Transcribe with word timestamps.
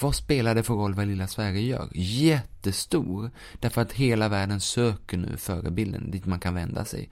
vad 0.00 0.14
spelar 0.14 0.54
det 0.54 0.62
för 0.62 0.74
roll 0.74 0.94
vad 0.94 1.06
lilla 1.06 1.26
Sverige 1.26 1.60
gör? 1.60 1.88
Jättestor. 1.94 3.30
Därför 3.60 3.80
att 3.80 3.92
hela 3.92 4.28
världen 4.28 4.60
söker 4.60 5.16
nu 5.16 5.36
förebilden 5.36 6.10
dit 6.10 6.26
man 6.26 6.40
kan 6.40 6.54
vända 6.54 6.84
sig. 6.84 7.10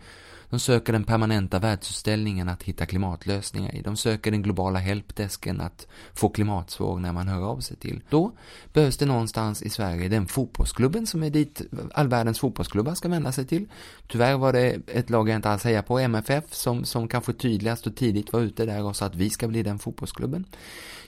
De 0.50 0.60
söker 0.60 0.93
den 0.93 1.04
permanenta 1.04 1.58
världsutställningen 1.58 2.48
att 2.48 2.62
hitta 2.62 2.87
klimatlösningar 2.87 3.74
i. 3.74 3.82
De 3.82 3.96
söker 3.96 4.30
den 4.30 4.43
globala 4.43 4.79
helpdesken 4.79 5.61
att 5.61 5.87
få 6.14 6.29
klimatsvår 6.29 6.98
när 6.98 7.12
man 7.12 7.29
hör 7.29 7.43
av 7.43 7.61
sig 7.61 7.77
till. 7.77 8.03
Då 8.08 8.32
behövs 8.73 8.97
det 8.97 9.07
någonstans 9.07 9.62
i 9.62 9.71
Sverige 9.71 10.09
den 10.09 10.27
fotbollsklubben 10.27 11.07
som 11.07 11.23
är 11.23 11.31
dit 11.31 11.62
all 11.95 12.09
världens 12.09 12.41
fotbollsklubbar 12.41 12.95
ska 12.95 13.09
vända 13.09 13.33
sig 13.33 13.47
till. 13.47 13.69
Tyvärr 14.09 14.37
var 14.37 14.53
det 14.53 14.79
ett 14.87 15.11
lag 15.11 15.29
jag 15.29 15.37
inte 15.37 15.51
alls 15.51 15.65
hejar 15.65 15.83
på, 15.83 15.99
MFF, 15.99 16.45
som, 16.55 16.85
som 16.85 17.09
kanske 17.09 17.33
tydligast 17.33 17.87
och 17.87 17.97
tidigt 17.97 18.33
var 18.33 18.41
ute 18.41 18.67
där 18.67 18.83
och 18.83 18.97
sa 18.97 19.07
att 19.07 19.15
vi 19.15 19.31
ska 19.31 19.49
bli 19.49 19.62
den 19.62 19.79
fotbollsklubben. 19.79 20.45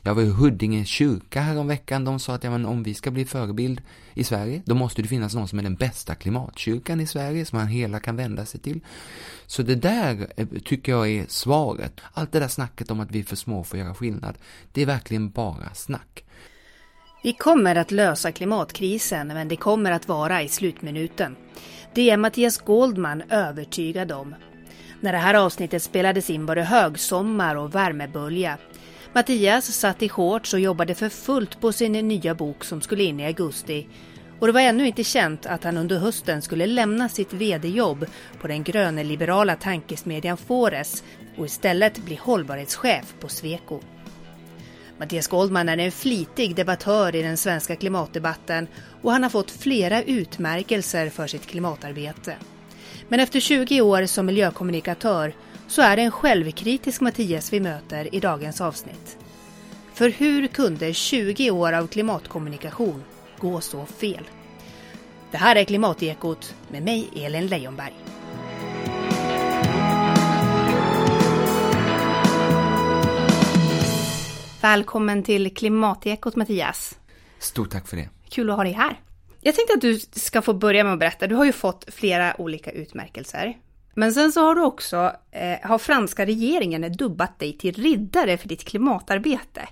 Jag 0.04 0.14
var 0.14 0.22
i 0.22 0.30
Huddinge 0.30 0.84
kyrka 0.84 1.40
häromveckan. 1.40 2.04
De 2.04 2.18
sa 2.18 2.34
att 2.34 2.44
ja, 2.44 2.50
men 2.50 2.66
om 2.66 2.82
vi 2.82 2.94
ska 2.94 3.10
bli 3.10 3.24
förebild 3.24 3.80
i 4.14 4.24
Sverige, 4.24 4.62
då 4.64 4.74
måste 4.74 5.02
det 5.02 5.08
finnas 5.08 5.34
någon 5.34 5.48
som 5.48 5.58
är 5.58 5.62
den 5.62 5.74
bästa 5.74 6.14
klimatkyrkan 6.14 7.00
i 7.00 7.06
Sverige, 7.06 7.44
som 7.44 7.58
man 7.58 7.68
hela 7.68 8.00
kan 8.00 8.16
vända 8.16 8.46
sig 8.46 8.60
till. 8.60 8.80
Så 9.46 9.62
det 9.62 9.74
där 9.74 10.32
eh, 10.36 10.46
tycker 10.64 10.92
jag 10.92 11.10
är 11.10 11.26
svaret. 11.28 12.00
Allt 12.12 12.32
det 12.32 12.40
där 12.40 12.48
snacket 12.48 12.90
om 12.90 13.00
att 13.00 13.10
vi 13.10 13.20
är 13.20 13.24
för 13.24 13.36
små 13.36 13.64
för 13.64 13.76
att 13.76 13.84
göra 13.84 13.94
skillnad, 13.94 14.34
det 14.72 14.82
är 14.82 14.86
verkligen 14.86 15.30
bara 15.30 15.74
snack. 15.74 16.24
Vi 17.22 17.32
kommer 17.32 17.76
att 17.76 17.90
lösa 17.90 18.32
klimatkrisen, 18.32 19.28
men 19.28 19.48
det 19.48 19.56
kommer 19.56 19.90
att 19.90 20.08
vara 20.08 20.42
i 20.42 20.48
slutminuten. 20.48 21.36
Det 21.94 22.10
är 22.10 22.16
Mattias 22.16 22.58
Goldman 22.58 23.22
övertygad 23.30 24.12
om. 24.12 24.34
När 25.00 25.12
det 25.12 25.18
här 25.18 25.34
avsnittet 25.34 25.82
spelades 25.82 26.30
in 26.30 26.46
var 26.46 26.56
det 26.56 26.62
högsommar 26.62 27.56
och 27.56 27.74
värmebölja. 27.74 28.58
Mattias 29.14 29.72
satt 29.72 30.02
i 30.02 30.08
shorts 30.08 30.54
och 30.54 30.60
jobbade 30.60 30.94
för 30.94 31.08
fullt 31.08 31.60
på 31.60 31.72
sin 31.72 31.92
nya 31.92 32.34
bok 32.34 32.64
som 32.64 32.80
skulle 32.80 33.04
in 33.04 33.20
i 33.20 33.26
augusti. 33.26 33.88
Och 34.38 34.46
det 34.46 34.52
var 34.52 34.60
ännu 34.60 34.86
inte 34.86 35.04
känt 35.04 35.46
att 35.46 35.64
han 35.64 35.76
under 35.76 35.98
hösten 35.98 36.42
skulle 36.42 36.66
lämna 36.66 37.08
sitt 37.08 37.32
vd-jobb 37.32 38.06
på 38.40 38.48
den 38.48 38.62
grönliberala 38.62 39.56
tankesmedjan 39.56 40.36
Fores 40.36 41.04
och 41.36 41.46
istället 41.46 41.98
bli 41.98 42.14
hållbarhetschef 42.14 43.14
på 43.20 43.28
Sweco. 43.28 43.80
Mattias 44.98 45.28
Goldman 45.28 45.68
är 45.68 45.78
en 45.78 45.92
flitig 45.92 46.56
debattör 46.56 47.16
i 47.16 47.22
den 47.22 47.36
svenska 47.36 47.76
klimatdebatten 47.76 48.66
och 49.02 49.12
han 49.12 49.22
har 49.22 49.30
fått 49.30 49.50
flera 49.50 50.02
utmärkelser 50.02 51.10
för 51.10 51.26
sitt 51.26 51.46
klimatarbete. 51.46 52.36
Men 53.08 53.20
efter 53.20 53.40
20 53.40 53.80
år 53.80 54.06
som 54.06 54.26
miljökommunikatör 54.26 55.34
så 55.72 55.82
är 55.82 55.96
det 55.96 56.02
en 56.02 56.10
självkritisk 56.10 57.00
Mattias 57.00 57.52
vi 57.52 57.60
möter 57.60 58.14
i 58.14 58.20
dagens 58.20 58.60
avsnitt. 58.60 59.18
För 59.94 60.08
hur 60.08 60.46
kunde 60.46 60.94
20 60.94 61.50
år 61.50 61.72
av 61.72 61.86
klimatkommunikation 61.86 63.04
gå 63.38 63.60
så 63.60 63.86
fel? 63.86 64.24
Det 65.30 65.36
här 65.36 65.56
är 65.56 65.64
Klimatekot 65.64 66.54
med 66.68 66.82
mig 66.82 67.08
Elin 67.16 67.46
Leijonberg. 67.46 67.94
Välkommen 74.60 75.22
till 75.22 75.54
Klimatekot 75.54 76.36
Mattias. 76.36 76.98
Stort 77.38 77.70
tack 77.70 77.88
för 77.88 77.96
det. 77.96 78.08
Kul 78.28 78.50
att 78.50 78.56
ha 78.56 78.64
dig 78.64 78.72
här. 78.72 79.00
Jag 79.40 79.54
tänkte 79.54 79.74
att 79.74 79.80
du 79.80 79.98
ska 79.98 80.42
få 80.42 80.54
börja 80.54 80.84
med 80.84 80.92
att 80.92 80.98
berätta. 80.98 81.26
Du 81.26 81.34
har 81.34 81.44
ju 81.44 81.52
fått 81.52 81.94
flera 81.94 82.40
olika 82.40 82.70
utmärkelser. 82.70 83.56
Men 83.94 84.12
sen 84.12 84.32
så 84.32 84.40
har 84.40 84.54
du 84.54 84.62
också, 84.62 85.12
eh, 85.30 85.68
har 85.68 85.78
franska 85.78 86.26
regeringen 86.26 86.92
dubbat 86.92 87.38
dig 87.38 87.58
till 87.58 87.74
riddare 87.74 88.38
för 88.38 88.48
ditt 88.48 88.64
klimatarbete. 88.64 89.68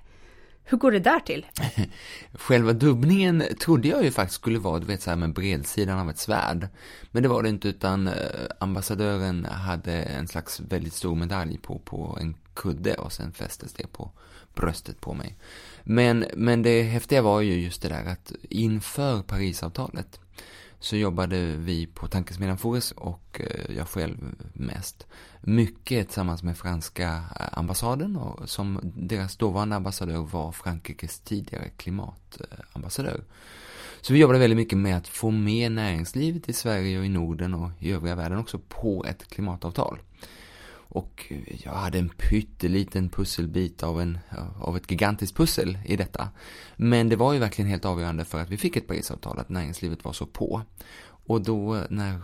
Hur 0.65 0.79
går 0.79 0.93
det 0.93 0.99
där 0.99 1.21
till? 1.21 1.47
Själva 2.33 2.73
dubbningen 2.73 3.45
trodde 3.61 3.89
jag 3.89 4.05
ju 4.05 4.11
faktiskt 4.11 4.41
skulle 4.41 4.59
vara, 4.59 4.79
du 4.79 4.87
vet 4.87 5.03
så 5.03 5.11
här 5.11 5.17
med 5.17 5.33
bredsidan 5.33 5.99
av 5.99 6.11
ett 6.11 6.19
svärd. 6.19 6.69
Men 7.11 7.23
det 7.23 7.29
var 7.29 7.43
det 7.43 7.49
inte, 7.49 7.69
utan 7.69 8.07
eh, 8.07 8.15
ambassadören 8.61 9.45
hade 9.45 9.93
en 9.93 10.29
slags 10.29 10.61
väldigt 10.61 10.95
stor 10.95 11.15
medalj 11.15 11.59
på, 11.59 11.79
på 11.79 12.19
en 12.21 12.37
kudde 12.55 12.95
och 12.95 13.13
sen 13.13 13.33
fästes 13.33 13.73
det 13.73 13.93
på 13.93 14.11
bröstet 14.55 15.01
på 15.01 15.15
mig. 15.15 15.37
Men, 15.83 16.25
men 16.35 16.63
det 16.63 16.83
häftiga 16.83 17.23
var 17.23 17.41
ju 17.41 17.61
just 17.61 17.83
det 17.83 17.89
där 17.89 18.05
att 18.05 18.33
inför 18.43 19.23
Parisavtalet 19.23 20.21
så 20.81 20.97
jobbade 20.97 21.57
vi 21.57 21.87
på 21.87 22.07
Tankesmedjan 22.09 22.59
Fores 22.59 22.93
och 22.93 23.41
eh, 23.41 23.77
jag 23.77 23.89
själv 23.89 24.17
mest 24.53 25.07
mycket 25.41 26.07
tillsammans 26.07 26.43
med 26.43 26.59
franska 26.59 27.25
eh, 27.41 27.59
ambassaden 27.59 28.17
och 28.17 28.49
som 28.49 28.81
deras 28.83 29.37
dåvarande 29.37 29.77
ambassadör 29.77 30.17
var 30.17 30.53
Frankrikes 30.53 31.21
tidigare 31.21 31.69
klimatambassadör. 31.77 33.25
Så 34.01 34.13
vi 34.13 34.19
jobbade 34.19 34.39
väldigt 34.39 34.57
mycket 34.57 34.79
med 34.79 34.97
att 34.97 35.09
få 35.09 35.31
med 35.31 35.73
näringslivet 35.73 36.49
i 36.49 36.53
Sverige 36.53 36.99
och 36.99 37.05
i 37.05 37.09
Norden 37.09 37.55
och 37.55 37.71
i 37.79 37.93
övriga 37.93 38.15
världen 38.15 38.39
också 38.39 38.59
på 38.69 39.05
ett 39.05 39.29
klimatavtal. 39.31 39.99
Och 40.93 41.33
jag 41.47 41.73
hade 41.73 41.99
en 41.99 42.09
pytteliten 42.09 43.09
pusselbit 43.09 43.83
av, 43.83 44.01
en, 44.01 44.19
av 44.61 44.77
ett 44.77 44.91
gigantiskt 44.91 45.37
pussel 45.37 45.79
i 45.85 45.97
detta. 45.97 46.29
Men 46.77 47.09
det 47.09 47.17
var 47.17 47.33
ju 47.33 47.39
verkligen 47.39 47.71
helt 47.71 47.85
avgörande 47.85 48.25
för 48.25 48.41
att 48.41 48.51
vi 48.51 48.57
fick 48.57 48.77
ett 48.77 48.87
Parisavtal, 48.87 49.39
att 49.39 49.49
näringslivet 49.49 50.05
var 50.05 50.13
så 50.13 50.27
på. 50.27 50.63
Och 51.27 51.43
då 51.43 51.85
när 51.91 52.21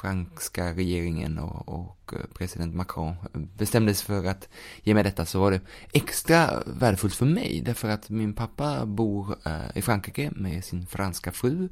franska 0.00 0.74
regeringen 0.74 1.38
och, 1.38 1.68
och, 1.68 2.14
eh, 2.14 2.26
president 2.34 2.74
Macron 2.74 3.14
bestämde 3.32 3.94
sig 3.94 4.06
för 4.06 4.24
att 4.24 4.48
ge 4.82 4.94
mig 4.94 5.04
detta 5.04 5.26
så 5.26 5.40
var 5.40 5.50
det 5.50 5.60
extra 5.92 6.62
värdefullt 6.66 7.14
för 7.14 7.26
mig 7.26 7.62
därför 7.64 7.88
att 7.88 8.10
min 8.10 8.32
pappa 8.32 8.86
bor 8.86 9.36
eh, 9.44 9.76
i 9.76 9.82
Frankrike 9.82 10.30
med 10.36 10.64
sin 10.64 10.86
franska 10.86 11.32
fru 11.32 11.68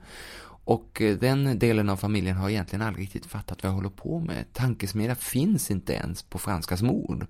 och 0.69 1.03
eh, 1.03 1.17
den 1.19 1.59
delen 1.59 1.89
av 1.89 1.97
familjen 1.97 2.37
har 2.37 2.51
egentligen 2.51 2.83
aldrig 2.83 3.05
riktigt 3.05 3.27
fattat 3.27 3.62
vad 3.62 3.71
jag 3.71 3.77
håller 3.77 3.89
på 3.89 4.21
med. 4.21 4.53
Tankesmedja 4.53 5.15
finns 5.15 5.71
inte 5.71 5.93
ens 5.93 6.23
på 6.23 6.39
franskas 6.39 6.83
mord. 6.83 7.27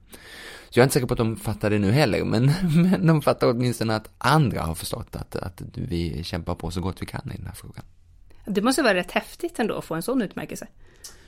Så 0.71 0.79
jag 0.79 0.83
är 0.83 0.85
inte 0.85 0.95
säker 0.95 1.07
på 1.07 1.15
att 1.15 1.19
de 1.19 1.37
fattar 1.37 1.71
det 1.71 1.79
nu 1.79 1.91
heller, 1.91 2.25
men, 2.25 2.45
men 2.91 3.07
de 3.07 3.23
fattar 3.23 3.51
åtminstone 3.51 3.97
att 3.97 4.11
andra 4.19 4.63
har 4.63 4.75
förstått 4.75 5.17
att, 5.17 5.37
att 5.37 5.63
vi 5.75 6.25
kämpar 6.25 6.55
på 6.55 6.71
så 6.71 6.81
gott 6.81 7.03
vi 7.03 7.07
kan 7.07 7.33
i 7.33 7.37
den 7.37 7.47
här 7.47 7.55
frågan. 7.55 7.85
Det 8.45 8.63
måste 8.63 8.83
vara 8.83 8.95
rätt 8.95 9.11
häftigt 9.11 9.59
ändå 9.59 9.75
att 9.75 9.85
få 9.85 9.95
en 9.95 10.03
sån 10.03 10.23
utmärkelse. 10.23 10.67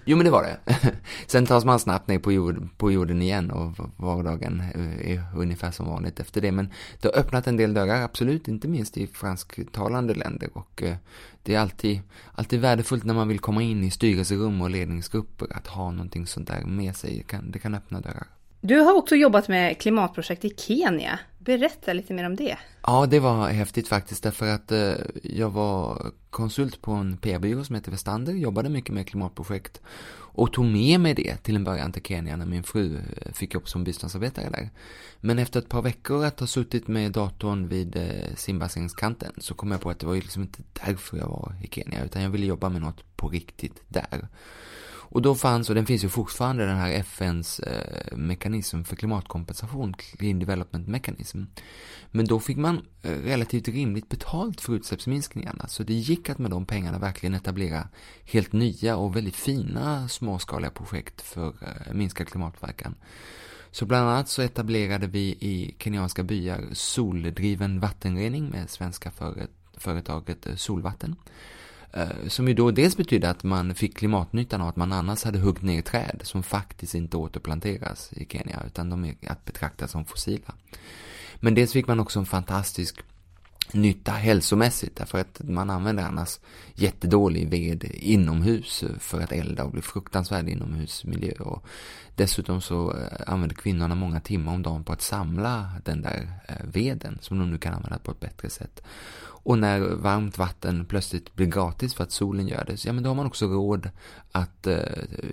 Jo 0.04 0.16
men 0.16 0.24
det 0.24 0.30
var 0.30 0.42
det. 0.42 0.76
Sen 1.26 1.46
tas 1.46 1.64
man 1.64 1.78
snabbt 1.78 2.08
ner 2.08 2.18
på, 2.18 2.32
jord, 2.32 2.68
på 2.76 2.92
jorden 2.92 3.22
igen 3.22 3.50
och 3.50 3.74
vardagen 3.96 4.60
eh, 4.74 5.10
är 5.10 5.24
ungefär 5.36 5.70
som 5.70 5.86
vanligt 5.86 6.20
efter 6.20 6.40
det. 6.40 6.52
Men 6.52 6.72
det 7.00 7.08
har 7.08 7.20
öppnat 7.20 7.46
en 7.46 7.56
del 7.56 7.74
dörrar, 7.74 8.02
absolut, 8.02 8.48
inte 8.48 8.68
minst 8.68 8.96
i 8.96 9.06
fransktalande 9.06 10.14
länder. 10.14 10.48
Och 10.52 10.82
eh, 10.82 10.96
det 11.42 11.54
är 11.54 11.58
alltid, 11.58 12.00
alltid 12.32 12.60
värdefullt 12.60 13.04
när 13.04 13.14
man 13.14 13.28
vill 13.28 13.38
komma 13.38 13.62
in 13.62 13.84
i 13.84 13.90
styrelserum 13.90 14.62
och 14.62 14.70
ledningsgrupper 14.70 15.56
att 15.56 15.66
ha 15.66 15.90
någonting 15.90 16.26
sånt 16.26 16.48
där 16.48 16.64
med 16.64 16.96
sig. 16.96 17.16
Det 17.16 17.22
kan, 17.22 17.50
det 17.50 17.58
kan 17.58 17.74
öppna 17.74 18.00
dörrar. 18.00 18.26
Du 18.62 18.78
har 18.78 18.94
också 18.94 19.16
jobbat 19.16 19.48
med 19.48 19.78
klimatprojekt 19.78 20.44
i 20.44 20.54
Kenya. 20.56 21.18
Berätta 21.38 21.92
lite 21.92 22.14
mer 22.14 22.26
om 22.26 22.36
det. 22.36 22.56
Ja, 22.82 23.06
det 23.06 23.20
var 23.20 23.48
häftigt 23.48 23.88
faktiskt 23.88 24.22
därför 24.22 24.48
att 24.48 24.72
eh, 24.72 24.92
jag 25.22 25.50
var 25.50 26.12
konsult 26.30 26.82
på 26.82 26.92
en 26.92 27.16
PR-byrå 27.16 27.64
som 27.64 27.74
heter 27.74 27.90
Vestander, 27.90 28.32
jobbade 28.32 28.68
mycket 28.68 28.94
med 28.94 29.06
klimatprojekt 29.06 29.80
och 30.32 30.52
tog 30.52 30.64
med 30.64 31.00
mig 31.00 31.14
det 31.14 31.36
till 31.36 31.56
en 31.56 31.64
början 31.64 31.92
till 31.92 32.02
Kenya 32.02 32.36
när 32.36 32.46
min 32.46 32.62
fru 32.62 32.96
eh, 32.96 33.32
fick 33.32 33.54
jobb 33.54 33.68
som 33.68 33.84
biståndsarbetare 33.84 34.50
där. 34.50 34.70
Men 35.20 35.38
efter 35.38 35.60
ett 35.60 35.68
par 35.68 35.82
veckor 35.82 36.24
att 36.24 36.40
ha 36.40 36.46
suttit 36.46 36.88
med 36.88 37.12
datorn 37.12 37.68
vid 37.68 37.96
eh, 37.96 38.34
simbassängskanten 38.36 39.32
så 39.38 39.54
kom 39.54 39.70
jag 39.70 39.80
på 39.80 39.90
att 39.90 39.98
det 39.98 40.06
var 40.06 40.14
ju 40.14 40.20
liksom 40.20 40.42
inte 40.42 40.62
därför 40.86 41.16
jag 41.16 41.28
var 41.28 41.54
i 41.62 41.68
Kenya 41.68 42.04
utan 42.04 42.22
jag 42.22 42.30
ville 42.30 42.46
jobba 42.46 42.68
med 42.68 42.80
något 42.80 43.16
på 43.16 43.28
riktigt 43.28 43.82
där. 43.88 44.28
Och 45.12 45.22
då 45.22 45.34
fanns, 45.34 45.68
och 45.68 45.74
den 45.74 45.86
finns 45.86 46.04
ju 46.04 46.08
fortfarande, 46.08 46.66
den 46.66 46.76
här 46.76 46.90
FNs 46.90 47.60
eh, 47.60 48.16
mekanism 48.16 48.82
för 48.82 48.96
klimatkompensation, 48.96 49.94
Clean 49.94 50.38
Development 50.38 50.88
Mechanism. 50.88 51.42
Men 52.10 52.26
då 52.26 52.40
fick 52.40 52.56
man 52.56 52.86
eh, 53.02 53.10
relativt 53.10 53.68
rimligt 53.68 54.08
betalt 54.08 54.60
för 54.60 54.74
utsläppsminskningarna, 54.74 55.68
så 55.68 55.82
det 55.82 55.94
gick 55.94 56.28
att 56.28 56.38
med 56.38 56.50
de 56.50 56.66
pengarna 56.66 56.98
verkligen 56.98 57.34
etablera 57.34 57.88
helt 58.24 58.52
nya 58.52 58.96
och 58.96 59.16
väldigt 59.16 59.36
fina 59.36 60.08
småskaliga 60.08 60.70
projekt 60.70 61.20
för 61.20 61.48
eh, 61.48 61.94
minskad 61.94 62.28
klimatpåverkan. 62.28 62.94
Så 63.70 63.86
bland 63.86 64.08
annat 64.08 64.28
så 64.28 64.42
etablerade 64.42 65.06
vi 65.06 65.36
i 65.40 65.74
kenyanska 65.78 66.22
byar 66.22 66.68
soldriven 66.72 67.80
vattenrening 67.80 68.50
med 68.50 68.70
svenska 68.70 69.12
företaget 69.76 70.46
eh, 70.46 70.54
Solvatten. 70.54 71.16
Eh, 71.92 72.28
som 72.28 72.48
ju 72.48 72.54
då 72.54 72.70
dels 72.70 72.96
betydde 72.96 73.30
att 73.30 73.44
man 73.44 73.74
fick 73.74 73.96
klimatnyttan 73.96 74.60
av 74.60 74.68
att 74.68 74.76
man 74.76 74.92
annars 74.92 75.24
hade 75.24 75.38
huggit 75.38 75.62
ner 75.62 75.82
träd 75.82 76.20
som 76.24 76.42
faktiskt 76.42 76.94
inte 76.94 77.16
återplanteras 77.16 78.12
i 78.12 78.26
Kenya, 78.30 78.62
utan 78.66 78.90
de 78.90 79.04
är 79.04 79.14
att 79.26 79.44
betrakta 79.44 79.88
som 79.88 80.04
fossila. 80.04 80.54
Men 81.40 81.54
dels 81.54 81.72
fick 81.72 81.86
man 81.86 82.00
också 82.00 82.18
en 82.18 82.26
fantastisk 82.26 83.02
nytta 83.74 84.12
hälsomässigt 84.12 84.96
därför 84.96 85.18
att 85.18 85.40
man 85.44 85.70
använder 85.70 86.04
annars 86.04 86.38
jättedålig 86.74 87.50
ved 87.50 87.84
inomhus 87.94 88.84
för 88.98 89.20
att 89.20 89.32
elda 89.32 89.64
och 89.64 89.70
blir 89.70 89.82
fruktansvärd 89.82 90.48
inomhusmiljö 90.48 91.32
och 91.32 91.64
dessutom 92.16 92.60
så 92.60 92.96
eh, 92.96 93.32
använder 93.32 93.56
kvinnorna 93.56 93.94
många 93.94 94.20
timmar 94.20 94.54
om 94.54 94.62
dagen 94.62 94.84
på 94.84 94.92
att 94.92 95.02
samla 95.02 95.70
den 95.84 96.02
där 96.02 96.32
eh, 96.48 96.66
veden 96.72 97.18
som 97.20 97.38
de 97.38 97.50
nu 97.50 97.58
kan 97.58 97.74
använda 97.74 97.98
på 97.98 98.10
ett 98.10 98.20
bättre 98.20 98.50
sätt. 98.50 98.82
Och 99.42 99.58
när 99.58 99.80
varmt 99.80 100.38
vatten 100.38 100.84
plötsligt 100.84 101.34
blir 101.34 101.46
gratis 101.46 101.94
för 101.94 102.04
att 102.04 102.12
solen 102.12 102.48
gör 102.48 102.64
det, 102.64 102.84
ja 102.84 102.92
men 102.92 103.02
då 103.02 103.10
har 103.10 103.14
man 103.14 103.26
också 103.26 103.46
råd 103.46 103.90
att 104.32 104.66
eh, 104.66 104.78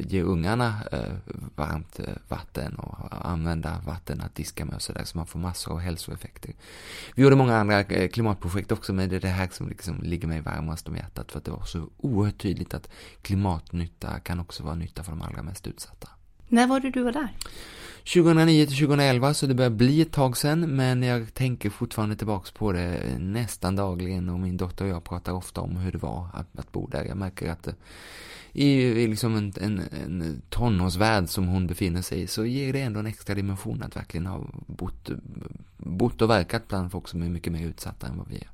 ge 0.07 0.21
ungarna 0.21 0.75
eh, 0.91 1.13
varmt 1.55 1.99
eh, 1.99 2.05
vatten 2.27 2.75
och 2.75 3.27
använda 3.29 3.81
vatten 3.85 4.21
att 4.21 4.35
diska 4.35 4.65
med 4.65 4.75
och 4.75 4.81
sådär, 4.81 5.03
så 5.05 5.17
man 5.17 5.27
får 5.27 5.39
massor 5.39 5.71
av 5.71 5.79
hälsoeffekter. 5.79 6.53
Vi 7.15 7.23
gjorde 7.23 7.35
många 7.35 7.57
andra 7.57 7.81
eh, 7.81 8.09
klimatprojekt 8.09 8.71
också, 8.71 8.93
men 8.93 9.09
det 9.09 9.15
är 9.15 9.19
det 9.19 9.27
här 9.27 9.49
som 9.51 9.69
liksom 9.69 10.01
ligger 10.03 10.27
mig 10.27 10.41
varmast 10.41 10.87
om 10.87 10.95
hjärtat, 10.95 11.31
för 11.31 11.39
att 11.39 11.45
det 11.45 11.51
var 11.51 11.65
så 11.65 11.89
oerhört 11.97 12.41
tydligt 12.41 12.73
att 12.73 12.89
klimatnytta 13.21 14.19
kan 14.19 14.39
också 14.39 14.63
vara 14.63 14.75
nytta 14.75 15.03
för 15.03 15.11
de 15.11 15.21
allra 15.21 15.43
mest 15.43 15.67
utsatta. 15.67 16.09
När 16.47 16.67
var 16.67 16.79
det 16.79 16.89
du 16.89 17.03
var 17.03 17.11
där? 17.11 17.29
2009 18.13 18.65
till 18.65 18.77
2011, 18.77 19.33
så 19.33 19.45
det 19.45 19.53
börjar 19.53 19.69
bli 19.69 20.01
ett 20.01 20.11
tag 20.11 20.37
sedan, 20.37 20.75
men 20.75 21.03
jag 21.03 21.33
tänker 21.33 21.69
fortfarande 21.69 22.15
tillbaks 22.15 22.51
på 22.51 22.71
det 22.71 22.99
nästan 23.19 23.75
dagligen 23.75 24.29
och 24.29 24.39
min 24.39 24.57
dotter 24.57 24.85
och 24.85 24.91
jag 24.91 25.03
pratar 25.03 25.33
ofta 25.33 25.61
om 25.61 25.77
hur 25.77 25.91
det 25.91 25.97
var 25.97 26.27
att, 26.33 26.59
att 26.59 26.71
bo 26.71 26.87
där. 26.87 27.05
Jag 27.05 27.17
märker 27.17 27.51
att 27.51 27.67
i, 28.51 28.71
i 28.73 29.07
liksom 29.07 29.35
en, 29.35 29.53
en, 29.61 29.81
en 30.03 30.41
tonårsvärld 30.49 31.29
som 31.29 31.47
hon 31.47 31.67
befinner 31.67 32.01
sig 32.01 32.21
i 32.21 32.27
så 32.27 32.45
ger 32.45 32.73
det 32.73 32.81
ändå 32.81 32.99
en 32.99 33.05
extra 33.05 33.35
dimension 33.35 33.83
att 33.83 33.95
verkligen 33.95 34.25
ha 34.25 34.45
bott, 34.67 35.09
bott 35.77 36.21
och 36.21 36.29
verkat 36.29 36.67
bland 36.67 36.91
folk 36.91 37.07
som 37.07 37.21
är 37.23 37.29
mycket 37.29 37.53
mer 37.53 37.67
utsatta 37.67 38.07
än 38.07 38.17
vad 38.17 38.27
vi 38.27 38.35
är. 38.35 38.49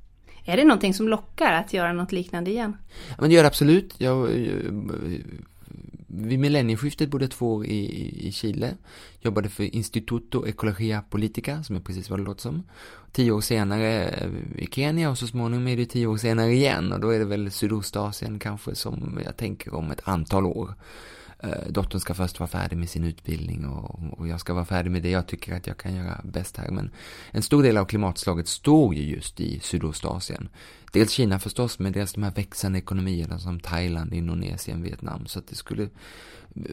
Är 0.46 0.56
det 0.56 0.64
någonting 0.64 0.94
som 0.94 1.08
lockar 1.08 1.52
att 1.52 1.72
göra 1.72 1.92
något 1.92 2.12
liknande 2.12 2.50
igen? 2.50 2.76
Ja, 3.08 3.14
men 3.18 3.28
det 3.28 3.34
gör 3.34 3.42
det 3.42 3.48
absolut. 3.48 3.94
Jag 3.98 4.30
vid 6.16 6.38
millennieskiftet 6.38 7.08
bodde 7.08 7.24
jag 7.24 7.30
två 7.30 7.54
år 7.54 7.66
i, 7.66 8.28
i 8.28 8.32
Chile. 8.32 8.74
Jobbade 9.20 9.48
för 9.48 9.74
Instituto 9.74 10.46
Ecologia 10.46 11.02
Politica, 11.10 11.62
som 11.62 11.76
är 11.76 11.80
precis 11.80 12.10
vad 12.10 12.18
det 12.18 12.24
låter 12.24 12.42
som. 12.42 12.62
Tio 13.12 13.32
år 13.32 13.40
senare 13.40 14.08
eh, 14.08 14.28
i 14.56 14.68
Kenya 14.70 15.10
och 15.10 15.18
så 15.18 15.26
småningom 15.26 15.68
är 15.68 15.76
det 15.76 15.86
tio 15.86 16.06
år 16.06 16.16
senare 16.16 16.52
igen. 16.52 16.92
Och 16.92 17.00
då 17.00 17.10
är 17.10 17.18
det 17.18 17.24
väl 17.24 17.50
Sydostasien 17.50 18.38
kanske 18.38 18.74
som 18.74 19.20
jag 19.24 19.36
tänker 19.36 19.74
om 19.74 19.90
ett 19.90 20.08
antal 20.08 20.46
år. 20.46 20.74
Eh, 21.44 21.72
dottern 21.72 22.00
ska 22.00 22.14
först 22.14 22.40
vara 22.40 22.48
färdig 22.48 22.76
med 22.76 22.88
sin 22.88 23.04
utbildning 23.04 23.66
och, 23.68 24.18
och, 24.18 24.28
jag 24.28 24.40
ska 24.40 24.54
vara 24.54 24.64
färdig 24.64 24.90
med 24.90 25.02
det 25.02 25.10
jag 25.10 25.26
tycker 25.26 25.56
att 25.56 25.66
jag 25.66 25.76
kan 25.76 25.94
göra 25.94 26.20
bäst 26.24 26.56
här. 26.56 26.70
Men 26.70 26.90
en 27.30 27.42
stor 27.42 27.62
del 27.62 27.76
av 27.76 27.84
klimatslaget 27.84 28.48
står 28.48 28.94
ju 28.94 29.02
just 29.02 29.40
i 29.40 29.60
Sydostasien. 29.60 30.48
Dels 30.92 31.10
Kina 31.10 31.38
förstås, 31.38 31.78
men 31.78 31.92
dels 31.92 32.12
de 32.12 32.22
här 32.22 32.30
växande 32.30 32.78
ekonomierna 32.78 33.38
som 33.38 33.60
Thailand, 33.60 34.14
Indonesien, 34.14 34.82
Vietnam. 34.82 35.26
Så 35.26 35.38
att 35.38 35.46
det 35.46 35.54
skulle 35.54 35.88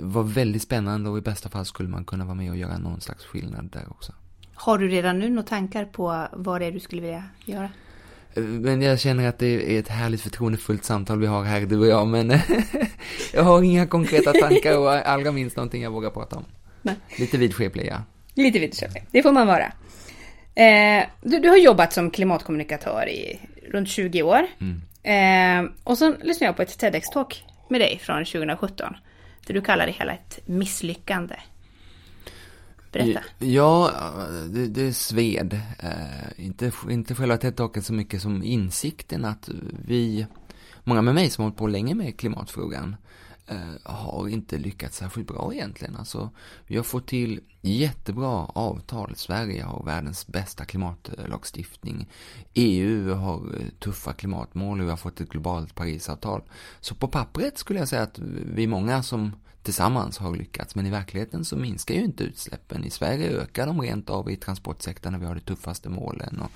vara 0.01 0.25
väldigt 0.25 0.61
spännande 0.61 1.09
och 1.09 1.17
i 1.17 1.21
bästa 1.21 1.49
fall 1.49 1.65
skulle 1.65 1.89
man 1.89 2.05
kunna 2.05 2.25
vara 2.25 2.35
med 2.35 2.51
och 2.51 2.57
göra 2.57 2.77
någon 2.77 3.01
slags 3.01 3.25
skillnad 3.25 3.69
där 3.71 3.85
också. 3.89 4.13
Har 4.53 4.77
du 4.77 4.87
redan 4.87 5.19
nu 5.19 5.29
några 5.29 5.47
tankar 5.47 5.85
på 5.85 6.27
vad 6.33 6.61
det 6.61 6.65
är 6.65 6.71
du 6.71 6.79
skulle 6.79 7.01
vilja 7.01 7.23
göra? 7.45 7.69
Men 8.35 8.81
jag 8.81 8.99
känner 8.99 9.27
att 9.27 9.39
det 9.39 9.75
är 9.75 9.79
ett 9.79 9.87
härligt 9.87 10.21
förtroendefullt 10.21 10.85
samtal 10.85 11.19
vi 11.19 11.27
har 11.27 11.43
här, 11.43 11.61
du 11.61 11.79
och 11.79 11.87
jag, 11.87 12.07
men 12.07 12.33
jag 13.33 13.43
har 13.43 13.63
inga 13.63 13.87
konkreta 13.87 14.33
tankar 14.33 14.77
och 14.77 14.91
allra 14.91 15.31
minst 15.31 15.55
någonting 15.55 15.83
jag 15.83 15.91
vågar 15.91 16.09
prata 16.09 16.35
om. 16.35 16.45
Nej. 16.81 16.95
Lite 17.19 17.37
vidskeplig, 17.37 17.87
ja. 17.91 18.03
Lite 18.33 18.59
vidskeplig, 18.59 19.05
det 19.11 19.23
får 19.23 19.31
man 19.31 19.47
vara. 19.47 19.73
Eh, 20.55 21.05
du, 21.21 21.39
du, 21.39 21.49
har 21.49 21.57
jobbat 21.57 21.93
som 21.93 22.11
klimatkommunikatör 22.11 23.09
i 23.09 23.39
runt 23.71 23.89
20 23.89 24.23
år. 24.23 24.47
Mm. 24.59 24.81
Eh, 25.03 25.71
och 25.83 25.97
så 25.97 26.09
lyssnade 26.21 26.45
jag 26.45 26.55
på 26.55 26.61
ett 26.61 26.79
TEDx-talk 26.79 27.43
med 27.69 27.81
dig 27.81 27.99
från 27.99 28.25
2017. 28.25 28.95
Där 29.47 29.53
du 29.53 29.61
kallar 29.61 29.85
det 29.85 29.91
hela 29.91 30.13
ett 30.13 30.39
misslyckande. 30.45 31.35
Berätta. 32.91 33.21
Ja, 33.39 33.91
det, 34.49 34.67
det 34.67 34.93
sved. 34.93 35.53
Eh, 35.79 36.45
inte, 36.45 36.71
inte 36.89 37.15
själva 37.15 37.37
TED-talken 37.37 37.81
så 37.81 37.93
mycket 37.93 38.21
som 38.21 38.43
insikten 38.43 39.25
att 39.25 39.49
vi, 39.85 40.25
många 40.83 41.01
med 41.01 41.15
mig 41.15 41.29
som 41.29 41.41
har 41.41 41.49
hållit 41.49 41.57
på 41.57 41.67
länge 41.67 41.95
med 41.95 42.19
klimatfrågan, 42.19 42.95
Eh, 43.51 43.91
har 43.91 44.27
inte 44.27 44.57
lyckats 44.57 44.97
särskilt 44.97 45.27
bra 45.27 45.53
egentligen. 45.53 45.95
Alltså, 45.95 46.29
vi 46.67 46.77
har 46.77 46.83
fått 46.83 47.07
till 47.07 47.39
jättebra 47.61 48.45
avtal. 48.45 49.15
Sverige 49.15 49.63
har 49.63 49.83
världens 49.85 50.27
bästa 50.27 50.65
klimatlagstiftning. 50.65 52.09
EU 52.53 53.13
har 53.13 53.35
eh, 53.35 53.67
tuffa 53.79 54.13
klimatmål 54.13 54.79
och 54.79 54.85
vi 54.85 54.89
har 54.89 54.97
fått 54.97 55.21
ett 55.21 55.29
globalt 55.29 55.75
Parisavtal. 55.75 56.41
Så 56.79 56.95
på 56.95 57.07
pappret 57.07 57.57
skulle 57.57 57.79
jag 57.79 57.87
säga 57.87 58.01
att 58.01 58.19
vi 58.55 58.63
är 58.63 58.67
många 58.67 59.03
som 59.03 59.31
tillsammans 59.63 60.17
har 60.17 60.35
lyckats, 60.35 60.75
men 60.75 60.85
i 60.85 60.89
verkligheten 60.89 61.45
så 61.45 61.55
minskar 61.57 61.95
ju 61.95 62.03
inte 62.03 62.23
utsläppen. 62.23 62.83
I 62.83 62.89
Sverige 62.89 63.29
ökar 63.29 63.67
de 63.67 63.81
rent 63.81 64.09
av 64.09 64.31
i 64.31 64.35
transportsektorn 64.35 65.11
när 65.13 65.19
vi 65.19 65.25
har 65.25 65.35
de 65.35 65.41
tuffaste 65.41 65.89
målen. 65.89 66.39
Och 66.39 66.51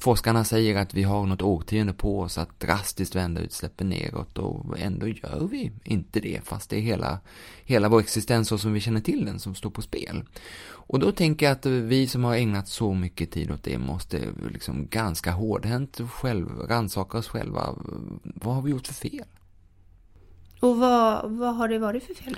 Forskarna 0.00 0.44
säger 0.44 0.76
att 0.76 0.94
vi 0.94 1.02
har 1.02 1.26
något 1.26 1.42
årtionde 1.42 1.92
på 1.92 2.20
oss 2.20 2.38
att 2.38 2.60
drastiskt 2.60 3.14
vända 3.14 3.40
utsläppen 3.40 3.88
neråt 3.88 4.38
och 4.38 4.78
ändå 4.78 5.08
gör 5.08 5.48
vi 5.50 5.72
inte 5.84 6.20
det 6.20 6.40
fast 6.44 6.70
det 6.70 6.76
är 6.76 6.80
hela, 6.80 7.20
hela 7.64 7.88
vår 7.88 8.00
existens 8.00 8.48
så 8.48 8.58
som 8.58 8.72
vi 8.72 8.80
känner 8.80 9.00
till 9.00 9.24
den 9.24 9.38
som 9.38 9.54
står 9.54 9.70
på 9.70 9.82
spel. 9.82 10.24
Och 10.68 10.98
då 10.98 11.12
tänker 11.12 11.46
jag 11.46 11.52
att 11.52 11.66
vi 11.66 12.06
som 12.06 12.24
har 12.24 12.34
ägnat 12.34 12.68
så 12.68 12.94
mycket 12.94 13.30
tid 13.30 13.50
åt 13.50 13.62
det 13.62 13.78
måste 13.78 14.28
liksom 14.52 14.86
ganska 14.86 15.32
hårdhänt 15.32 16.00
själv, 16.10 16.48
rannsaka 16.68 17.18
oss 17.18 17.28
själva. 17.28 17.74
Vad 18.22 18.54
har 18.54 18.62
vi 18.62 18.70
gjort 18.70 18.86
för 18.86 18.94
fel? 18.94 19.24
Och 20.60 20.76
vad, 20.76 21.30
vad 21.30 21.56
har 21.56 21.68
det 21.68 21.78
varit 21.78 22.04
för 22.04 22.14
fel? 22.14 22.36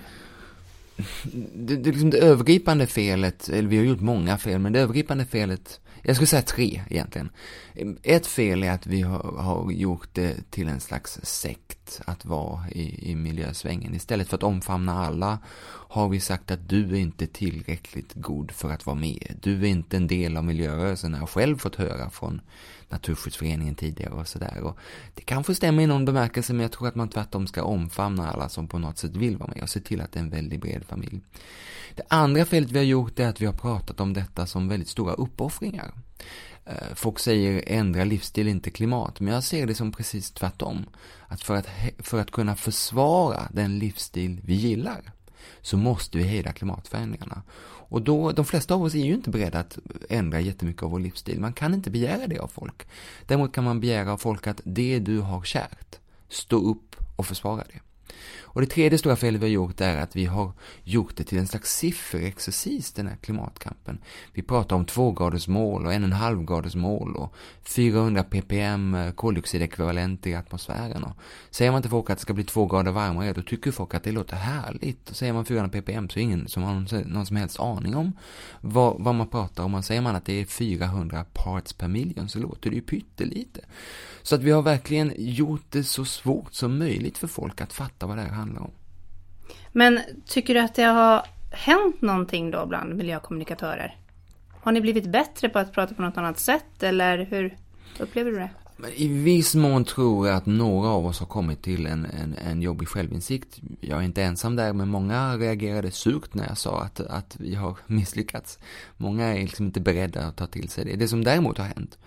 Det, 1.55 1.77
det, 1.77 1.91
liksom 1.91 2.11
det 2.11 2.19
övergripande 2.19 2.87
felet, 2.87 3.49
eller 3.49 3.69
vi 3.69 3.77
har 3.77 3.85
gjort 3.85 4.01
många 4.01 4.39
fel, 4.39 4.59
men 4.59 4.73
det 4.73 4.81
övergripande 4.81 5.27
felet 5.27 5.81
jag 6.03 6.17
skulle 6.17 6.27
säga 6.27 6.43
tre 6.43 6.83
egentligen. 6.91 7.31
Ett 8.03 8.27
fel 8.27 8.63
är 8.63 8.71
att 8.71 8.87
vi 8.87 9.03
har, 9.03 9.43
har 9.43 9.71
gjort 9.71 10.09
det 10.13 10.51
till 10.51 10.69
en 10.69 10.81
slags 10.81 11.21
sekt 11.23 11.82
att 12.07 12.25
vara 12.25 12.69
i, 12.71 13.11
i 13.11 13.15
miljösvängen. 13.15 13.95
Istället 13.95 14.29
för 14.29 14.37
att 14.37 14.43
omfamna 14.43 15.07
alla 15.07 15.39
har 15.89 16.09
vi 16.09 16.21
sagt 16.21 16.51
att 16.51 16.69
du 16.69 16.91
är 16.91 17.01
inte 17.01 17.27
tillräckligt 17.27 18.15
god 18.15 18.51
för 18.51 18.71
att 18.71 18.87
vara 18.87 18.97
med. 18.97 19.37
Du 19.43 19.61
är 19.63 19.69
inte 19.69 19.97
en 19.97 20.07
del 20.07 20.37
av 20.37 20.45
miljörörelsen. 20.45 21.13
Jag 21.13 21.21
har 21.21 21.27
själv 21.27 21.59
fått 21.59 21.77
höra 21.77 22.11
från 22.11 22.41
Naturskyddsföreningen 22.89 23.75
tidigare 23.75 24.13
och 24.13 24.29
sådär. 24.29 24.73
Det 25.15 25.23
kanske 25.23 25.55
stämmer 25.55 25.83
i 25.83 25.87
någon 25.87 26.05
bemärkelse, 26.05 26.53
men 26.53 26.63
jag 26.63 26.73
tror 26.73 26.89
att 26.89 26.95
man 26.95 27.09
tvärtom 27.09 27.47
ska 27.47 27.63
omfamna 27.63 28.31
alla 28.31 28.49
som 28.49 28.69
på 28.69 28.79
något 28.79 28.99
sätt 28.99 29.17
vill 29.17 29.37
vara 29.37 29.51
med 29.55 29.63
och 29.63 29.71
se 29.71 29.81
till 29.81 30.01
att 30.01 30.13
det 30.13 30.19
är 30.19 30.23
en 30.25 30.31
väldigt 30.31 30.61
bred 30.61 30.85
familj. 30.85 31.21
Det 31.95 32.03
andra 32.09 32.45
felet 32.45 32.71
vi 32.71 32.79
har 32.79 32.85
gjort 32.85 33.19
är 33.19 33.29
att 33.29 33.41
vi 33.41 33.47
har 33.47 33.53
pratat 33.53 34.01
om 34.01 34.13
detta 34.13 34.47
som 34.47 34.69
väldigt 34.69 34.89
stora 34.89 35.13
uppoffringar. 35.13 35.93
Eh, 36.65 36.95
folk 36.95 37.19
säger 37.19 37.65
ändra 37.67 38.05
livsstil, 38.05 38.49
inte 38.49 38.71
klimat. 38.71 39.21
Men 39.21 39.35
jag 39.35 39.45
ser 39.45 39.67
det 39.67 39.75
som 39.75 39.93
precis 39.93 40.31
tvärtom. 40.31 40.87
Att 41.29 41.43
för 41.43 41.57
att, 41.57 41.69
för 41.99 42.21
att 42.21 42.31
kunna 42.31 42.57
försvara 42.57 43.49
den 43.53 43.79
livsstil 43.79 44.41
vi 44.45 44.55
gillar 44.55 45.13
så 45.61 45.77
måste 45.77 46.19
vi 46.19 46.25
hejda 46.25 46.53
klimatförändringarna. 46.53 47.43
Och 47.93 48.03
då, 48.03 48.33
de 48.33 48.45
flesta 48.45 48.75
av 48.75 48.83
oss 48.83 48.95
är 48.95 49.05
ju 49.05 49.15
inte 49.15 49.31
beredda 49.31 49.59
att 49.59 49.79
ändra 50.09 50.41
jättemycket 50.41 50.83
av 50.83 50.91
vår 50.91 51.01
livsstil. 51.01 51.41
Man 51.41 51.53
kan 51.53 51.75
inte 51.75 51.91
begära 51.91 52.27
det 52.27 52.39
av 52.39 52.49
folk. 52.49 52.87
Däremot 53.27 53.53
kan 53.53 53.65
man 53.65 53.81
begära 53.81 54.13
av 54.13 54.19
folk 54.19 54.47
att 54.47 54.61
det 54.65 54.99
du 54.99 55.19
har 55.19 55.43
kärt, 55.43 55.99
stå 56.29 56.57
upp 56.57 56.97
och 57.17 57.27
försvara 57.27 57.65
det. 57.73 57.81
Och 58.53 58.61
det 58.61 58.67
tredje 58.67 58.99
stora 58.99 59.17
felet 59.17 59.41
vi 59.41 59.47
har 59.47 59.53
gjort 59.53 59.81
är 59.81 59.97
att 59.97 60.17
vi 60.17 60.25
har 60.25 60.53
gjort 60.85 61.17
det 61.17 61.25
till 61.25 61.39
en 61.39 61.47
slags 61.47 61.77
sifferexercis, 61.77 62.93
den 62.93 63.07
här 63.07 63.17
klimatkampen. 63.17 63.99
Vi 64.33 64.43
pratar 64.43 64.77
om 64.77 64.85
tvågradersmål 64.85 65.87
och 65.87 65.93
en 65.93 66.03
och 66.03 66.07
en 66.07 66.13
halv 66.13 66.45
graders 66.45 66.75
och 67.17 67.35
400 67.63 68.23
ppm 68.23 68.95
eh, 68.95 69.11
koldioxidekvivalenter 69.13 70.31
i 70.31 70.35
atmosfären. 70.35 71.05
Och 71.05 71.17
säger 71.51 71.73
man 71.73 71.83
till 71.83 71.91
folk 71.91 72.11
att 72.11 72.19
det 72.19 72.23
ska 72.23 72.33
bli 72.33 72.45
två 72.45 72.67
grader 72.67 72.93
varmare, 72.93 73.33
då 73.33 73.43
tycker 73.43 73.71
folk 73.71 73.95
att 73.95 74.05
det 74.05 74.13
låter 74.13 74.37
härligt. 74.37 75.11
Och 75.11 75.17
säger 75.17 75.33
man 75.33 75.45
400 75.45 75.81
ppm 75.81 76.09
så 76.09 76.19
är 76.19 76.23
ingen 76.23 76.49
som 76.49 76.63
har 76.63 76.75
någon, 76.75 77.13
någon 77.13 77.27
som 77.27 77.37
helst 77.37 77.61
aning 77.61 77.97
om 77.97 78.13
vad, 78.61 78.97
vad 78.99 79.15
man 79.15 79.29
pratar 79.29 79.65
om. 79.65 79.75
Och 79.75 79.85
säger 79.85 80.01
man 80.01 80.17
att 80.17 80.25
det 80.25 80.41
är 80.41 80.45
400 80.45 81.25
parts 81.33 81.73
per 81.73 81.89
million 81.89 82.29
så 82.29 82.39
låter 82.39 82.71
det 82.71 82.77
ju 82.77 82.83
pyttelite. 82.83 83.61
Så 84.23 84.35
att 84.35 84.43
vi 84.43 84.51
har 84.51 84.63
verkligen 84.63 85.13
gjort 85.17 85.65
det 85.71 85.85
så 85.85 86.05
svårt 86.05 86.55
som 86.55 86.79
möjligt 86.79 87.19
för 87.19 87.27
folk 87.27 87.61
att 87.61 87.73
fatta 87.73 88.07
vad 88.07 88.17
det 88.17 88.23
här 88.23 88.31
handlar 88.31 88.61
om. 88.61 88.71
Men 89.73 90.01
tycker 90.27 90.55
du 90.55 90.61
att 90.61 90.75
det 90.75 90.83
har 90.83 91.27
hänt 91.51 92.03
någonting 92.03 92.51
då 92.51 92.67
bland 92.67 92.95
miljökommunikatörer? 92.95 93.97
Har 94.61 94.73
ni 94.73 94.81
blivit 94.81 95.07
bättre 95.07 95.49
på 95.49 95.59
att 95.59 95.73
prata 95.73 95.95
på 95.95 96.03
något 96.03 96.17
annat 96.17 96.39
sätt 96.39 96.83
eller 96.83 97.19
hur 97.25 97.57
upplever 97.99 98.31
du 98.31 98.37
det? 98.37 98.51
I 98.95 99.09
viss 99.09 99.55
mån 99.55 99.85
tror 99.85 100.29
jag 100.29 100.37
att 100.37 100.47
några 100.47 100.89
av 100.89 101.07
oss 101.07 101.21
har 101.21 101.27
kommit 101.27 101.63
till 101.63 101.87
en, 101.87 102.05
en, 102.05 102.35
en 102.35 102.63
jobbig 102.63 102.89
självinsikt. 102.89 103.61
Jag 103.81 103.99
är 103.99 104.03
inte 104.03 104.23
ensam 104.23 104.57
där, 104.57 104.73
men 104.73 104.89
många 104.89 105.37
reagerade 105.37 105.91
surt 105.91 106.35
när 106.35 106.47
jag 106.47 106.59
sa 106.59 106.83
att, 106.83 107.01
att 107.01 107.37
vi 107.41 107.55
har 107.55 107.77
misslyckats. 107.87 108.59
Många 108.97 109.25
är 109.25 109.41
liksom 109.41 109.67
inte 109.67 109.81
beredda 109.81 110.27
att 110.27 110.37
ta 110.37 110.47
till 110.47 110.69
sig 110.69 110.85
det. 110.85 110.97
Det 110.97 111.09
som 111.09 111.25
däremot 111.25 111.59
har 111.59 111.65
hänt 111.65 111.99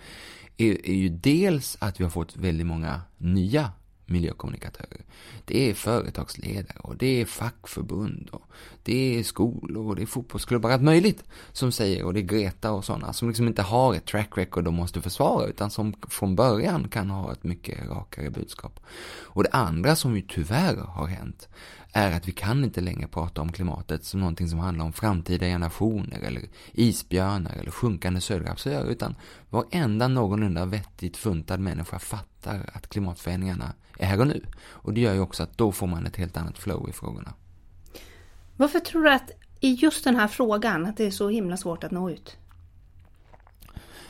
är, 0.56 0.88
är 0.88 0.94
ju 0.94 1.08
dels 1.08 1.76
att 1.80 2.00
vi 2.00 2.04
har 2.04 2.10
fått 2.10 2.36
väldigt 2.36 2.66
många 2.66 3.00
nya 3.18 3.70
miljökommunikatörer. 4.06 5.04
Det 5.44 5.70
är 5.70 5.74
företagsledare 5.74 6.78
och 6.78 6.96
det 6.96 7.20
är 7.20 7.24
fackförbund 7.24 8.28
och 8.32 8.42
det 8.82 9.18
är 9.18 9.22
skolor 9.22 9.86
och 9.86 9.96
det 9.96 10.02
är 10.02 10.06
fotbollsklubbar, 10.06 10.70
allt 10.70 10.82
möjligt 10.82 11.24
som 11.52 11.72
säger, 11.72 12.04
och 12.04 12.14
det 12.14 12.20
är 12.20 12.22
Greta 12.22 12.72
och 12.72 12.84
sådana, 12.84 13.12
som 13.12 13.28
liksom 13.28 13.46
inte 13.46 13.62
har 13.62 13.94
ett 13.94 14.06
track 14.06 14.38
record 14.38 14.64
de 14.64 14.74
måste 14.74 15.00
försvara, 15.00 15.46
utan 15.46 15.70
som 15.70 15.94
från 16.08 16.36
början 16.36 16.88
kan 16.88 17.10
ha 17.10 17.32
ett 17.32 17.44
mycket 17.44 17.88
rakare 17.88 18.30
budskap. 18.30 18.80
Och 19.08 19.42
det 19.42 19.50
andra 19.50 19.96
som 19.96 20.16
ju 20.16 20.22
tyvärr 20.22 20.76
har 20.76 21.06
hänt, 21.06 21.48
är 21.96 22.12
att 22.12 22.28
vi 22.28 22.32
kan 22.32 22.64
inte 22.64 22.80
längre 22.80 23.08
prata 23.08 23.40
om 23.40 23.52
klimatet 23.52 24.04
som 24.04 24.20
någonting 24.20 24.48
som 24.48 24.58
handlar 24.58 24.84
om 24.84 24.92
framtida 24.92 25.46
generationer 25.46 26.18
eller 26.18 26.42
isbjörnar 26.72 27.52
eller 27.60 27.70
sjunkande 27.70 28.20
söderhavsöar 28.20 28.84
utan 28.84 29.14
varenda 29.50 30.08
någorlunda 30.08 30.64
vettigt 30.64 31.16
funtad 31.16 31.60
människa 31.60 31.98
fattar 31.98 32.70
att 32.72 32.88
klimatförändringarna 32.88 33.72
är 33.98 34.06
här 34.06 34.20
och 34.20 34.26
nu. 34.26 34.44
Och 34.68 34.94
det 34.94 35.00
gör 35.00 35.14
ju 35.14 35.20
också 35.20 35.42
att 35.42 35.58
då 35.58 35.72
får 35.72 35.86
man 35.86 36.06
ett 36.06 36.16
helt 36.16 36.36
annat 36.36 36.58
flow 36.58 36.88
i 36.88 36.92
frågorna. 36.92 37.34
Varför 38.56 38.80
tror 38.80 39.02
du 39.02 39.10
att 39.10 39.30
i 39.60 39.74
just 39.74 40.04
den 40.04 40.16
här 40.16 40.28
frågan 40.28 40.86
att 40.86 40.96
det 40.96 41.06
är 41.06 41.10
så 41.10 41.28
himla 41.28 41.56
svårt 41.56 41.84
att 41.84 41.90
nå 41.90 42.10
ut? 42.10 42.36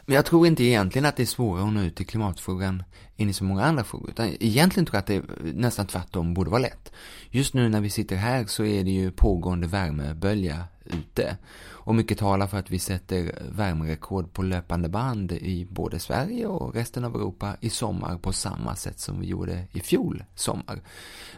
Men 0.06 0.16
jag 0.16 0.24
tror 0.24 0.46
inte 0.46 0.64
egentligen 0.64 1.06
att 1.06 1.16
det 1.16 1.22
är 1.22 1.26
svårare 1.26 1.66
att 1.66 1.72
nå 1.72 1.80
ut 1.80 2.00
i 2.00 2.04
klimatfrågan 2.04 2.82
än 3.16 3.28
i 3.28 3.32
så 3.32 3.44
många 3.44 3.64
andra 3.64 3.84
frågor. 3.84 4.10
Utan 4.10 4.28
egentligen 4.40 4.86
tror 4.86 4.94
jag 4.94 5.00
att 5.00 5.06
det 5.06 5.52
nästan 5.54 5.86
tvärtom 5.86 6.34
borde 6.34 6.50
vara 6.50 6.62
lätt. 6.62 6.92
Just 7.30 7.54
nu 7.54 7.68
när 7.68 7.80
vi 7.80 7.90
sitter 7.90 8.16
här 8.16 8.46
så 8.46 8.64
är 8.64 8.84
det 8.84 8.90
ju 8.90 9.10
pågående 9.10 9.66
värmebölja 9.66 10.64
ute. 10.84 11.36
Och 11.86 11.94
mycket 11.94 12.18
talar 12.18 12.46
för 12.46 12.58
att 12.58 12.70
vi 12.70 12.78
sätter 12.78 13.42
värmerekord 13.50 14.32
på 14.32 14.42
löpande 14.42 14.88
band 14.88 15.32
i 15.32 15.66
både 15.70 15.98
Sverige 15.98 16.46
och 16.46 16.74
resten 16.74 17.04
av 17.04 17.14
Europa 17.14 17.56
i 17.60 17.70
sommar 17.70 18.18
på 18.18 18.32
samma 18.32 18.76
sätt 18.76 19.00
som 19.00 19.20
vi 19.20 19.26
gjorde 19.26 19.64
i 19.72 19.80
fjol 19.80 20.24
sommar. 20.34 20.80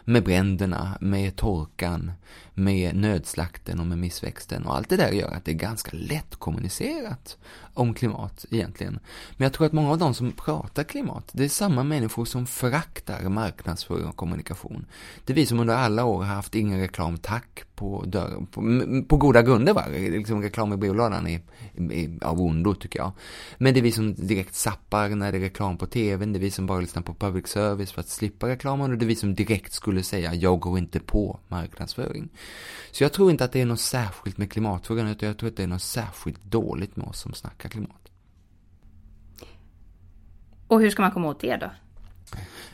Med 0.05 0.23
bränderna, 0.23 0.97
med 1.01 1.35
torkan, 1.35 2.11
med 2.53 2.95
nödslakten 2.95 3.79
och 3.79 3.85
med 3.85 3.97
missväxten 3.97 4.65
och 4.65 4.75
allt 4.75 4.89
det 4.89 4.97
där 4.97 5.11
gör 5.11 5.31
att 5.31 5.45
det 5.45 5.51
är 5.51 5.55
ganska 5.55 5.91
lätt 5.93 6.35
kommunicerat 6.35 7.37
om 7.79 7.93
klimat 7.93 8.45
egentligen. 8.49 8.99
Men 9.37 9.45
jag 9.45 9.53
tror 9.53 9.67
att 9.67 9.73
många 9.73 9.91
av 9.91 9.97
de 9.97 10.13
som 10.13 10.31
pratar 10.31 10.83
klimat, 10.83 11.29
det 11.31 11.43
är 11.43 11.49
samma 11.49 11.83
människor 11.83 12.25
som 12.25 12.45
föraktar 12.45 13.29
marknadsföring 13.29 14.05
och 14.05 14.15
kommunikation. 14.15 14.85
Det 15.25 15.33
är 15.33 15.35
vi 15.35 15.45
som 15.45 15.59
under 15.59 15.75
alla 15.75 16.05
år 16.05 16.23
har 16.23 16.35
haft 16.35 16.55
ingen 16.55 16.79
reklam 16.79 17.17
tack 17.17 17.63
på 17.75 18.03
dörren, 18.07 18.45
på, 18.45 18.61
på 19.07 19.17
goda 19.17 19.41
grunder 19.41 19.73
va, 19.73 19.85
liksom 19.89 20.41
reklam 20.41 20.73
i 20.73 20.77
brevlådan 20.77 21.27
är, 21.27 21.41
är 21.91 22.23
av 22.23 22.41
ondo 22.41 22.75
tycker 22.75 22.99
jag. 22.99 23.11
Men 23.57 23.73
det 23.73 23.79
är 23.79 23.81
vi 23.81 23.91
som 23.91 24.13
direkt 24.13 24.55
sappar 24.55 25.09
när 25.09 25.31
det 25.31 25.37
är 25.37 25.41
reklam 25.41 25.77
på 25.77 25.85
tvn, 25.85 26.33
det 26.33 26.39
är 26.39 26.41
vi 26.41 26.51
som 26.51 26.65
bara 26.65 26.79
lyssnar 26.79 27.01
på 27.01 27.13
public 27.13 27.47
service 27.47 27.91
för 27.91 28.01
att 28.01 28.09
slippa 28.09 28.47
reklamen 28.47 28.91
och 28.91 28.97
det 28.97 29.05
är 29.05 29.07
vi 29.07 29.15
som 29.15 29.35
direkt 29.35 29.73
skulle 29.73 30.03
säga 30.03 30.33
jag 30.33 30.59
går 30.59 30.77
inte 30.77 30.99
på 30.99 31.39
marknadsföring. 31.47 32.29
Så 32.91 33.03
jag 33.03 33.13
tror 33.13 33.31
inte 33.31 33.43
att 33.43 33.51
det 33.51 33.61
är 33.61 33.65
något 33.65 33.79
särskilt 33.79 34.37
med 34.37 34.51
klimatfrågan 34.51 35.07
utan 35.07 35.27
jag 35.27 35.37
tror 35.37 35.49
att 35.49 35.57
det 35.57 35.63
är 35.63 35.67
något 35.67 35.81
särskilt 35.81 36.43
dåligt 36.43 36.95
med 36.95 37.07
oss 37.07 37.19
som 37.19 37.33
snackar 37.33 37.68
klimat. 37.69 38.11
Och 40.67 40.81
hur 40.81 40.89
ska 40.89 41.01
man 41.01 41.11
komma 41.11 41.27
åt 41.27 41.39
det 41.39 41.57
då? 41.57 41.71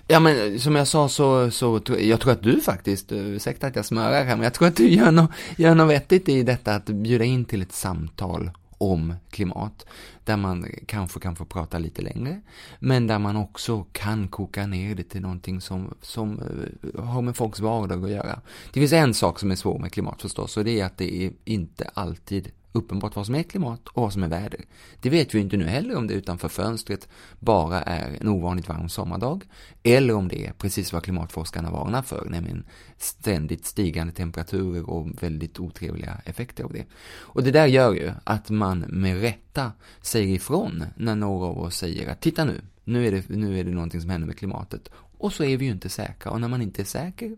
Ja 0.07 0.19
men 0.19 0.59
som 0.59 0.75
jag 0.75 0.87
sa 0.87 1.09
så, 1.09 1.51
så 1.51 1.81
jag 1.99 2.19
tror 2.19 2.31
att 2.31 2.43
du 2.43 2.61
faktiskt, 2.61 3.11
eh, 3.11 3.17
ursäkta 3.17 3.67
att 3.67 3.75
jag 3.75 3.85
smörar 3.85 4.23
här, 4.23 4.35
men 4.35 4.43
jag 4.43 4.53
tror 4.53 4.67
att 4.67 4.75
du 4.75 4.89
gör 4.89 5.11
något, 5.11 5.31
gör 5.57 5.75
något 5.75 5.89
vettigt 5.89 6.29
i 6.29 6.43
detta 6.43 6.75
att 6.75 6.85
bjuda 6.85 7.23
in 7.23 7.45
till 7.45 7.61
ett 7.61 7.71
samtal 7.71 8.51
om 8.77 9.13
klimat, 9.29 9.85
där 10.23 10.37
man 10.37 10.67
kanske 10.85 11.19
kan 11.19 11.35
få 11.35 11.45
prata 11.45 11.77
lite 11.77 12.01
längre, 12.01 12.41
men 12.79 13.07
där 13.07 13.19
man 13.19 13.35
också 13.35 13.85
kan 13.91 14.27
koka 14.27 14.67
ner 14.67 14.95
det 14.95 15.03
till 15.03 15.21
någonting 15.21 15.61
som, 15.61 15.93
som 16.01 16.39
eh, 16.39 17.03
har 17.03 17.21
med 17.21 17.35
folks 17.35 17.59
vardag 17.59 18.05
att 18.05 18.11
göra. 18.11 18.41
Det 18.73 18.79
finns 18.79 18.93
en 18.93 19.13
sak 19.13 19.39
som 19.39 19.51
är 19.51 19.55
svår 19.55 19.79
med 19.79 19.91
klimat 19.91 20.21
förstås, 20.21 20.57
och 20.57 20.63
det 20.63 20.79
är 20.79 20.85
att 20.85 20.97
det 20.97 21.25
är 21.25 21.31
inte 21.45 21.89
alltid 21.93 22.51
uppenbart 22.75 23.15
vad 23.15 23.25
som 23.25 23.35
är 23.35 23.43
klimat 23.43 23.87
och 23.87 24.01
vad 24.01 24.13
som 24.13 24.23
är 24.23 24.27
väder. 24.27 24.65
Det 25.01 25.09
vet 25.09 25.35
vi 25.35 25.39
inte 25.39 25.57
nu 25.57 25.65
heller 25.65 25.95
om 25.95 26.07
det 26.07 26.13
utanför 26.13 26.47
fönstret 26.47 27.07
bara 27.39 27.81
är 27.81 28.17
en 28.21 28.27
ovanligt 28.27 28.69
varm 28.69 28.89
sommardag 28.89 29.43
eller 29.83 30.13
om 30.13 30.27
det 30.27 30.45
är 30.45 30.53
precis 30.53 30.93
vad 30.93 31.03
klimatforskarna 31.03 31.71
varnar 31.71 32.01
för, 32.01 32.25
nämligen 32.29 32.65
ständigt 32.97 33.65
stigande 33.65 34.13
temperaturer 34.13 34.89
och 34.89 35.23
väldigt 35.23 35.59
otrevliga 35.59 36.21
effekter 36.25 36.63
av 36.63 36.73
det. 36.73 36.85
Och 37.19 37.43
det 37.43 37.51
där 37.51 37.65
gör 37.65 37.93
ju 37.93 38.11
att 38.23 38.49
man 38.49 38.79
med 38.79 39.21
rätta 39.21 39.71
säger 40.01 40.35
ifrån 40.35 40.83
när 40.95 41.15
några 41.15 41.45
av 41.45 41.59
oss 41.59 41.77
säger 41.77 42.09
att 42.09 42.21
titta 42.21 42.45
nu, 42.45 42.61
nu 42.83 43.07
är 43.07 43.11
det, 43.11 43.29
nu 43.29 43.59
är 43.59 43.63
det 43.63 43.71
någonting 43.71 44.01
som 44.01 44.09
händer 44.09 44.27
med 44.27 44.37
klimatet 44.37 44.89
och 45.25 45.33
så 45.33 45.43
är 45.43 45.57
vi 45.57 45.65
ju 45.65 45.71
inte 45.71 45.89
säkra. 45.89 46.31
Och 46.31 46.41
när 46.41 46.47
man 46.47 46.61
inte 46.61 46.81
är 46.81 46.85
säker, 46.85 47.35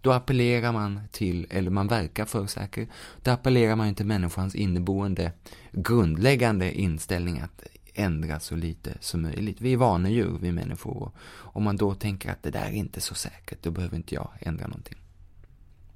då 0.00 0.12
appellerar 0.12 0.72
man 0.72 1.00
till, 1.12 1.46
eller 1.50 1.70
man 1.70 1.88
verkar 1.88 2.24
för 2.24 2.46
säker, 2.46 2.86
då 3.22 3.30
appellerar 3.30 3.76
man 3.76 3.94
till 3.94 4.06
människans 4.06 4.54
inneboende, 4.54 5.32
grundläggande 5.72 6.72
inställning 6.72 7.40
att 7.40 7.62
ändra 7.94 8.40
så 8.40 8.56
lite 8.56 8.96
som 9.00 9.22
möjligt. 9.22 9.60
Vi 9.60 9.72
är 9.72 9.76
vanedjur, 9.76 10.38
vi 10.40 10.52
människor. 10.52 11.02
Och 11.16 11.56
om 11.56 11.64
man 11.64 11.76
då 11.76 11.94
tänker 11.94 12.30
att 12.30 12.42
det 12.42 12.50
där 12.50 12.66
är 12.66 12.72
inte 12.72 13.00
så 13.00 13.14
säkert, 13.14 13.62
då 13.62 13.70
behöver 13.70 13.96
inte 13.96 14.14
jag 14.14 14.30
ändra 14.40 14.66
någonting. 14.66 14.98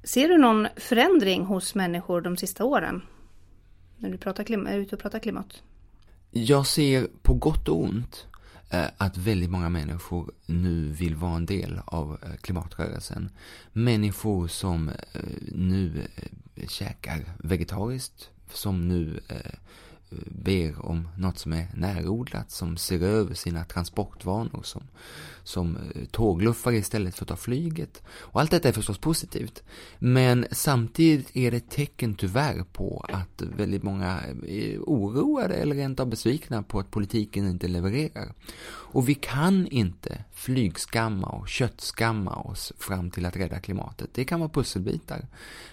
Ser 0.04 0.28
du 0.28 0.38
någon 0.38 0.68
förändring 0.76 1.44
hos 1.44 1.74
människor 1.74 2.20
de 2.20 2.36
sista 2.36 2.64
åren? 2.64 3.02
När 3.96 4.10
du 4.10 4.18
pratar 4.18 4.66
är 4.68 4.78
ute 4.78 4.96
och 4.96 5.02
pratar 5.02 5.18
klimat? 5.18 5.62
Jag 6.30 6.66
ser 6.66 7.08
på 7.22 7.34
gott 7.34 7.68
och 7.68 7.84
ont 7.84 8.26
Eh, 8.70 8.86
att 8.96 9.16
väldigt 9.16 9.50
många 9.50 9.68
människor 9.68 10.30
nu 10.46 10.92
vill 10.92 11.14
vara 11.14 11.36
en 11.36 11.46
del 11.46 11.80
av 11.84 12.18
eh, 12.22 12.36
klimatrörelsen. 12.40 13.30
Människor 13.72 14.48
som 14.48 14.88
eh, 14.88 15.20
nu 15.52 16.06
käkar 16.68 17.24
vegetariskt, 17.38 18.30
som 18.52 18.88
nu 18.88 19.20
ber 20.26 20.86
om 20.86 21.08
något 21.16 21.38
som 21.38 21.52
är 21.52 21.66
närodlat, 21.74 22.50
som 22.50 22.76
ser 22.76 23.02
över 23.02 23.34
sina 23.34 23.64
transportvanor, 23.64 24.62
som, 24.62 24.82
som 25.44 25.76
eh, 25.76 26.04
tågluffar 26.10 26.72
istället 26.72 27.14
för 27.14 27.24
att 27.24 27.28
ta 27.28 27.36
flyget. 27.36 28.02
Och 28.08 28.40
allt 28.40 28.50
detta 28.50 28.68
är 28.68 28.72
förstås 28.72 28.98
positivt. 28.98 29.62
Men 29.98 30.46
samtidigt 30.50 31.36
är 31.36 31.50
det 31.50 31.56
ett 31.56 31.70
tecken 31.70 32.14
tyvärr 32.14 32.64
på 32.72 33.06
att 33.08 33.42
väldigt 33.42 33.82
många 33.82 34.20
är 34.46 34.78
oroade 34.78 35.54
eller 35.54 35.74
rent 35.74 36.00
av 36.00 36.06
besvikna 36.06 36.62
på 36.62 36.78
att 36.78 36.90
politiken 36.90 37.48
inte 37.48 37.68
levererar. 37.68 38.32
Och 38.96 39.08
vi 39.08 39.14
kan 39.14 39.66
inte 39.66 40.24
flygskamma 40.32 41.26
och 41.26 41.48
köttskamma 41.48 42.36
oss 42.36 42.72
fram 42.78 43.10
till 43.10 43.26
att 43.26 43.36
rädda 43.36 43.60
klimatet. 43.60 44.10
Det 44.14 44.24
kan 44.24 44.40
vara 44.40 44.50
pusselbitar. 44.50 45.26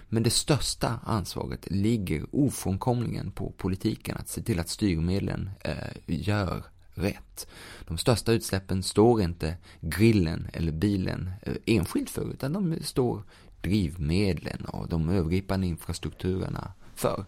Men 0.09 0.23
det 0.23 0.29
största 0.29 0.99
ansvaret 1.03 1.71
ligger 1.71 2.25
ofrånkomligen 2.31 3.31
på 3.31 3.51
politiken 3.51 4.17
att 4.17 4.29
se 4.29 4.41
till 4.41 4.59
att 4.59 4.69
styrmedlen 4.69 5.49
eh, 5.59 5.75
gör 6.05 6.63
rätt. 6.93 7.47
De 7.87 7.97
största 7.97 8.31
utsläppen 8.31 8.83
står 8.83 9.21
inte 9.21 9.57
grillen 9.81 10.47
eller 10.53 10.71
bilen 10.71 11.31
eh, 11.41 11.53
enskilt 11.65 12.09
för, 12.09 12.31
utan 12.31 12.53
de 12.53 12.77
står 12.81 13.23
drivmedlen 13.61 14.65
och 14.65 14.87
de 14.87 15.09
övergripande 15.09 15.67
infrastrukturerna 15.67 16.73
för. 16.95 17.25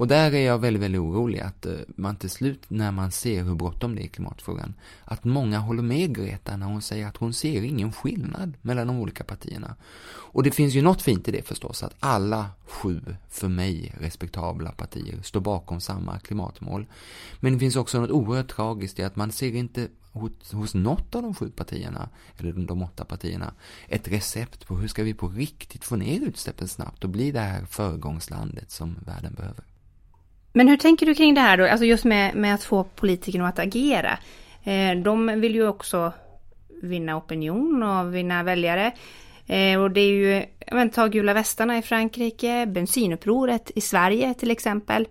Och 0.00 0.08
där 0.08 0.34
är 0.34 0.46
jag 0.46 0.58
väldigt, 0.58 0.82
väldigt 0.82 1.00
orolig 1.00 1.40
att 1.40 1.66
eh, 1.66 1.72
man 1.86 2.16
till 2.16 2.30
slut 2.30 2.62
när 2.68 2.92
man 2.92 3.10
ser 3.10 3.42
hur 3.42 3.54
bråttom 3.54 3.94
det 3.94 4.02
är 4.02 4.04
i 4.04 4.08
klimatfrågan, 4.08 4.74
att 5.04 5.24
många 5.24 5.58
håller 5.58 5.82
med 5.82 6.16
Greta 6.16 6.56
när 6.56 6.66
hon 6.66 6.82
säger 6.82 7.06
att 7.06 7.16
hon 7.16 7.32
ser 7.32 7.62
ingen 7.62 7.92
skillnad 7.92 8.52
mellan 8.62 8.86
de 8.86 8.98
olika 8.98 9.24
partierna. 9.24 9.76
Och 10.32 10.42
det 10.42 10.50
finns 10.50 10.74
ju 10.74 10.82
något 10.82 11.02
fint 11.02 11.28
i 11.28 11.30
det 11.30 11.42
förstås, 11.42 11.82
att 11.82 11.94
alla 12.00 12.50
sju, 12.66 13.00
för 13.28 13.48
mig, 13.48 13.94
respektabla 14.00 14.72
partier 14.72 15.22
står 15.22 15.40
bakom 15.40 15.80
samma 15.80 16.18
klimatmål. 16.18 16.86
Men 17.40 17.52
det 17.52 17.58
finns 17.58 17.76
också 17.76 18.00
något 18.00 18.10
oerhört 18.10 18.54
tragiskt 18.54 18.98
i 18.98 19.02
att 19.02 19.16
man 19.16 19.32
ser 19.32 19.54
inte 19.54 19.88
hos, 20.12 20.52
hos 20.52 20.74
något 20.74 21.14
av 21.14 21.22
de 21.22 21.34
sju 21.34 21.50
partierna, 21.50 22.08
eller 22.38 22.52
de 22.52 22.82
åtta 22.82 23.04
partierna, 23.04 23.54
ett 23.88 24.08
recept 24.08 24.66
på 24.66 24.76
hur 24.76 24.88
ska 24.88 25.02
vi 25.02 25.14
på 25.14 25.28
riktigt 25.28 25.84
få 25.84 25.96
ner 25.96 26.20
utsläppen 26.20 26.68
snabbt 26.68 27.04
och 27.04 27.10
bli 27.10 27.32
det 27.32 27.40
här 27.40 27.64
föregångslandet 27.64 28.70
som 28.70 28.96
världen 29.06 29.34
behöver. 29.34 29.64
Men 30.52 30.68
hur 30.68 30.76
tänker 30.76 31.06
du 31.06 31.14
kring 31.14 31.34
det 31.34 31.40
här 31.40 31.56
då, 31.56 31.66
alltså 31.66 31.84
just 31.84 32.04
med, 32.04 32.34
med 32.34 32.54
att 32.54 32.62
få 32.62 32.84
politikerna 32.84 33.48
att 33.48 33.58
agera? 33.58 34.18
Eh, 34.62 34.94
de 35.04 35.40
vill 35.40 35.54
ju 35.54 35.68
också 35.68 36.12
vinna 36.82 37.16
opinion 37.16 37.82
och 37.82 38.14
vinna 38.14 38.42
väljare. 38.42 38.92
Eh, 39.46 39.80
och 39.80 39.90
det 39.90 40.00
är 40.00 40.10
ju, 40.10 40.44
jag 40.66 40.92
ta 40.92 41.06
gula 41.06 41.34
västarna 41.34 41.78
i 41.78 41.82
Frankrike, 41.82 42.66
bensinupproret 42.66 43.70
i 43.74 43.80
Sverige 43.80 44.34
till 44.34 44.50
exempel. 44.50 45.08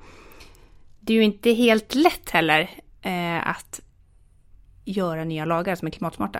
Det 0.99 1.13
är 1.13 1.17
ju 1.17 1.23
inte 1.23 1.51
helt 1.51 1.95
lätt 1.95 2.29
heller 2.29 2.69
eh, 3.01 3.47
att 3.47 3.81
göra 4.91 5.23
nya 5.23 5.45
lagar 5.45 5.75
som 5.75 5.87
är 5.87 5.91
klimatsmarta. 5.91 6.39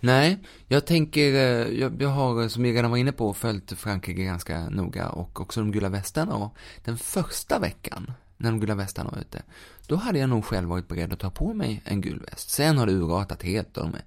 Nej, 0.00 0.38
jag 0.66 0.86
tänker, 0.86 1.34
eh, 1.34 1.78
jag, 1.80 2.02
jag 2.02 2.08
har 2.08 2.42
eh, 2.42 2.48
som 2.48 2.66
jag 2.66 2.74
redan 2.74 2.90
var 2.90 2.98
inne 2.98 3.12
på 3.12 3.34
följt 3.34 3.72
Frankrike 3.72 4.24
ganska 4.24 4.68
noga 4.68 5.08
och 5.08 5.40
också 5.40 5.60
de 5.60 5.72
gula 5.72 5.88
västarna 5.88 6.34
och 6.34 6.54
den 6.84 6.98
första 6.98 7.58
veckan 7.58 8.12
när 8.36 8.50
de 8.50 8.60
gula 8.60 8.74
västarna 8.74 9.10
var 9.10 9.18
ute, 9.18 9.42
då 9.86 9.96
hade 9.96 10.18
jag 10.18 10.28
nog 10.28 10.44
själv 10.44 10.68
varit 10.68 10.88
beredd 10.88 11.12
att 11.12 11.18
ta 11.18 11.30
på 11.30 11.54
mig 11.54 11.82
en 11.84 12.00
gul 12.00 12.20
väst. 12.30 12.50
Sen 12.50 12.78
har 12.78 12.86
det 12.86 12.92
urartat 12.92 13.42
helt 13.42 13.76
och 13.76 13.84
de 13.84 13.94
är 13.94 14.04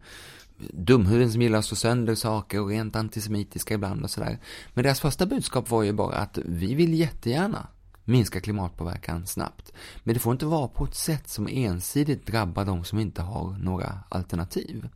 dumhuvuden 0.73 1.31
som 1.31 1.41
gillar 1.41 1.59
att 1.59 1.65
slå 1.65 1.75
sönder 1.75 2.15
saker 2.15 2.61
och 2.61 2.69
rent 2.69 2.95
antisemitiska 2.95 3.73
ibland 3.73 4.03
och 4.03 4.09
sådär. 4.09 4.39
Men 4.73 4.83
deras 4.83 4.99
första 4.99 5.25
budskap 5.25 5.69
var 5.69 5.83
ju 5.83 5.93
bara 5.93 6.15
att 6.15 6.37
vi 6.45 6.75
vill 6.75 6.93
jättegärna 6.93 7.67
minska 8.11 8.39
klimatpåverkan 8.41 9.27
snabbt. 9.27 9.73
Men 10.03 10.13
det 10.13 10.19
får 10.19 10.31
inte 10.33 10.45
vara 10.45 10.67
på 10.67 10.83
ett 10.85 10.95
sätt 10.95 11.29
som 11.29 11.47
ensidigt 11.47 12.25
drabbar 12.25 12.65
de 12.65 12.83
som 12.83 12.99
inte 12.99 13.21
har 13.21 13.57
några 13.59 13.99
alternativ. 14.09 14.89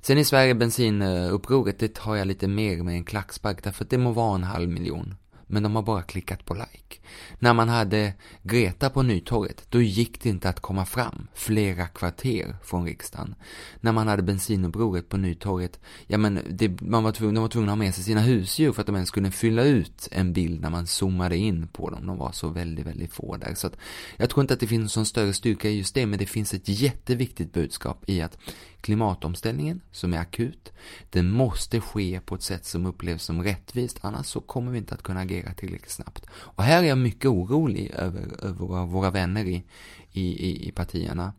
Sen 0.00 0.18
i 0.18 0.24
Sverige 0.24 0.54
bensinupproret, 0.54 1.78
det 1.78 1.94
tar 1.94 2.16
jag 2.16 2.26
lite 2.26 2.48
mer 2.48 2.82
med 2.82 2.94
en 2.94 3.04
klackspark 3.04 3.64
därför 3.64 3.84
att 3.84 3.90
det 3.90 3.98
må 3.98 4.12
vara 4.12 4.34
en 4.34 4.44
halv 4.44 4.68
miljon 4.68 5.14
men 5.48 5.62
de 5.62 5.76
har 5.76 5.82
bara 5.82 6.02
klickat 6.02 6.44
på 6.44 6.54
like. 6.54 7.00
När 7.38 7.54
man 7.54 7.68
hade 7.68 8.12
Greta 8.42 8.90
på 8.90 9.02
Nytorget, 9.02 9.66
då 9.68 9.82
gick 9.82 10.22
det 10.22 10.28
inte 10.28 10.48
att 10.48 10.60
komma 10.60 10.86
fram 10.86 11.26
flera 11.34 11.86
kvarter 11.86 12.56
från 12.62 12.84
riksdagen. 12.84 13.34
När 13.80 13.92
man 13.92 14.08
hade 14.08 14.22
bensinupproret 14.22 15.08
på 15.08 15.16
Nytorget, 15.16 15.80
ja 16.06 16.18
men 16.18 16.40
det, 16.50 16.80
man 16.80 17.04
var 17.04 17.12
tvungen, 17.12 17.34
de 17.34 17.40
var 17.40 17.48
tvungna 17.48 17.72
att 17.72 17.78
ha 17.78 17.84
med 17.84 17.94
sig 17.94 18.04
sina 18.04 18.20
husdjur 18.20 18.72
för 18.72 18.80
att 18.80 18.86
de 18.86 18.94
ens 18.96 19.10
kunde 19.10 19.30
fylla 19.30 19.64
ut 19.64 20.08
en 20.10 20.32
bild 20.32 20.60
när 20.60 20.70
man 20.70 20.86
zoomade 20.86 21.36
in 21.36 21.68
på 21.68 21.90
dem. 21.90 22.06
De 22.06 22.18
var 22.18 22.32
så 22.32 22.48
väldigt, 22.48 22.86
väldigt 22.86 23.12
få 23.12 23.36
där. 23.36 23.54
Så 23.54 23.66
att 23.66 23.76
jag 24.16 24.30
tror 24.30 24.40
inte 24.40 24.54
att 24.54 24.60
det 24.60 24.66
finns 24.66 24.96
någon 24.96 25.06
större 25.06 25.32
styrka 25.32 25.68
i 25.68 25.78
just 25.78 25.94
det, 25.94 26.06
men 26.06 26.18
det 26.18 26.26
finns 26.26 26.54
ett 26.54 26.68
jätteviktigt 26.68 27.52
budskap 27.52 28.04
i 28.06 28.22
att 28.22 28.38
klimatomställningen 28.80 29.80
som 29.92 30.14
är 30.14 30.18
akut, 30.18 30.72
den 31.10 31.30
måste 31.30 31.80
ske 31.80 32.20
på 32.20 32.34
ett 32.34 32.42
sätt 32.42 32.64
som 32.64 32.86
upplevs 32.86 33.22
som 33.22 33.42
rättvist, 33.42 33.98
annars 34.00 34.26
så 34.26 34.40
kommer 34.40 34.72
vi 34.72 34.78
inte 34.78 34.94
att 34.94 35.02
kunna 35.02 35.20
agera 35.20 35.54
tillräckligt 35.54 35.90
snabbt. 35.90 36.26
Och 36.30 36.62
här 36.62 36.82
är 36.82 36.86
jag 36.86 36.98
mycket 36.98 37.26
orolig 37.26 37.90
över, 37.90 38.44
över 38.44 38.54
våra, 38.54 38.84
våra 38.84 39.10
vänner 39.10 39.44
i, 39.44 39.64
i, 40.12 40.68
i 40.68 40.72
partierna. 40.72 41.32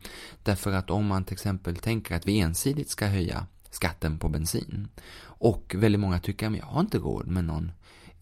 Därför 0.44 0.72
att 0.72 0.90
om 0.90 1.06
man 1.06 1.24
till 1.24 1.34
exempel 1.34 1.76
tänker 1.76 2.16
att 2.16 2.28
vi 2.28 2.40
ensidigt 2.40 2.90
ska 2.90 3.06
höja 3.06 3.46
skatten 3.70 4.20
på 4.20 4.30
bensin 4.30 4.88
och 5.22 5.76
väldigt 5.78 6.02
många 6.02 6.20
tycker 6.20 6.48
att 6.48 6.58
jag 6.58 6.66
har 6.66 6.82
inte 6.82 6.98
råd 6.98 7.28
med 7.28 7.44
någon 7.44 7.72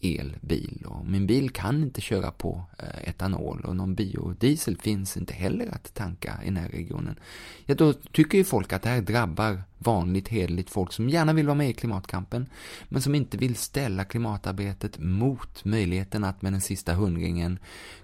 elbil 0.01 0.83
och 0.85 1.05
min 1.05 1.27
bil 1.27 1.49
kan 1.49 1.83
inte 1.83 2.01
köra 2.01 2.31
på 2.31 2.63
eh, 2.79 3.09
etanol 3.09 3.61
och 3.65 3.75
någon 3.75 3.95
biodiesel 3.95 4.77
finns 4.77 5.17
inte 5.17 5.33
heller 5.33 5.67
att 5.75 5.93
tanka 5.93 6.39
i 6.43 6.45
den 6.45 6.57
här 6.57 6.69
regionen. 6.69 7.19
Ja, 7.65 7.75
då 7.75 7.93
tycker 7.93 8.37
ju 8.37 8.43
folk 8.43 8.73
att 8.73 8.81
det 8.81 8.89
här 8.89 9.01
drabbar 9.01 9.63
vanligt 9.77 10.27
hederligt 10.27 10.69
folk 10.69 10.93
som 10.93 11.09
gärna 11.09 11.33
vill 11.33 11.45
vara 11.45 11.57
med 11.57 11.69
i 11.69 11.73
klimatkampen 11.73 12.49
men 12.89 13.01
som 13.01 13.15
inte 13.15 13.37
vill 13.37 13.55
ställa 13.55 14.05
klimatarbetet 14.05 14.99
mot 14.99 15.65
möjligheten 15.65 16.23
att 16.23 16.41
med 16.41 16.53
den 16.53 16.61
sista 16.61 16.93
hundringen 16.93 17.59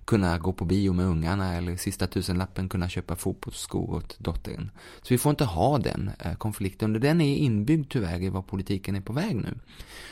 kunna 0.05 0.37
gå 0.37 0.53
på 0.53 0.65
bio 0.65 0.93
med 0.93 1.05
ungarna 1.05 1.55
eller 1.55 1.75
sista 1.75 2.07
tusenlappen 2.07 2.69
kunna 2.69 2.89
köpa 2.89 3.15
fotbollsskor 3.15 3.93
åt 3.93 4.19
dottern. 4.19 4.71
Så 5.01 5.13
vi 5.13 5.17
får 5.17 5.29
inte 5.29 5.45
ha 5.45 5.77
den 5.77 6.11
eh, 6.19 6.35
konflikten 6.35 6.93
den 6.93 7.21
är 7.21 7.35
inbyggd 7.35 7.91
tyvärr 7.91 8.21
i 8.21 8.29
vad 8.29 8.47
politiken 8.47 8.95
är 8.95 9.01
på 9.01 9.13
väg 9.13 9.35
nu. 9.35 9.59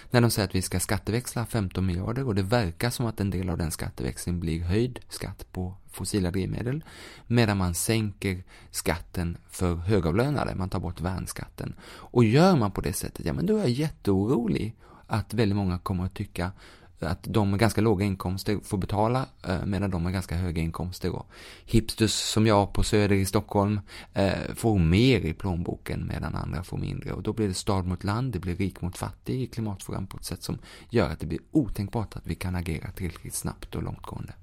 När 0.09 0.21
de 0.21 0.31
säger 0.31 0.47
att 0.47 0.55
vi 0.55 0.61
ska 0.61 0.79
skatteväxla 0.79 1.45
15 1.45 1.85
miljarder 1.85 2.27
och 2.27 2.35
det 2.35 2.43
verkar 2.43 2.89
som 2.89 3.05
att 3.05 3.19
en 3.19 3.29
del 3.29 3.49
av 3.49 3.57
den 3.57 3.71
skatteväxlingen 3.71 4.39
blir 4.39 4.61
höjd 4.61 4.99
skatt 5.09 5.45
på 5.51 5.75
fossila 5.91 6.31
drivmedel 6.31 6.83
medan 7.27 7.57
man 7.57 7.73
sänker 7.73 8.43
skatten 8.71 9.37
för 9.49 9.75
högavlönade, 9.75 10.55
man 10.55 10.69
tar 10.69 10.79
bort 10.79 11.01
värnskatten. 11.01 11.73
Och 11.83 12.23
gör 12.23 12.55
man 12.55 12.71
på 12.71 12.81
det 12.81 12.93
sättet, 12.93 13.25
ja 13.25 13.33
men 13.33 13.45
då 13.45 13.55
är 13.55 13.59
jag 13.59 13.69
jätteorolig 13.69 14.75
att 15.07 15.33
väldigt 15.33 15.55
många 15.55 15.79
kommer 15.79 16.05
att 16.05 16.13
tycka 16.13 16.51
att 16.99 17.23
de 17.23 17.49
med 17.49 17.59
ganska 17.59 17.81
låga 17.81 18.05
inkomster 18.05 18.59
får 18.63 18.77
betala 18.77 19.25
eh, 19.47 19.65
medan 19.65 19.91
de 19.91 20.03
med 20.03 20.13
ganska 20.13 20.35
höga 20.35 20.61
inkomster 20.61 21.15
och 21.15 21.27
hipsters 21.65 22.11
som 22.11 22.47
jag 22.47 22.73
på 22.73 22.83
Söder 22.83 23.15
i 23.15 23.25
Stockholm 23.25 23.79
eh, 24.13 24.53
får 24.55 24.79
mer 24.79 25.19
i 25.19 25.33
plånboken 25.33 26.07
medan 26.07 26.35
andra 26.35 26.63
får 26.63 26.77
mindre 26.77 27.13
och 27.13 27.23
då 27.23 27.33
blir 27.33 27.47
det 27.47 27.53
stad 27.53 27.85
mot 27.85 28.03
land, 28.03 28.33
det 28.33 28.39
blir 28.39 28.55
rik 28.55 28.81
mot 28.81 28.97
fattig 28.97 29.41
i 29.41 29.47
klimatfrågan 29.47 30.07
på 30.07 30.17
ett 30.17 30.25
sätt 30.25 30.43
som 30.43 30.57
gör 30.89 31.09
att 31.09 31.19
det 31.19 31.25
blir 31.25 31.39
otänkbart 31.51 32.15
att 32.15 32.27
vi 32.27 32.35
kan 32.35 32.55
agera 32.55 32.91
tillräckligt 32.91 33.35
snabbt 33.35 33.75
och 33.75 33.83
långtgående. 33.83 34.33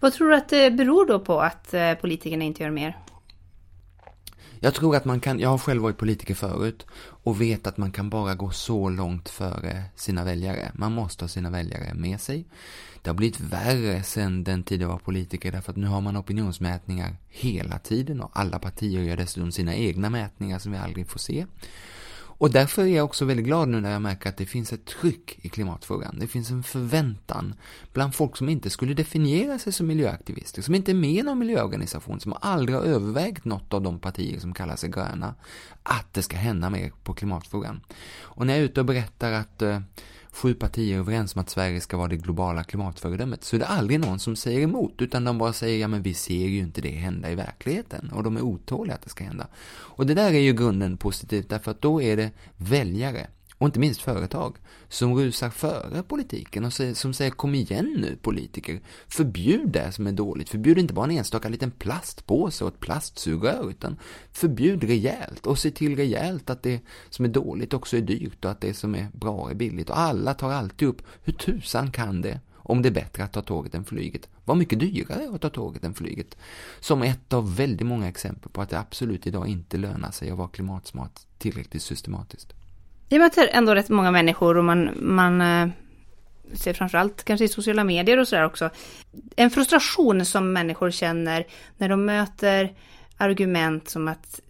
Vad 0.00 0.12
tror 0.12 0.28
du 0.28 0.36
att 0.36 0.48
det 0.48 0.70
beror 0.70 1.06
då 1.06 1.18
på 1.18 1.40
att 1.40 1.74
eh, 1.74 1.94
politikerna 1.94 2.44
inte 2.44 2.62
gör 2.62 2.70
mer? 2.70 2.98
Jag 4.64 4.74
tror 4.74 4.96
att 4.96 5.04
man 5.04 5.20
kan, 5.20 5.40
jag 5.40 5.48
har 5.48 5.58
själv 5.58 5.82
varit 5.82 5.98
politiker 5.98 6.34
förut 6.34 6.86
och 7.24 7.40
vet 7.40 7.66
att 7.66 7.76
man 7.76 7.92
kan 7.92 8.10
bara 8.10 8.34
gå 8.34 8.50
så 8.50 8.88
långt 8.88 9.28
före 9.28 9.84
sina 9.96 10.24
väljare. 10.24 10.72
Man 10.74 10.92
måste 10.92 11.24
ha 11.24 11.28
sina 11.28 11.50
väljare 11.50 11.94
med 11.94 12.20
sig. 12.20 12.44
Det 13.02 13.10
har 13.10 13.14
blivit 13.14 13.40
värre 13.40 14.02
sen 14.02 14.44
den 14.44 14.62
tid 14.62 14.82
jag 14.82 14.88
var 14.88 14.98
politiker 14.98 15.52
därför 15.52 15.70
att 15.70 15.76
nu 15.76 15.86
har 15.86 16.00
man 16.00 16.16
opinionsmätningar 16.16 17.16
hela 17.28 17.78
tiden 17.78 18.20
och 18.20 18.30
alla 18.32 18.58
partier 18.58 19.02
gör 19.02 19.16
dessutom 19.16 19.52
sina 19.52 19.74
egna 19.74 20.10
mätningar 20.10 20.58
som 20.58 20.72
vi 20.72 20.78
aldrig 20.78 21.08
får 21.08 21.18
se. 21.18 21.46
Och 22.42 22.50
därför 22.50 22.82
är 22.82 22.96
jag 22.96 23.04
också 23.04 23.24
väldigt 23.24 23.46
glad 23.46 23.68
nu 23.68 23.80
när 23.80 23.92
jag 23.92 24.02
märker 24.02 24.28
att 24.28 24.36
det 24.36 24.46
finns 24.46 24.72
ett 24.72 24.86
tryck 24.86 25.38
i 25.42 25.48
klimatfrågan. 25.48 26.16
Det 26.18 26.26
finns 26.26 26.50
en 26.50 26.62
förväntan 26.62 27.54
bland 27.92 28.14
folk 28.14 28.36
som 28.36 28.48
inte 28.48 28.70
skulle 28.70 28.94
definiera 28.94 29.58
sig 29.58 29.72
som 29.72 29.86
miljöaktivister, 29.86 30.62
som 30.62 30.74
inte 30.74 30.92
är 30.92 30.94
med 30.94 31.10
i 31.10 31.22
någon 31.22 31.38
miljöorganisation, 31.38 32.20
som 32.20 32.34
aldrig 32.40 32.78
har 32.78 32.84
övervägt 32.84 33.44
något 33.44 33.74
av 33.74 33.82
de 33.82 33.98
partier 33.98 34.40
som 34.40 34.54
kallar 34.54 34.76
sig 34.76 34.90
gröna, 34.90 35.34
att 35.82 36.14
det 36.14 36.22
ska 36.22 36.36
hända 36.36 36.70
mer 36.70 36.92
på 37.02 37.14
klimatfrågan. 37.14 37.80
Och 38.20 38.46
när 38.46 38.54
jag 38.54 38.60
är 38.60 38.64
ute 38.64 38.80
och 38.80 38.86
berättar 38.86 39.32
att 39.32 39.62
eh, 39.62 39.80
sju 40.32 40.54
partier 40.54 40.98
överens 40.98 41.34
om 41.34 41.40
att 41.40 41.50
Sverige 41.50 41.80
ska 41.80 41.96
vara 41.96 42.08
det 42.08 42.16
globala 42.16 42.64
klimatföredömet 42.64 43.44
så 43.44 43.56
är 43.56 43.60
det 43.60 43.66
aldrig 43.66 44.00
någon 44.00 44.18
som 44.18 44.36
säger 44.36 44.60
emot 44.60 44.94
utan 44.98 45.24
de 45.24 45.38
bara 45.38 45.52
säger 45.52 45.78
ja 45.78 45.88
men 45.88 46.02
vi 46.02 46.14
ser 46.14 46.46
ju 46.46 46.58
inte 46.58 46.80
det 46.80 46.90
hända 46.90 47.30
i 47.30 47.34
verkligheten 47.34 48.10
och 48.12 48.22
de 48.22 48.36
är 48.36 48.42
otåliga 48.42 48.94
att 48.94 49.02
det 49.02 49.10
ska 49.10 49.24
hända. 49.24 49.46
Och 49.72 50.06
det 50.06 50.14
där 50.14 50.32
är 50.32 50.38
ju 50.38 50.52
grunden 50.52 50.96
positivt 50.96 51.48
därför 51.48 51.70
att 51.70 51.80
då 51.80 52.02
är 52.02 52.16
det 52.16 52.30
väljare 52.56 53.26
och 53.62 53.68
inte 53.68 53.80
minst 53.80 54.02
företag, 54.02 54.56
som 54.88 55.14
rusar 55.14 55.50
före 55.50 56.02
politiken 56.02 56.64
och 56.64 56.72
som 56.72 57.14
säger 57.14 57.30
kom 57.30 57.54
igen 57.54 57.96
nu 57.98 58.16
politiker, 58.22 58.80
förbjud 59.08 59.68
det 59.68 59.92
som 59.92 60.06
är 60.06 60.12
dåligt, 60.12 60.48
förbjud 60.48 60.78
inte 60.78 60.94
bara 60.94 61.04
en 61.04 61.10
enstaka 61.10 61.48
liten 61.48 61.70
plastpåse 61.70 62.64
och 62.64 62.74
ett 62.74 62.80
plastsugrör, 62.80 63.70
utan 63.70 63.96
förbjud 64.32 64.84
rejält 64.84 65.46
och 65.46 65.58
se 65.58 65.70
till 65.70 65.96
rejält 65.96 66.50
att 66.50 66.62
det 66.62 66.80
som 67.10 67.24
är 67.24 67.28
dåligt 67.28 67.74
också 67.74 67.96
är 67.96 68.00
dyrt 68.00 68.44
och 68.44 68.50
att 68.50 68.60
det 68.60 68.74
som 68.74 68.94
är 68.94 69.08
bra 69.12 69.50
är 69.50 69.54
billigt. 69.54 69.90
Och 69.90 69.98
alla 69.98 70.34
tar 70.34 70.52
alltid 70.52 70.88
upp, 70.88 71.02
hur 71.24 71.32
tusan 71.32 71.90
kan 71.90 72.20
det 72.20 72.40
om 72.54 72.82
det 72.82 72.88
är 72.88 72.92
bättre 72.92 73.24
att 73.24 73.32
ta 73.32 73.42
tåget 73.42 73.74
än 73.74 73.84
flyget. 73.84 74.28
Vad 74.44 74.56
mycket 74.56 74.80
dyrare 74.80 75.30
att 75.34 75.40
ta 75.40 75.50
tåget 75.50 75.84
än 75.84 75.94
flyget. 75.94 76.36
Som 76.80 77.02
ett 77.02 77.32
av 77.32 77.56
väldigt 77.56 77.86
många 77.86 78.08
exempel 78.08 78.50
på 78.52 78.62
att 78.62 78.70
det 78.70 78.78
absolut 78.78 79.26
idag 79.26 79.48
inte 79.48 79.76
lönar 79.76 80.10
sig 80.10 80.30
att 80.30 80.38
vara 80.38 80.48
klimatsmart 80.48 81.20
tillräckligt 81.38 81.82
systematiskt. 81.82 82.52
Vi 83.12 83.18
möter 83.18 83.48
ändå 83.52 83.74
rätt 83.74 83.88
många 83.88 84.10
människor 84.10 84.56
och 84.56 84.64
man, 84.64 84.90
man 85.00 85.40
eh, 85.40 85.68
ser 86.54 86.74
framförallt 86.74 87.24
kanske 87.24 87.44
i 87.44 87.48
sociala 87.48 87.84
medier 87.84 88.18
och 88.18 88.28
sådär 88.28 88.44
också. 88.44 88.70
En 89.36 89.50
frustration 89.50 90.24
som 90.24 90.52
människor 90.52 90.90
känner 90.90 91.46
när 91.76 91.88
de 91.88 92.04
möter 92.04 92.72
argument 93.16 93.88
som 93.88 94.08
att 94.08 94.40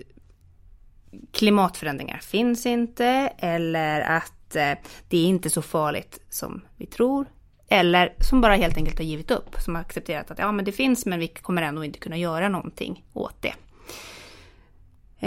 klimatförändringar 1.33 2.19
finns 2.19 2.67
inte 2.67 3.07
eller 3.39 4.01
att 4.01 4.57
eh, 4.57 4.73
det 5.09 5.17
är 5.17 5.25
inte 5.27 5.51
så 5.51 5.63
farligt 5.63 6.21
som 6.31 6.61
vi 6.77 6.87
tror. 6.87 7.27
Eller 7.69 8.15
som 8.19 8.41
bara 8.41 8.55
helt 8.55 8.77
enkelt 8.77 8.99
har 8.99 9.05
givit 9.05 9.31
upp, 9.31 9.57
som 9.59 9.75
har 9.75 9.83
accepterat 9.83 10.31
att 10.31 10.39
ja 10.39 10.53
men 10.53 10.65
det 10.65 10.73
finns 10.73 11.07
men 11.07 11.19
vi 11.19 11.29
kommer 11.29 11.63
ändå 11.63 11.85
inte 11.85 11.99
kunna 11.99 12.17
göra 12.17 12.49
någonting 12.49 13.05
åt 13.13 13.43
det. 13.43 13.55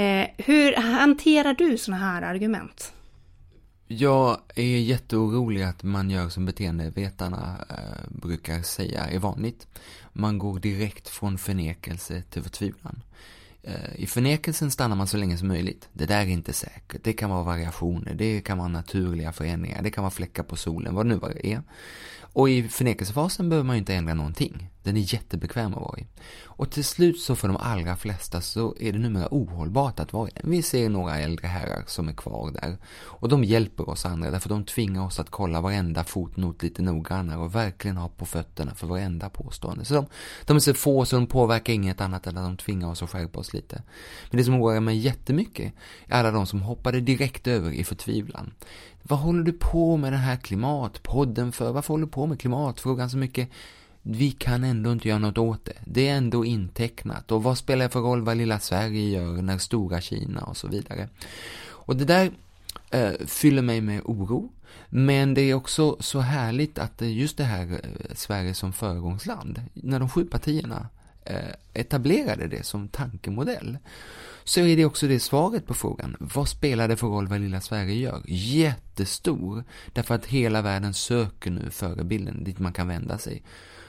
Eh, 0.02 0.28
hur 0.38 0.76
hanterar 0.76 1.54
du 1.54 1.78
sådana 1.78 2.06
här 2.06 2.22
argument? 2.22 2.95
Jag 3.88 4.38
är 4.56 4.64
jätteorolig 4.64 5.62
att 5.62 5.84
man 5.84 6.10
gör 6.10 6.30
som 6.30 6.46
beteendevetarna 6.46 7.66
eh, 7.70 8.10
brukar 8.10 8.62
säga 8.62 9.06
är 9.06 9.20
vanligt. 9.20 9.68
Man 10.14 10.38
går 10.38 10.60
direkt 10.60 11.10
från 11.10 11.38
förnekelse 11.38 12.24
till 12.30 12.44
förtvivlan. 12.44 13.04
Eh, 13.64 13.96
I 13.96 14.08
förnekelsen 14.08 14.72
stannar 14.72 14.96
man 14.96 15.08
så 15.08 15.18
länge 15.18 15.38
som 15.38 15.48
möjligt. 15.48 15.90
Det 15.94 16.06
där 16.06 16.22
är 16.22 16.28
inte 16.28 16.54
säkert. 16.54 17.04
Det 17.04 17.14
kan 17.14 17.30
vara 17.30 17.44
variationer, 17.44 18.14
det 18.14 18.42
kan 18.42 18.58
vara 18.58 18.68
naturliga 18.68 19.32
förändringar, 19.32 19.82
det 19.82 19.92
kan 19.92 20.04
vara 20.04 20.12
fläckar 20.12 20.44
på 20.44 20.56
solen, 20.56 20.96
vad 20.96 21.06
det 21.06 21.10
nu 21.10 21.20
det 21.20 21.48
är. 21.54 21.62
Och 22.20 22.50
i 22.50 22.64
förnekelsefasen 22.64 23.50
behöver 23.50 23.68
man 23.68 23.76
ju 23.76 23.80
inte 23.80 23.96
ändra 23.96 24.14
någonting. 24.14 24.70
Den 24.86 24.98
är 24.98 25.14
jättebekväm 25.14 25.74
att 25.74 25.82
vara 25.82 26.00
i. 26.00 26.08
Och 26.44 26.72
till 26.72 26.86
slut 26.86 27.20
så 27.20 27.36
för 27.36 27.48
de 27.48 27.58
allra 27.58 27.96
flesta 27.96 28.42
så 28.42 28.76
är 28.80 28.94
det 28.94 29.00
numera 29.00 29.28
ohållbart 29.32 30.00
att 30.00 30.14
vara 30.14 30.30
i 30.30 30.32
den. 30.36 30.52
Vi 30.52 30.62
ser 30.62 30.90
några 30.90 31.20
äldre 31.20 31.48
herrar 31.48 31.84
som 31.88 32.08
är 32.10 32.14
kvar 32.14 32.52
där. 32.52 32.78
Och 32.96 33.30
de 33.30 33.44
hjälper 33.44 33.90
oss 33.90 34.06
andra 34.06 34.32
därför 34.32 34.50
de 34.50 34.66
tvingar 34.66 35.06
oss 35.06 35.20
att 35.20 35.30
kolla 35.30 35.62
varenda 35.62 36.04
fotnot 36.04 36.64
lite 36.64 36.82
noggrannare 36.82 37.38
och 37.38 37.56
verkligen 37.56 37.98
ha 37.98 38.10
på 38.10 38.26
fötterna 38.26 38.76
för 38.76 38.88
varenda 38.88 39.30
påstående. 39.30 39.86
Så 39.86 39.94
de, 39.94 40.06
de 40.46 40.56
är 40.56 40.60
så 40.60 40.74
få 40.74 41.06
så 41.06 41.16
de 41.16 41.28
påverkar 41.28 41.74
inget 41.74 42.02
annat 42.02 42.28
än 42.28 42.38
att 42.38 42.46
de 42.46 42.58
tvingar 42.58 42.90
oss 42.90 43.04
att 43.04 43.10
skärpa 43.10 43.40
oss 43.40 43.54
lite. 43.54 43.84
Men 44.32 44.38
det 44.38 44.44
som 44.44 44.62
oroar 44.62 44.80
mig 44.80 44.98
jättemycket 44.98 45.74
är 46.08 46.20
alla 46.20 46.32
de 46.32 46.48
som 46.48 46.62
hoppade 46.62 47.02
direkt 47.02 47.48
över 47.48 47.72
i 47.72 47.84
förtvivlan. 47.84 48.54
Vad 49.04 49.20
håller 49.20 49.44
du 49.44 49.54
på 49.54 49.98
med 49.98 50.14
den 50.14 50.20
här 50.20 50.36
klimatpodden 50.36 51.52
för? 51.52 51.72
Varför 51.72 51.94
håller 51.94 52.06
du 52.06 52.12
på 52.12 52.26
med 52.26 52.40
klimatfrågan 52.40 53.10
så 53.10 53.18
mycket? 53.18 53.50
Vi 54.08 54.32
kan 54.32 54.64
ändå 54.64 54.92
inte 54.92 55.08
göra 55.08 55.20
något 55.20 55.38
åt 55.38 55.66
det. 55.66 55.78
Det 55.86 56.08
är 56.08 56.18
ändå 56.18 56.46
intecknat. 56.46 57.32
Och 57.32 57.44
vad 57.44 57.58
spelar 57.58 57.86
det 57.86 57.92
för 57.92 58.00
roll 58.00 58.22
vad 58.22 58.38
lilla 58.38 58.60
Sverige 58.60 59.10
gör 59.10 59.42
när 59.42 59.58
stora 59.58 60.02
Kina 60.02 60.42
och 60.42 60.58
så 60.58 60.68
vidare. 60.68 61.10
Och 61.68 61.96
det 61.96 62.06
där 62.06 62.32
eh, 62.90 63.12
fyller 63.26 63.62
mig 63.62 63.82
med 63.82 64.02
oro. 64.06 64.52
Men 64.90 65.34
det 65.34 65.42
är 65.42 65.54
också 65.54 65.98
så 66.00 66.20
härligt 66.20 66.80
att 66.80 67.02
just 67.02 67.38
det 67.38 67.44
här 67.44 67.72
eh, 67.72 68.16
Sverige 68.16 68.54
som 68.54 68.74
föregångsland, 68.74 69.62
när 69.74 70.00
de 70.00 70.10
sju 70.10 70.26
partierna 70.26 70.88
eh, 71.24 71.54
etablerade 71.74 72.48
det 72.48 72.66
som 72.66 72.88
tankemodell, 72.88 73.78
så 74.44 74.60
är 74.60 74.78
det 74.78 74.86
också 74.86 75.08
det 75.08 75.20
svaret 75.20 75.68
på 75.68 75.74
frågan. 75.74 76.16
Vad 76.20 76.50
spelar 76.50 76.88
det 76.88 76.98
för 76.98 77.08
roll 77.08 77.28
vad 77.28 77.40
lilla 77.40 77.62
Sverige 77.62 77.96
gör? 77.96 78.22
Jättestor. 78.26 79.64
Därför 79.94 80.16
att 80.16 80.26
hela 80.26 80.62
världen 80.62 80.94
söker 80.94 81.52
nu 81.52 81.70
förebilden 81.70 82.44
dit 82.44 82.60
man 82.60 82.74
kan 82.74 82.88
vända 82.88 83.18
sig. 83.18 83.44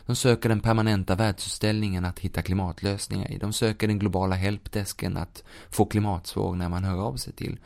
De 0.07 0.16
söker 0.16 0.49
den 0.49 0.61
permanenta 0.61 1.14
världsutställningen 1.14 2.05
att 2.05 2.19
hitta 2.19 2.42
klimatlösningar 2.42 3.31
i. 3.31 3.38
De 3.38 3.53
söker 3.53 3.88
den 3.88 3.99
globala 3.99 4.35
helpdesken 4.35 5.16
att 5.16 5.45
få 5.71 5.87
klimatsvår 5.87 6.55
när 6.55 6.69
man 6.69 6.85
hör 6.85 7.01
av 7.01 7.16
sig 7.16 7.33
till. 7.33 7.59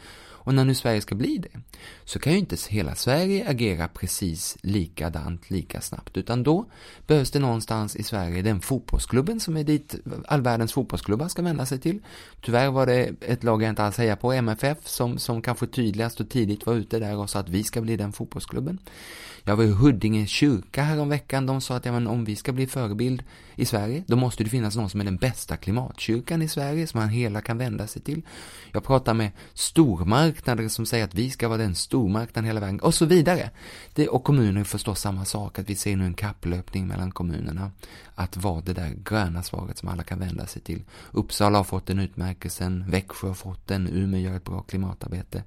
Och 0.42 0.54
när 0.54 0.64
nu 0.64 0.74
Sverige 0.74 1.00
ska 1.00 1.14
bli 1.14 1.38
det, 1.38 1.60
så 2.04 2.18
kan 2.18 2.32
ju 2.32 2.38
inte 2.38 2.56
hela 2.68 2.94
Sverige 2.94 3.48
agera 3.48 3.88
precis 3.88 4.56
likadant, 4.60 5.50
lika 5.50 5.80
snabbt, 5.80 6.16
utan 6.16 6.42
då 6.42 6.64
behövs 7.06 7.30
det 7.30 7.38
någonstans 7.38 7.96
i 7.96 8.02
Sverige 8.02 8.42
den 8.42 8.60
fotbollsklubben 8.60 9.40
som 9.40 9.56
är 9.56 9.64
dit 9.64 9.94
all 10.26 10.42
världens 10.42 10.72
fotbollsklubbar 10.72 11.28
ska 11.28 11.42
vända 11.42 11.66
sig 11.66 11.78
till. 11.78 11.98
Tyvärr 12.40 12.70
var 12.70 12.86
det 12.86 13.10
ett 13.20 13.44
lag 13.44 13.62
jag 13.62 13.68
inte 13.70 13.84
alls 13.84 13.98
hejar 13.98 14.16
på, 14.16 14.32
MFF, 14.32 14.78
som, 14.84 15.18
som 15.18 15.42
kanske 15.42 15.66
tydligast 15.66 16.20
och 16.20 16.28
tidigt 16.28 16.66
var 16.66 16.74
ute 16.74 16.98
där 16.98 17.16
och 17.16 17.30
sa 17.30 17.38
att 17.38 17.48
vi 17.48 17.64
ska 17.64 17.80
bli 17.80 17.96
den 17.96 18.12
fotbollsklubben. 18.12 18.78
Jag 19.44 19.56
var 19.56 19.64
i 19.64 19.70
Huddinge 19.70 20.26
kyrka 20.26 20.82
häromveckan. 20.82 21.46
De 21.46 21.60
sa 21.60 21.76
att 21.76 21.84
ja, 21.84 21.92
men 21.92 22.06
om 22.06 22.24
vi 22.24 22.36
ska 22.36 22.52
bli 22.52 22.66
förebild 22.66 23.22
i 23.60 23.64
Sverige, 23.64 24.04
då 24.06 24.16
måste 24.16 24.44
det 24.44 24.50
finnas 24.50 24.76
någon 24.76 24.90
som 24.90 25.00
är 25.00 25.04
den 25.04 25.16
bästa 25.16 25.56
klimatkyrkan 25.56 26.42
i 26.42 26.48
Sverige, 26.48 26.86
som 26.86 27.00
man 27.00 27.08
hela 27.08 27.40
kan 27.40 27.58
vända 27.58 27.86
sig 27.86 28.02
till. 28.02 28.22
Jag 28.72 28.84
pratar 28.84 29.14
med 29.14 29.30
stormarknader 29.54 30.68
som 30.68 30.86
säger 30.86 31.04
att 31.04 31.14
vi 31.14 31.30
ska 31.30 31.48
vara 31.48 31.58
den 31.58 31.74
stormarknaden 31.74 32.44
hela 32.44 32.60
vägen, 32.60 32.80
och 32.80 32.94
så 32.94 33.04
vidare. 33.04 33.50
Det, 33.94 34.08
och 34.08 34.24
kommuner 34.24 34.64
förstås 34.64 35.00
samma 35.00 35.24
sak, 35.24 35.58
att 35.58 35.70
vi 35.70 35.74
ser 35.74 35.96
nu 35.96 36.04
en 36.04 36.14
kapplöpning 36.14 36.86
mellan 36.86 37.10
kommunerna 37.10 37.70
att 38.14 38.36
vara 38.36 38.60
det 38.60 38.72
där 38.72 38.94
gröna 39.04 39.42
svaret 39.42 39.78
som 39.78 39.88
alla 39.88 40.02
kan 40.02 40.18
vända 40.18 40.46
sig 40.46 40.62
till. 40.62 40.82
Uppsala 41.12 41.58
har 41.58 41.64
fått 41.64 41.86
den 41.86 41.98
utmärkelsen, 41.98 42.84
Växjö 42.90 43.28
har 43.28 43.34
fått 43.34 43.66
den, 43.66 43.88
Umeå 43.88 44.20
gör 44.20 44.36
ett 44.36 44.44
bra 44.44 44.62
klimatarbete. 44.62 45.44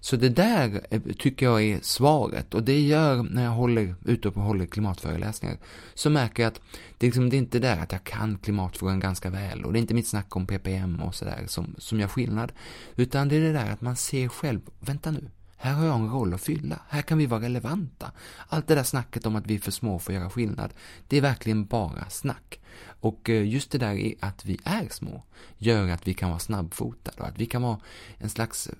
Så 0.00 0.16
det 0.16 0.28
där 0.28 0.86
eh, 0.90 1.00
tycker 1.18 1.46
jag 1.46 1.62
är 1.62 1.80
svaret 1.82 2.54
och 2.54 2.62
det 2.62 2.80
gör 2.80 3.22
när 3.22 3.44
jag 3.44 3.50
håller 3.50 3.94
ute 4.04 4.28
och 4.28 4.34
håller 4.34 4.66
klimatföreläsningar 4.66 5.58
så 5.94 6.10
märker 6.10 6.42
jag 6.42 6.50
att 6.52 6.60
det 6.98 7.06
är, 7.06 7.08
liksom, 7.08 7.30
det 7.30 7.36
är 7.36 7.38
inte 7.38 7.58
där 7.58 7.78
att 7.78 7.92
jag 7.92 8.04
kan 8.04 8.38
klimatfrågan 8.38 9.00
ganska 9.00 9.30
väl 9.30 9.64
och 9.64 9.72
det 9.72 9.78
är 9.78 9.80
inte 9.80 9.94
mitt 9.94 10.08
snack 10.08 10.36
om 10.36 10.46
ppm 10.46 11.02
och 11.02 11.14
sådär 11.14 11.44
som, 11.46 11.74
som 11.78 12.00
gör 12.00 12.08
skillnad 12.08 12.52
utan 12.96 13.28
det 13.28 13.36
är 13.36 13.40
det 13.40 13.52
där 13.52 13.70
att 13.70 13.80
man 13.80 13.96
ser 13.96 14.28
själv, 14.28 14.60
vänta 14.80 15.10
nu, 15.10 15.30
här 15.56 15.72
har 15.72 15.86
jag 15.86 15.94
en 15.94 16.10
roll 16.10 16.34
att 16.34 16.40
fylla. 16.40 16.80
Här 16.88 17.02
kan 17.02 17.18
vi 17.18 17.26
vara 17.26 17.40
relevanta. 17.40 18.12
Allt 18.48 18.66
det 18.66 18.74
där 18.74 18.82
snacket 18.82 19.26
om 19.26 19.36
att 19.36 19.46
vi 19.46 19.54
är 19.54 19.58
för 19.58 19.70
små 19.70 19.98
för 19.98 20.12
att 20.12 20.18
göra 20.18 20.30
skillnad, 20.30 20.74
det 21.08 21.16
är 21.16 21.20
verkligen 21.20 21.66
bara 21.66 22.10
snack. 22.10 22.60
Och 23.00 23.30
eh, 23.30 23.48
just 23.48 23.70
det 23.70 23.78
där 23.78 24.14
att 24.20 24.44
vi 24.44 24.58
är 24.64 24.88
små 24.90 25.22
gör 25.58 25.88
att 25.88 26.08
vi 26.08 26.14
kan 26.14 26.28
vara 26.28 26.38
snabbfotade 26.38 27.20
och 27.20 27.28
att 27.28 27.38
vi 27.38 27.46
kan 27.46 27.62
vara 27.62 27.80
en 28.18 28.30
slags 28.30 28.66
eh, 28.66 28.74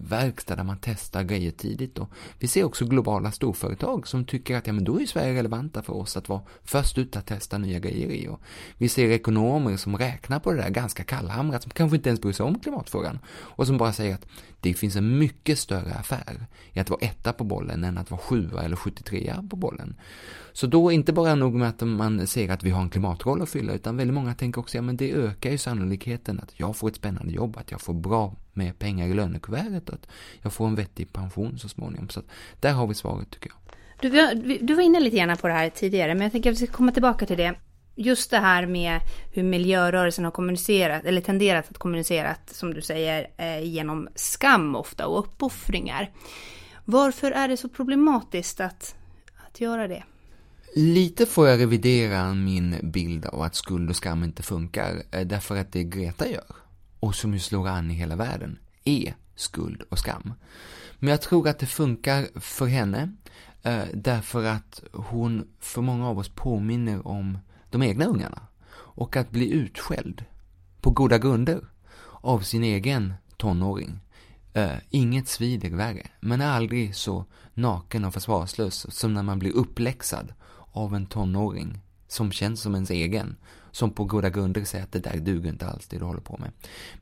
verkstad 0.00 0.56
där 0.56 0.64
man 0.64 0.78
testar 0.80 1.22
grejer 1.22 1.50
tidigt. 1.50 1.98
Och 1.98 2.10
vi 2.38 2.48
ser 2.48 2.64
också 2.64 2.84
globala 2.84 3.32
storföretag 3.32 4.06
som 4.06 4.24
tycker 4.24 4.56
att 4.56 4.66
ja, 4.66 4.72
men 4.72 4.84
då 4.84 5.00
är 5.00 5.06
Sverige 5.06 5.34
relevanta 5.34 5.82
för 5.82 5.92
oss 5.92 6.16
att 6.16 6.28
vara 6.28 6.42
först 6.64 6.98
ut 6.98 7.16
att 7.16 7.26
testa 7.26 7.58
nya 7.58 7.78
grejer 7.78 8.10
i. 8.10 8.28
Och 8.28 8.40
vi 8.78 8.88
ser 8.88 9.10
ekonomer 9.10 9.76
som 9.76 9.96
räknar 9.96 10.40
på 10.40 10.52
det 10.52 10.62
där 10.62 10.70
ganska 10.70 11.04
kallhamrat, 11.04 11.62
som 11.62 11.70
kanske 11.70 11.96
inte 11.96 12.08
ens 12.08 12.20
bryr 12.20 12.32
sig 12.32 12.46
om 12.46 12.58
klimatfrågan 12.58 13.18
och 13.28 13.66
som 13.66 13.78
bara 13.78 13.92
säger 13.92 14.14
att 14.14 14.26
det 14.60 14.74
finns 14.74 14.96
en 14.96 15.18
mycket 15.18 15.58
större 15.58 15.94
affär 15.94 16.46
i 16.72 16.80
att 16.80 16.90
vara 16.90 17.00
etta 17.00 17.32
på 17.32 17.44
bollen 17.44 17.84
än 17.84 17.98
att 17.98 18.10
vara 18.10 18.20
sjua 18.20 18.62
eller 18.62 18.76
73 18.76 19.34
på 19.50 19.56
bollen. 19.56 19.94
Så 20.52 20.66
då 20.66 20.92
inte 20.92 21.12
bara 21.12 21.34
nog 21.34 21.54
med 21.54 21.68
att 21.68 21.80
man 21.80 22.26
ser 22.26 22.50
att 22.50 22.64
vi 22.64 22.70
har 22.70 22.82
en 22.82 22.90
klimatroll 22.90 23.39
att 23.42 23.50
fylla, 23.50 23.72
utan 23.72 23.96
väldigt 23.96 24.14
många 24.14 24.34
tänker 24.34 24.60
också, 24.60 24.78
ja 24.78 24.82
men 24.82 24.96
det 24.96 25.12
ökar 25.12 25.50
ju 25.50 25.58
sannolikheten 25.58 26.40
att 26.40 26.52
jag 26.56 26.76
får 26.76 26.88
ett 26.88 26.96
spännande 26.96 27.32
jobb, 27.32 27.56
att 27.56 27.70
jag 27.70 27.80
får 27.80 27.94
bra 27.94 28.36
med 28.52 28.78
pengar 28.78 29.08
i 29.08 29.14
lönekuvertet 29.14 29.88
och 29.88 29.94
att 29.94 30.08
jag 30.42 30.52
får 30.52 30.66
en 30.66 30.74
vettig 30.74 31.12
pension 31.12 31.58
så 31.58 31.68
småningom. 31.68 32.08
Så 32.08 32.20
att 32.20 32.26
där 32.60 32.72
har 32.72 32.86
vi 32.86 32.94
svaret 32.94 33.30
tycker 33.30 33.50
jag. 33.50 33.60
Du, 34.00 34.58
du 34.60 34.74
var 34.74 34.82
inne 34.82 35.00
lite 35.00 35.16
grann 35.16 35.36
på 35.36 35.48
det 35.48 35.54
här 35.54 35.70
tidigare, 35.70 36.14
men 36.14 36.22
jag 36.22 36.32
tänker 36.32 36.50
att 36.50 36.60
vi 36.60 36.66
ska 36.66 36.76
komma 36.76 36.92
tillbaka 36.92 37.26
till 37.26 37.36
det. 37.36 37.54
Just 37.94 38.30
det 38.30 38.38
här 38.38 38.66
med 38.66 39.00
hur 39.32 39.42
miljörörelsen 39.42 40.24
har 40.24 40.32
kommunicerat, 40.32 41.04
eller 41.04 41.20
tenderat 41.20 41.70
att 41.70 41.78
kommunicera, 41.78 42.36
som 42.46 42.74
du 42.74 42.82
säger, 42.82 43.30
eh, 43.36 43.62
genom 43.62 44.08
skam 44.14 44.76
ofta 44.76 45.06
och 45.06 45.18
uppoffringar. 45.18 46.10
Varför 46.84 47.30
är 47.30 47.48
det 47.48 47.56
så 47.56 47.68
problematiskt 47.68 48.60
att, 48.60 48.94
att 49.48 49.60
göra 49.60 49.88
det? 49.88 50.02
Lite 50.74 51.26
får 51.26 51.48
jag 51.48 51.60
revidera 51.60 52.34
min 52.34 52.76
bild 52.82 53.26
av 53.26 53.42
att 53.42 53.54
skuld 53.54 53.90
och 53.90 53.96
skam 53.96 54.24
inte 54.24 54.42
funkar, 54.42 55.02
eh, 55.10 55.26
därför 55.26 55.56
att 55.56 55.72
det 55.72 55.84
Greta 55.84 56.28
gör, 56.28 56.54
och 57.00 57.14
som 57.14 57.32
ju 57.32 57.40
slår 57.40 57.68
an 57.68 57.90
i 57.90 57.94
hela 57.94 58.16
världen, 58.16 58.58
är 58.84 59.14
skuld 59.34 59.82
och 59.88 59.98
skam. 59.98 60.32
Men 60.98 61.10
jag 61.10 61.22
tror 61.22 61.48
att 61.48 61.58
det 61.58 61.66
funkar 61.66 62.40
för 62.40 62.66
henne, 62.66 63.12
eh, 63.62 63.84
därför 63.94 64.44
att 64.44 64.82
hon 64.92 65.48
för 65.60 65.82
många 65.82 66.08
av 66.08 66.18
oss 66.18 66.28
påminner 66.28 67.06
om 67.06 67.38
de 67.70 67.82
egna 67.82 68.04
ungarna. 68.04 68.42
Och 68.72 69.16
att 69.16 69.30
bli 69.30 69.50
utskälld, 69.50 70.24
på 70.80 70.90
goda 70.90 71.18
grunder, 71.18 71.60
av 72.20 72.40
sin 72.40 72.64
egen 72.64 73.14
tonåring. 73.36 74.00
Uh, 74.56 74.76
inget 74.90 75.28
svider 75.28 75.70
värre, 75.70 76.06
man 76.20 76.40
är 76.40 76.50
aldrig 76.50 76.94
så 76.96 77.24
naken 77.54 78.04
och 78.04 78.14
försvarslös 78.14 78.94
som 78.94 79.14
när 79.14 79.22
man 79.22 79.38
blir 79.38 79.52
uppläxad 79.52 80.32
av 80.84 80.94
en 80.94 81.06
tonåring 81.06 81.80
som 82.08 82.32
känns 82.32 82.60
som 82.60 82.74
ens 82.74 82.90
egen, 82.90 83.36
som 83.70 83.90
på 83.90 84.04
goda 84.04 84.30
grunder 84.30 84.64
säger 84.64 84.84
att 84.84 84.92
det 84.92 84.98
där 84.98 85.16
duger 85.16 85.50
inte 85.50 85.66
alls 85.66 85.86
det 85.88 85.98
du 85.98 86.04
håller 86.04 86.20
på 86.20 86.38
med. 86.38 86.50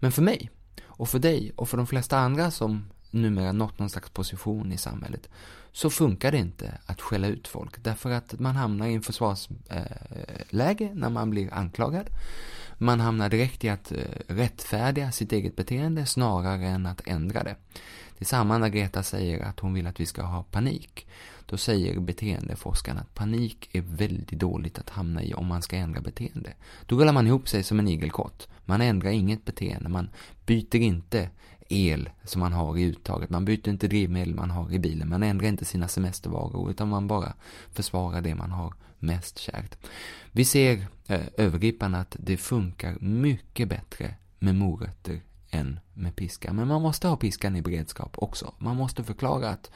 Men 0.01 0.13
för 0.13 0.23
mig, 0.23 0.51
och 0.85 1.09
för 1.09 1.19
dig, 1.19 1.53
och 1.57 1.69
för 1.69 1.77
de 1.77 1.87
flesta 1.87 2.19
andra 2.19 2.51
som 2.51 2.91
numera 3.11 3.53
nått 3.53 3.79
någon 3.79 3.91
slags 3.91 4.11
position 4.11 4.73
i 4.73 4.79
samhället, 4.79 5.29
så 5.73 5.91
funkar 5.91 6.33
det 6.33 6.39
inte 6.39 6.79
att 6.87 7.01
skälla 7.01 7.27
ut 7.27 7.49
folk, 7.49 7.85
därför 7.85 8.11
att 8.11 8.41
man 8.41 8.57
hamnar 8.57 8.87
i 8.87 8.95
en 8.95 9.03
försvarsläge 9.03 10.85
eh, 10.85 10.95
när 10.95 11.11
man 11.11 11.31
blir 11.31 11.55
anklagad. 11.55 12.11
Man 12.79 13.01
hamnar 13.01 13.29
direkt 13.29 13.65
i 13.65 13.69
att 13.69 13.93
eh, 13.93 13.99
rättfärdiga 14.27 15.13
sitt 15.13 15.33
eget 15.33 15.57
beteende 15.57 16.07
snarare 16.07 16.67
än 16.67 16.87
att 16.87 17.07
ändra 17.07 17.43
det. 17.43 17.57
Det 18.19 18.23
är 18.23 18.27
samma 18.27 18.59
när 18.59 18.69
Greta 18.69 19.03
säger 19.03 19.45
att 19.45 19.61
hon 19.61 19.75
vill 19.75 19.87
att 19.87 20.01
vi 20.01 20.07
ska 20.07 20.23
ha 20.23 20.43
panik. 20.43 21.07
Då 21.47 21.57
säger 21.57 22.01
beteendeforskarna 22.01 23.01
att 23.01 23.15
panik 23.15 23.69
är 23.73 23.81
väldigt 23.81 24.41
dåligt 24.41 24.79
att 24.79 24.91
hamna 24.91 25.23
i 25.23 25.35
om 25.35 25.47
man 25.47 25.63
ska 25.63 25.77
ändra 25.77 26.01
beteende. 26.01 26.53
Då 26.87 26.97
rullar 26.97 27.13
man 27.13 27.27
ihop 27.27 27.49
sig 27.49 27.63
som 27.63 27.79
en 27.79 27.89
igelkott. 27.89 28.49
Man 28.65 28.81
ändrar 28.81 29.11
inget 29.11 29.45
beteende, 29.45 29.89
man 29.89 30.11
byter 30.47 30.77
inte 30.77 31.31
el 31.69 32.11
som 32.25 32.41
man 32.41 32.53
har 32.53 32.79
i 32.79 32.83
uttaget. 32.83 33.31
Man 33.31 33.45
byter 33.45 33.69
inte 33.69 33.89
drivmedel 33.89 34.35
man 34.35 34.51
har 34.51 34.73
i 34.73 34.79
bilen. 34.79 35.09
Man 35.09 35.23
ändrar 35.23 35.49
inte 35.49 35.65
sina 35.65 35.89
semestervaror 35.89 36.71
utan 36.71 36.89
man 36.89 37.09
bara 37.09 37.33
försvarar 37.73 38.21
det 38.21 38.35
man 38.35 38.51
har 38.51 38.75
mest 38.99 39.39
kärt. 39.39 39.77
Vi 40.33 40.45
ser 40.45 40.87
eh, 41.07 41.21
övergripande 41.37 41.99
att 41.99 42.17
det 42.21 42.37
funkar 42.37 42.97
mycket 43.01 43.69
bättre 43.69 44.15
med 44.39 44.55
morötter 44.55 45.21
än 45.51 45.81
med 45.95 46.17
piska. 46.17 46.53
Men 46.53 46.69
man 46.69 46.83
måste 46.83 47.09
ha 47.09 47.17
piskan 47.17 47.57
i 47.57 47.63
beredskap 47.63 48.17
också. 48.19 48.55
Man 48.59 48.77
måste 48.77 49.05
förklara 49.05 49.49
att 49.49 49.71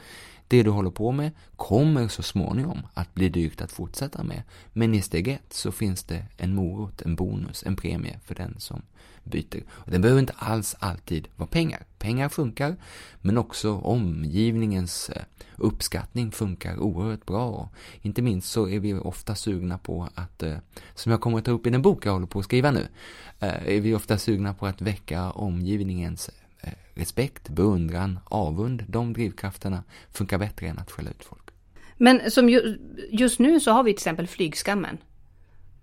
det 0.53 0.63
du 0.63 0.69
håller 0.69 0.89
på 0.89 1.11
med 1.11 1.31
kommer 1.55 2.07
så 2.07 2.23
småningom 2.23 2.81
att 2.93 3.13
bli 3.13 3.29
dyrt 3.29 3.61
att 3.61 3.71
fortsätta 3.71 4.23
med. 4.23 4.43
Men 4.73 4.93
i 4.93 5.01
steg 5.01 5.27
ett 5.27 5.53
så 5.53 5.71
finns 5.71 6.03
det 6.03 6.25
en 6.37 6.55
morot, 6.55 7.01
en 7.01 7.15
bonus, 7.15 7.63
en 7.65 7.75
premie 7.75 8.19
för 8.25 8.35
den 8.35 8.55
som 8.57 8.81
byter. 9.23 9.63
Och 9.69 9.91
den 9.91 10.01
behöver 10.01 10.19
inte 10.19 10.33
alls 10.37 10.75
alltid 10.79 11.27
vara 11.35 11.47
pengar. 11.47 11.85
Pengar 11.99 12.29
funkar, 12.29 12.75
men 13.21 13.37
också 13.37 13.77
omgivningens 13.77 15.09
eh, 15.09 15.23
uppskattning 15.55 16.31
funkar 16.31 16.79
oerhört 16.79 17.25
bra. 17.25 17.49
Och 17.49 17.67
inte 18.01 18.21
minst 18.21 18.51
så 18.51 18.69
är 18.69 18.79
vi 18.79 18.93
ofta 18.93 19.35
sugna 19.35 19.77
på 19.77 20.07
att, 20.15 20.43
eh, 20.43 20.57
som 20.95 21.11
jag 21.11 21.21
kommer 21.21 21.37
att 21.37 21.45
ta 21.45 21.51
upp 21.51 21.67
i 21.67 21.69
den 21.69 21.81
bok 21.81 22.05
jag 22.05 22.13
håller 22.13 22.27
på 22.27 22.39
att 22.39 22.45
skriva 22.45 22.71
nu, 22.71 22.87
eh, 23.39 23.67
är 23.75 23.81
vi 23.81 23.95
ofta 23.95 24.17
sugna 24.17 24.53
på 24.53 24.65
att 24.65 24.81
väcka 24.81 25.31
omgivningens 25.31 26.29
respekt, 26.93 27.49
beundran, 27.49 28.19
avund, 28.25 28.83
de 28.87 29.13
drivkrafterna 29.13 29.83
funkar 30.11 30.37
bättre 30.37 30.67
än 30.67 30.79
att 30.79 30.91
skälla 30.91 31.09
ut 31.09 31.23
folk. 31.23 31.49
Men 31.97 32.31
som 32.31 32.49
ju, 32.49 32.77
just 33.11 33.39
nu 33.39 33.59
så 33.59 33.71
har 33.71 33.83
vi 33.83 33.91
till 33.91 33.97
exempel 33.97 34.27
flygskammen. 34.27 34.97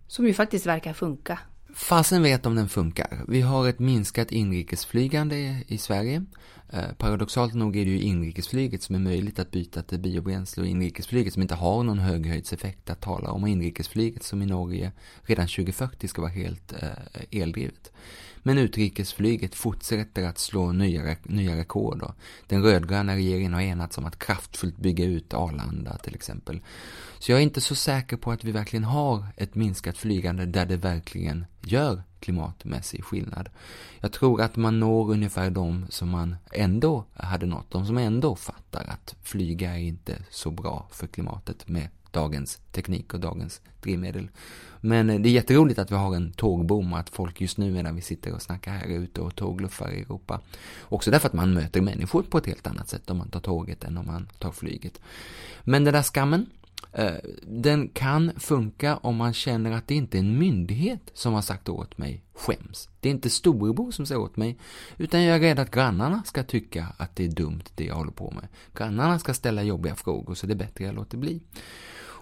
Som 0.06 0.26
ju 0.26 0.34
faktiskt 0.34 0.66
verkar 0.66 0.92
funka. 0.92 1.38
Fasen 1.74 2.22
vet 2.22 2.46
om 2.46 2.54
den 2.54 2.68
funkar. 2.68 3.24
Vi 3.28 3.40
har 3.40 3.68
ett 3.68 3.78
minskat 3.78 4.32
inrikesflygande 4.32 5.64
i 5.66 5.78
Sverige. 5.78 6.24
Eh, 6.72 6.92
paradoxalt 6.98 7.54
nog 7.54 7.76
är 7.76 7.84
det 7.84 7.90
ju 7.90 8.00
inrikesflyget 8.00 8.82
som 8.82 8.94
är 8.94 8.98
möjligt 8.98 9.38
att 9.38 9.50
byta 9.50 9.82
till 9.82 9.98
biobränsle 9.98 10.62
och 10.62 10.68
inrikesflyget 10.68 11.32
som 11.32 11.42
inte 11.42 11.54
har 11.54 11.82
någon 11.82 11.98
höghöjdseffekt 11.98 12.90
att 12.90 13.00
tala 13.00 13.30
om 13.30 13.42
och 13.42 13.48
inrikesflyget 13.48 14.22
som 14.22 14.42
i 14.42 14.46
Norge 14.46 14.92
redan 15.22 15.46
2040 15.46 16.08
ska 16.08 16.22
vara 16.22 16.32
helt 16.32 16.72
eh, 16.72 16.88
eldrivet. 17.40 17.92
Men 18.42 18.58
utrikesflyget 18.58 19.54
fortsätter 19.54 20.26
att 20.26 20.38
slå 20.38 20.72
nya, 20.72 21.16
nya 21.22 21.56
rekord. 21.56 22.12
Den 22.46 22.62
rödgröna 22.62 23.16
regeringen 23.16 23.54
har 23.54 23.60
enats 23.60 23.98
om 23.98 24.04
att 24.04 24.18
kraftfullt 24.18 24.76
bygga 24.76 25.04
ut 25.04 25.34
Arlanda 25.34 25.96
till 25.96 26.14
exempel. 26.14 26.60
Så 27.18 27.32
jag 27.32 27.38
är 27.38 27.42
inte 27.42 27.60
så 27.60 27.74
säker 27.74 28.16
på 28.16 28.32
att 28.32 28.44
vi 28.44 28.52
verkligen 28.52 28.84
har 28.84 29.26
ett 29.36 29.54
minskat 29.54 29.98
flygande 29.98 30.46
där 30.46 30.66
det 30.66 30.76
verkligen 30.76 31.44
gör 31.60 32.02
klimatmässig 32.20 33.04
skillnad. 33.04 33.48
Jag 34.00 34.12
tror 34.12 34.40
att 34.40 34.56
man 34.56 34.80
når 34.80 35.10
ungefär 35.10 35.50
de 35.50 35.86
som 35.88 36.08
man 36.08 36.36
ändå 36.52 37.04
hade 37.14 37.46
nått, 37.46 37.70
de 37.70 37.86
som 37.86 37.98
ändå 37.98 38.36
fattar 38.36 38.84
att 38.88 39.14
flyga 39.22 39.74
är 39.74 39.82
inte 39.82 40.18
så 40.30 40.50
bra 40.50 40.88
för 40.90 41.06
klimatet 41.06 41.68
med 41.68 41.88
dagens 42.10 42.60
teknik 42.72 43.14
och 43.14 43.20
dagens 43.20 43.60
drivmedel. 43.82 44.28
Men 44.80 45.06
det 45.06 45.28
är 45.28 45.32
jätteroligt 45.32 45.78
att 45.78 45.90
vi 45.90 45.94
har 45.94 46.16
en 46.16 46.32
tågboom 46.32 46.92
och 46.92 46.98
att 46.98 47.10
folk 47.10 47.40
just 47.40 47.58
nu 47.58 47.70
medan 47.70 47.96
vi 47.96 48.02
sitter 48.02 48.34
och 48.34 48.42
snackar 48.42 48.72
här 48.72 48.88
ute 48.88 49.20
och 49.20 49.36
tågluffar 49.36 49.90
i 49.90 50.00
Europa. 50.00 50.40
Också 50.82 51.10
därför 51.10 51.28
att 51.28 51.34
man 51.34 51.54
möter 51.54 51.80
människor 51.80 52.22
på 52.22 52.38
ett 52.38 52.46
helt 52.46 52.66
annat 52.66 52.88
sätt 52.88 53.10
om 53.10 53.18
man 53.18 53.30
tar 53.30 53.40
tåget 53.40 53.84
än 53.84 53.96
om 53.96 54.06
man 54.06 54.28
tar 54.38 54.52
flyget. 54.52 55.00
Men 55.64 55.84
den 55.84 55.94
där 55.94 56.02
skammen, 56.02 56.46
eh, 56.92 57.14
den 57.42 57.88
kan 57.88 58.32
funka 58.36 58.96
om 58.96 59.16
man 59.16 59.32
känner 59.32 59.72
att 59.72 59.88
det 59.88 59.94
inte 59.94 60.18
är 60.18 60.20
en 60.20 60.38
myndighet 60.38 61.10
som 61.14 61.32
har 61.32 61.42
sagt 61.42 61.68
åt 61.68 61.98
mig 61.98 62.24
skäms. 62.34 62.88
Det 63.00 63.08
är 63.08 63.10
inte 63.10 63.30
storebror 63.30 63.90
som 63.90 64.06
säger 64.06 64.20
åt 64.20 64.36
mig, 64.36 64.58
utan 64.96 65.22
jag 65.22 65.36
är 65.36 65.40
rädd 65.40 65.58
att 65.58 65.70
grannarna 65.70 66.22
ska 66.26 66.42
tycka 66.42 66.86
att 66.96 67.16
det 67.16 67.24
är 67.24 67.28
dumt 67.28 67.64
det 67.74 67.84
jag 67.84 67.94
håller 67.94 68.12
på 68.12 68.30
med. 68.30 68.48
Grannarna 68.74 69.18
ska 69.18 69.34
ställa 69.34 69.62
jobbiga 69.62 69.94
frågor 69.94 70.34
så 70.34 70.46
det 70.46 70.52
är 70.52 70.56
bättre 70.56 70.84
jag 70.84 70.94
låter 70.94 71.18
bli. 71.18 71.40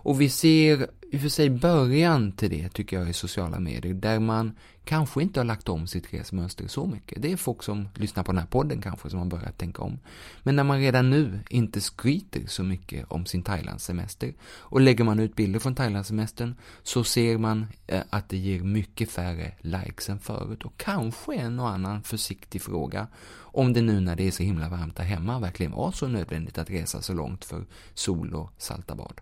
Och 0.01 0.21
vi 0.21 0.29
ser 0.29 0.91
i 1.11 1.17
och 1.17 1.21
för 1.21 1.29
sig 1.29 1.51
början 1.51 2.33
till 2.33 2.51
det 2.51 2.69
tycker 2.69 2.99
jag 2.99 3.11
i 3.11 3.13
sociala 3.13 3.61
medier 3.61 3.95
där 3.95 4.19
man 4.21 4.53
kanske 4.85 5.23
inte 5.23 5.41
har 5.41 5.45
lagt 5.45 5.69
om 5.69 5.87
sitt 5.87 6.15
resmönster 6.15 6.67
så 6.69 6.87
mycket. 6.87 7.23
Det 7.23 7.33
är 7.33 7.37
folk 7.37 7.63
som 7.63 7.89
lyssnar 7.95 8.23
på 8.23 8.33
den 8.33 8.39
här 8.39 8.47
podden 8.47 8.83
kanske 8.83 9.11
som 9.11 9.19
har 9.19 9.27
börjat 9.27 9.59
tänka 9.59 9.83
om. 9.83 9.99
Men 10.43 10.57
när 10.57 10.65
man 10.65 10.79
redan 10.79 11.11
nu 11.11 11.41
inte 11.49 11.81
skryter 11.81 12.47
så 12.47 12.63
mycket 12.63 13.07
om 13.09 13.27
sin 13.27 13.43
Thailandssemester 13.43 14.35
och 14.43 14.81
lägger 14.81 15.05
man 15.05 15.21
ut 15.21 15.37
bilder 15.37 15.61
från 15.61 15.75
Thailandssemestern 15.75 16.55
så 16.83 17.05
ser 17.05 17.39
man 17.39 17.67
eh, 17.87 18.03
att 18.11 18.29
det 18.29 18.37
ger 18.37 18.61
mycket 18.61 19.11
färre 19.11 19.53
likes 19.61 20.09
än 20.09 20.19
förut 20.19 20.65
och 20.65 20.77
kanske 20.77 21.35
en 21.35 21.61
och 21.61 21.69
annan 21.69 22.03
försiktig 22.03 22.63
fråga 22.63 23.07
om 23.37 23.73
det 23.73 23.83
nu 23.83 24.01
när 24.01 24.17
det 24.17 24.27
är 24.27 24.31
så 24.31 24.43
himla 24.43 24.69
varmt 24.69 24.97
där 24.97 25.05
hemma 25.05 25.39
verkligen 25.39 25.73
var 25.73 25.93
så 25.93 26.09
nödvändigt 26.09 26.59
att 26.59 26.71
resa 26.71 27.03
så 27.03 27.13
långt 27.13 27.45
för 27.45 27.67
sol 27.95 28.35
och 28.35 28.53
salta 28.59 28.95
bad. 28.95 29.21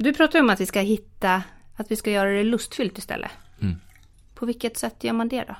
Du 0.00 0.12
pratar 0.12 0.40
om 0.40 0.50
att 0.50 0.60
vi 0.60 0.66
ska 0.66 0.80
hitta, 0.80 1.42
att 1.76 1.90
vi 1.90 1.96
ska 1.96 2.10
göra 2.10 2.30
det 2.30 2.44
lustfyllt 2.44 2.98
istället. 2.98 3.30
Mm. 3.60 3.76
På 4.34 4.46
vilket 4.46 4.76
sätt 4.76 5.04
gör 5.04 5.12
man 5.12 5.28
det 5.28 5.44
då? 5.48 5.56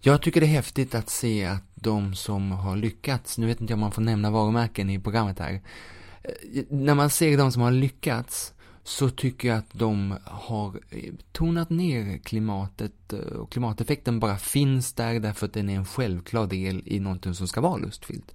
Jag 0.00 0.22
tycker 0.22 0.40
det 0.40 0.46
är 0.46 0.48
häftigt 0.48 0.94
att 0.94 1.10
se 1.10 1.44
att 1.44 1.62
de 1.74 2.14
som 2.14 2.50
har 2.50 2.76
lyckats, 2.76 3.38
nu 3.38 3.46
vet 3.46 3.60
inte 3.60 3.72
jag 3.72 3.76
om 3.76 3.80
man 3.80 3.92
får 3.92 4.02
nämna 4.02 4.30
varumärken 4.30 4.90
i 4.90 5.00
programmet 5.00 5.38
här, 5.38 5.60
eh, 6.22 6.64
när 6.68 6.94
man 6.94 7.10
ser 7.10 7.38
de 7.38 7.52
som 7.52 7.62
har 7.62 7.70
lyckats 7.70 8.54
så 8.84 9.10
tycker 9.10 9.48
jag 9.48 9.58
att 9.58 9.72
de 9.72 10.16
har 10.24 10.80
tonat 11.32 11.70
ner 11.70 12.18
klimatet 12.18 13.12
eh, 13.12 13.18
och 13.18 13.52
klimateffekten 13.52 14.20
bara 14.20 14.36
finns 14.36 14.92
där 14.92 15.20
därför 15.20 15.46
att 15.46 15.52
den 15.52 15.68
är 15.68 15.76
en 15.76 15.86
självklar 15.86 16.46
del 16.46 16.82
i 16.86 17.00
någonting 17.00 17.34
som 17.34 17.48
ska 17.48 17.60
vara 17.60 17.76
lustfyllt. 17.76 18.34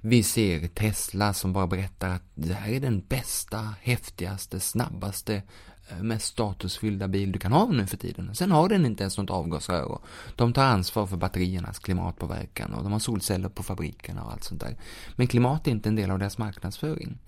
Vi 0.00 0.22
ser 0.22 0.68
Tesla 0.68 1.34
som 1.34 1.52
bara 1.52 1.66
berättar 1.66 2.08
att 2.08 2.22
det 2.34 2.54
här 2.54 2.72
är 2.72 2.80
den 2.80 3.00
bästa, 3.08 3.74
häftigaste, 3.80 4.60
snabbaste, 4.60 5.42
eh, 5.88 6.02
mest 6.02 6.26
statusfyllda 6.26 7.08
bil 7.08 7.32
du 7.32 7.38
kan 7.38 7.52
ha 7.52 7.66
nu 7.66 7.86
för 7.86 7.96
tiden. 7.96 8.34
Sen 8.34 8.50
har 8.50 8.68
den 8.68 8.86
inte 8.86 9.02
ens 9.02 9.18
något 9.18 9.30
avgasrör 9.30 9.84
och 9.84 10.04
de 10.36 10.52
tar 10.52 10.64
ansvar 10.64 11.06
för 11.06 11.16
batteriernas 11.16 11.78
klimatpåverkan 11.78 12.74
och 12.74 12.82
de 12.82 12.92
har 12.92 12.98
solceller 12.98 13.48
på 13.48 13.62
fabrikerna 13.62 14.24
och 14.24 14.32
allt 14.32 14.44
sånt 14.44 14.60
där. 14.60 14.76
Men 15.16 15.26
klimat 15.26 15.66
är 15.66 15.70
inte 15.70 15.88
en 15.88 15.96
del 15.96 16.10
av 16.10 16.18
deras 16.18 16.38
marknadsföring. 16.38 17.18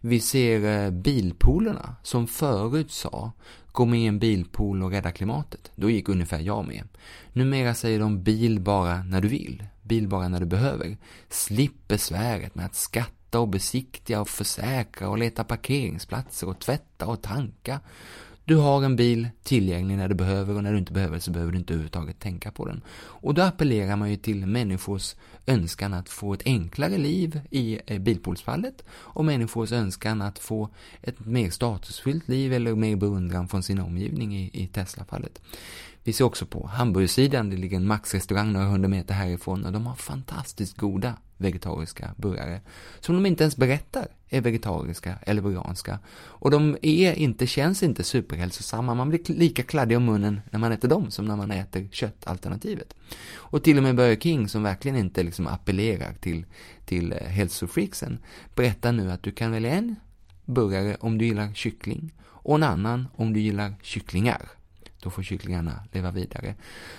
Vi 0.00 0.20
ser 0.20 0.84
eh, 0.84 0.90
bilpoolerna 0.90 1.96
som 2.02 2.26
förut 2.26 2.90
sa 2.90 3.32
gå 3.72 3.84
med 3.84 4.00
i 4.00 4.06
en 4.06 4.18
bilpool 4.18 4.82
och 4.82 4.90
rädda 4.90 5.10
klimatet. 5.10 5.72
Då 5.74 5.90
gick 5.90 6.08
ungefär 6.08 6.40
jag 6.40 6.66
med. 6.66 6.88
Numera 7.32 7.74
säger 7.74 8.00
de 8.00 8.22
bil 8.22 8.60
bara 8.60 9.02
när 9.02 9.20
du 9.20 9.28
vill 9.28 9.62
bil 9.90 10.08
bara 10.08 10.28
när 10.28 10.40
du 10.40 10.46
behöver. 10.46 10.96
Slipp 11.28 11.88
besväret 11.88 12.54
med 12.54 12.66
att 12.66 12.74
skatta 12.74 13.40
och 13.40 13.48
besiktiga 13.48 14.20
och 14.20 14.28
försäkra 14.28 15.08
och 15.08 15.18
leta 15.18 15.44
parkeringsplatser 15.44 16.48
och 16.48 16.58
tvätta 16.58 17.06
och 17.06 17.22
tanka. 17.22 17.80
Du 18.44 18.56
har 18.56 18.84
en 18.84 18.96
bil 18.96 19.28
tillgänglig 19.42 19.96
när 19.96 20.08
du 20.08 20.14
behöver 20.14 20.54
och 20.54 20.62
när 20.62 20.72
du 20.72 20.78
inte 20.78 20.92
behöver 20.92 21.18
så 21.18 21.30
behöver 21.30 21.52
du 21.52 21.58
inte 21.58 21.72
överhuvudtaget 21.72 22.18
tänka 22.18 22.50
på 22.50 22.66
den. 22.66 22.82
Och 23.22 23.34
då 23.34 23.42
appellerar 23.42 23.96
man 23.96 24.10
ju 24.10 24.16
till 24.16 24.46
människors 24.46 25.14
önskan 25.46 25.94
att 25.94 26.08
få 26.08 26.34
ett 26.34 26.42
enklare 26.44 26.98
liv 26.98 27.40
i 27.50 27.80
eh, 27.86 27.98
bilpoolsfallet 27.98 28.84
och 28.90 29.24
människors 29.24 29.72
önskan 29.72 30.22
att 30.22 30.38
få 30.38 30.68
ett 31.02 31.20
mer 31.20 31.50
statusfyllt 31.50 32.28
liv 32.28 32.52
eller 32.52 32.74
mer 32.74 32.96
beundran 32.96 33.48
från 33.48 33.62
sin 33.62 33.80
omgivning 33.80 34.36
i, 34.36 34.50
i 34.52 34.66
Tesla-fallet. 34.66 35.40
Vi 36.04 36.12
ser 36.12 36.24
också 36.24 36.46
på 36.46 36.66
hamburgersidan, 36.66 37.50
det 37.50 37.56
ligger 37.56 37.76
en 37.76 37.86
Max-restaurang 37.86 38.52
några 38.52 38.66
hundra 38.66 38.88
meter 38.88 39.14
härifrån 39.14 39.64
och 39.64 39.72
de 39.72 39.86
har 39.86 39.94
fantastiskt 39.94 40.76
goda 40.76 41.14
vegetariska 41.36 42.14
burgare 42.16 42.60
som 43.00 43.14
de 43.14 43.26
inte 43.26 43.44
ens 43.44 43.56
berättar 43.56 44.06
är 44.28 44.40
vegetariska 44.40 45.18
eller 45.22 45.42
veganska. 45.42 45.98
Och 46.12 46.50
de 46.50 46.76
är 46.82 47.12
inte, 47.12 47.46
känns 47.46 47.82
inte 47.82 48.04
superhälsosamma. 48.04 48.94
Man 48.94 49.08
blir 49.08 49.20
lika 49.34 49.62
kladdig 49.62 49.96
om 49.96 50.04
munnen 50.04 50.40
när 50.50 50.58
man 50.58 50.72
äter 50.72 50.88
dem 50.88 51.10
som 51.10 51.24
när 51.24 51.36
man 51.36 51.50
äter 51.50 51.88
köttalternativet. 51.92 52.94
Och 53.32 53.64
till 53.64 53.76
och 53.76 53.82
med 53.82 53.96
Burger 53.96 54.16
King 54.16 54.48
som 54.48 54.62
verkligen 54.62 54.96
inte 54.96 55.22
liksom 55.22 55.46
appellerar 55.46 56.14
till, 56.20 56.44
till 56.84 57.12
eh, 57.12 57.18
hälsofreaksen 57.18 58.18
berättar 58.54 58.92
nu 58.92 59.12
att 59.12 59.22
du 59.22 59.30
kan 59.30 59.52
välja 59.52 59.70
en 59.70 59.96
burgare 60.44 60.96
om 61.00 61.18
du 61.18 61.24
gillar 61.24 61.54
kyckling 61.54 62.12
och 62.22 62.54
en 62.54 62.62
annan 62.62 63.08
om 63.16 63.32
du 63.32 63.40
gillar 63.40 63.74
kycklingar. 63.82 64.59
Då 65.00 65.10
får 65.10 65.22
kycklingarna 65.22 65.82
leva 65.92 66.10
vidare. 66.10 66.54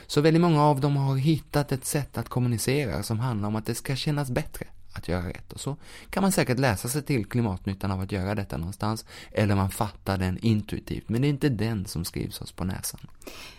Så 0.07 0.21
väldigt 0.21 0.41
många 0.41 0.63
av 0.63 0.79
dem 0.79 0.97
har 0.97 1.15
hittat 1.15 1.71
ett 1.71 1.85
sätt 1.85 2.17
att 2.17 2.29
kommunicera 2.29 3.03
som 3.03 3.19
handlar 3.19 3.47
om 3.47 3.55
att 3.55 3.65
det 3.65 3.75
ska 3.75 3.95
kännas 3.95 4.31
bättre 4.31 4.67
att 4.93 5.07
göra 5.07 5.29
rätt. 5.29 5.53
Och 5.53 5.59
så 5.59 5.77
kan 6.09 6.21
man 6.21 6.31
säkert 6.31 6.59
läsa 6.59 6.87
sig 6.87 7.01
till 7.01 7.25
klimatnyttan 7.25 7.91
av 7.91 8.01
att 8.01 8.11
göra 8.11 8.35
detta 8.35 8.57
någonstans. 8.57 9.05
Eller 9.31 9.55
man 9.55 9.69
fattar 9.69 10.17
den 10.17 10.37
intuitivt. 10.37 11.09
Men 11.09 11.21
det 11.21 11.27
är 11.27 11.29
inte 11.29 11.49
den 11.49 11.85
som 11.85 12.05
skrivs 12.05 12.41
oss 12.41 12.51
på 12.51 12.63
näsan. 12.63 12.99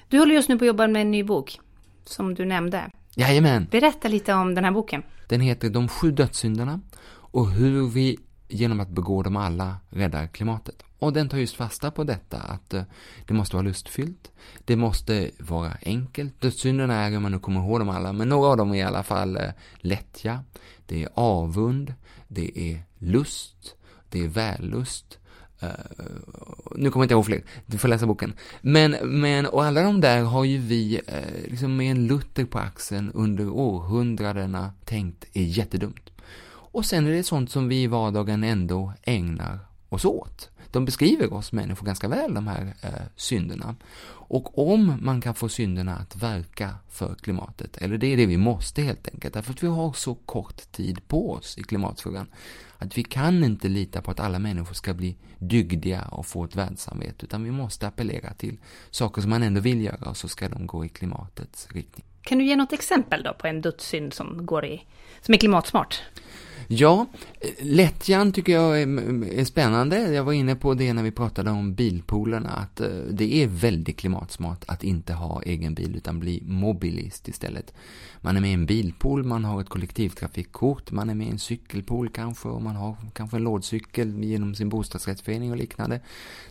Du 0.09 0.19
håller 0.19 0.35
just 0.35 0.49
nu 0.49 0.59
på 0.59 0.65
att 0.65 0.67
jobba 0.67 0.87
med 0.87 1.03
en 1.03 1.11
ny 1.11 1.25
bok. 1.25 1.61
Som 2.05 2.35
du 2.35 2.45
nämnde. 2.45 2.91
Jajamän. 3.15 3.67
Berätta 3.71 4.09
lite 4.09 4.35
om 4.35 4.55
den 4.55 4.65
här 4.65 4.73
boken. 4.73 5.03
Den 5.29 5.41
heter 5.41 5.71
De 5.71 5.89
sju 5.89 6.11
dödssynderna. 6.11 6.81
Och 7.09 7.51
hur 7.51 7.89
vi 7.89 8.19
genom 8.53 8.81
att 8.81 8.89
begå 8.89 9.23
dem 9.23 9.37
alla 9.37 9.77
räddar 9.91 10.27
klimatet. 10.27 10.83
Och 10.99 11.13
den 11.13 11.29
tar 11.29 11.39
just 11.39 11.57
fasta 11.57 11.91
på 11.91 12.05
detta 12.05 12.39
att 12.39 12.75
eh, 12.75 12.83
det 13.27 13.35
måste 13.35 13.57
vara 13.57 13.65
lustfyllt, 13.65 14.31
det 14.65 14.77
måste 14.77 15.31
vara 15.39 15.73
enkelt. 15.83 16.41
Dödssynderna 16.41 16.95
är, 16.95 17.17
om 17.17 17.23
man 17.23 17.33
nu 17.33 17.39
kommer 17.39 17.61
ihåg 17.61 17.81
dem 17.81 17.89
alla, 17.89 18.13
men 18.13 18.29
några 18.29 18.49
av 18.49 18.57
dem 18.57 18.75
är 18.75 18.79
i 18.79 18.83
alla 18.83 19.03
fall 19.03 19.37
eh, 19.37 19.51
lättja, 19.77 20.45
det 20.87 21.03
är 21.03 21.09
avund, 21.15 21.95
det 22.29 22.59
är 22.59 22.83
lust, 22.99 23.75
det 24.09 24.25
är 24.25 24.29
vällust. 24.29 25.19
Uh, 25.63 25.69
nu 26.77 26.91
kommer 26.91 27.03
jag 27.03 27.05
inte 27.05 27.15
ihåg 27.15 27.27
fler, 27.27 27.45
du 27.67 27.79
får 27.79 27.89
läsa 27.89 28.07
boken. 28.07 28.33
Men, 28.61 28.97
men, 29.21 29.47
och 29.47 29.65
alla 29.65 29.83
de 29.83 30.01
där 30.01 30.23
har 30.23 30.45
ju 30.45 30.59
vi, 30.59 31.01
uh, 31.09 31.51
liksom 31.51 31.77
med 31.77 31.91
en 31.91 32.07
Luther 32.07 32.45
på 32.45 32.59
axeln 32.59 33.11
under 33.15 33.49
århundradena 33.49 34.73
tänkt 34.85 35.25
är 35.33 35.43
jättedumt. 35.43 36.12
Och 36.73 36.87
sen 36.87 37.07
är 37.07 37.11
det 37.13 37.23
sånt 37.23 37.51
som 37.51 37.69
vi 37.69 37.83
i 37.83 37.87
vardagen 37.87 38.45
ändå 38.45 38.93
ägnar 39.03 39.59
oss 39.89 40.05
åt. 40.05 40.51
De 40.71 40.85
beskriver 40.85 41.33
oss 41.33 41.53
människor 41.53 41.87
ganska 41.87 42.09
väl, 42.09 42.35
de 42.35 42.47
här 42.47 42.75
eh, 42.83 42.91
synderna. 43.17 43.77
Och 44.09 44.73
om 44.73 44.99
man 45.01 45.21
kan 45.21 45.35
få 45.35 45.49
synderna 45.49 45.97
att 45.97 46.17
verka 46.17 46.75
för 46.89 47.15
klimatet, 47.15 47.77
eller 47.77 47.99
det 47.99 48.07
är 48.07 48.17
det 48.17 48.27
vi 48.27 48.37
måste 48.37 48.83
helt 48.83 49.09
enkelt, 49.09 49.35
därför 49.35 49.53
att 49.53 49.63
vi 49.63 49.67
har 49.67 49.93
så 49.93 50.15
kort 50.15 50.73
tid 50.73 51.09
på 51.09 51.33
oss 51.33 51.59
i 51.59 51.63
klimatfrågan, 51.63 52.27
att 52.79 52.99
vi 52.99 53.05
kan 53.05 53.45
inte 53.45 53.69
lita 53.69 54.03
på 54.03 54.11
att 54.11 54.21
alla 54.21 54.39
människor 54.39 54.75
ska 54.75 54.95
bli 54.95 55.17
dygdiga 55.39 56.03
och 56.03 56.27
få 56.27 56.45
ett 56.45 56.57
världssamvete, 56.57 57.25
utan 57.25 57.45
vi 57.45 57.51
måste 57.51 57.87
appellera 57.87 58.35
till 58.35 58.59
saker 58.91 59.23
som 59.23 59.31
man 59.31 59.43
ändå 59.43 59.61
vill 59.61 59.85
göra 59.85 60.11
och 60.11 60.17
så 60.17 60.29
ska 60.29 60.49
de 60.49 60.67
gå 60.67 60.85
i 60.85 60.89
klimatets 60.89 61.69
riktning. 61.71 62.07
Kan 62.23 62.39
du 62.39 62.45
ge 62.45 62.57
något 62.57 62.73
exempel 62.73 63.23
då 63.23 63.35
på 63.35 63.47
en 63.47 63.61
dödssynd 63.61 64.15
som 64.15 64.47
går 64.47 64.65
i, 64.65 64.87
som 65.21 65.35
är 65.35 65.39
klimatsmart? 65.39 66.03
Ja, 66.69 67.07
lättjan 67.61 68.33
tycker 68.33 68.53
jag 68.53 68.83
är, 68.83 68.87
är, 69.39 69.45
spännande. 69.45 70.13
Jag 70.13 70.25
var 70.25 70.33
inne 70.33 70.57
på 70.57 70.75
det 70.75 70.93
när 70.93 71.03
vi 71.03 71.11
pratade 71.11 71.51
om 71.51 71.75
bilpoolerna, 71.75 72.51
att 72.51 72.81
eh, 72.81 72.89
det 73.11 73.35
är 73.35 73.47
väldigt 73.47 73.97
klimatsmart 73.97 74.65
att 74.67 74.85
inte 74.85 75.13
ha 75.13 75.43
egen 75.43 75.75
bil 75.75 75.97
utan 75.97 76.21
bli 76.21 76.43
mobilist 76.47 77.29
istället. 77.29 77.75
Man 78.21 78.37
är 78.37 78.41
med 78.41 78.51
i 78.51 78.55
en 78.55 78.67
bilpool, 78.67 79.25
man 79.25 79.45
har 79.45 79.61
ett 79.61 79.69
kollektivtrafikkort, 79.69 80.91
man 80.91 81.11
är 81.11 81.15
med 81.15 81.27
i 81.27 81.31
en 81.31 81.39
cykelpool 81.39 82.09
kanske 82.09 82.49
och 82.49 82.63
man 82.63 82.77
har 82.77 82.97
kanske 83.13 83.37
en 83.37 83.43
lådcykel 83.43 84.25
genom 84.25 84.55
sin 84.55 84.69
bostadsrättsförening 84.69 85.51
och 85.51 85.57
liknande. 85.57 86.01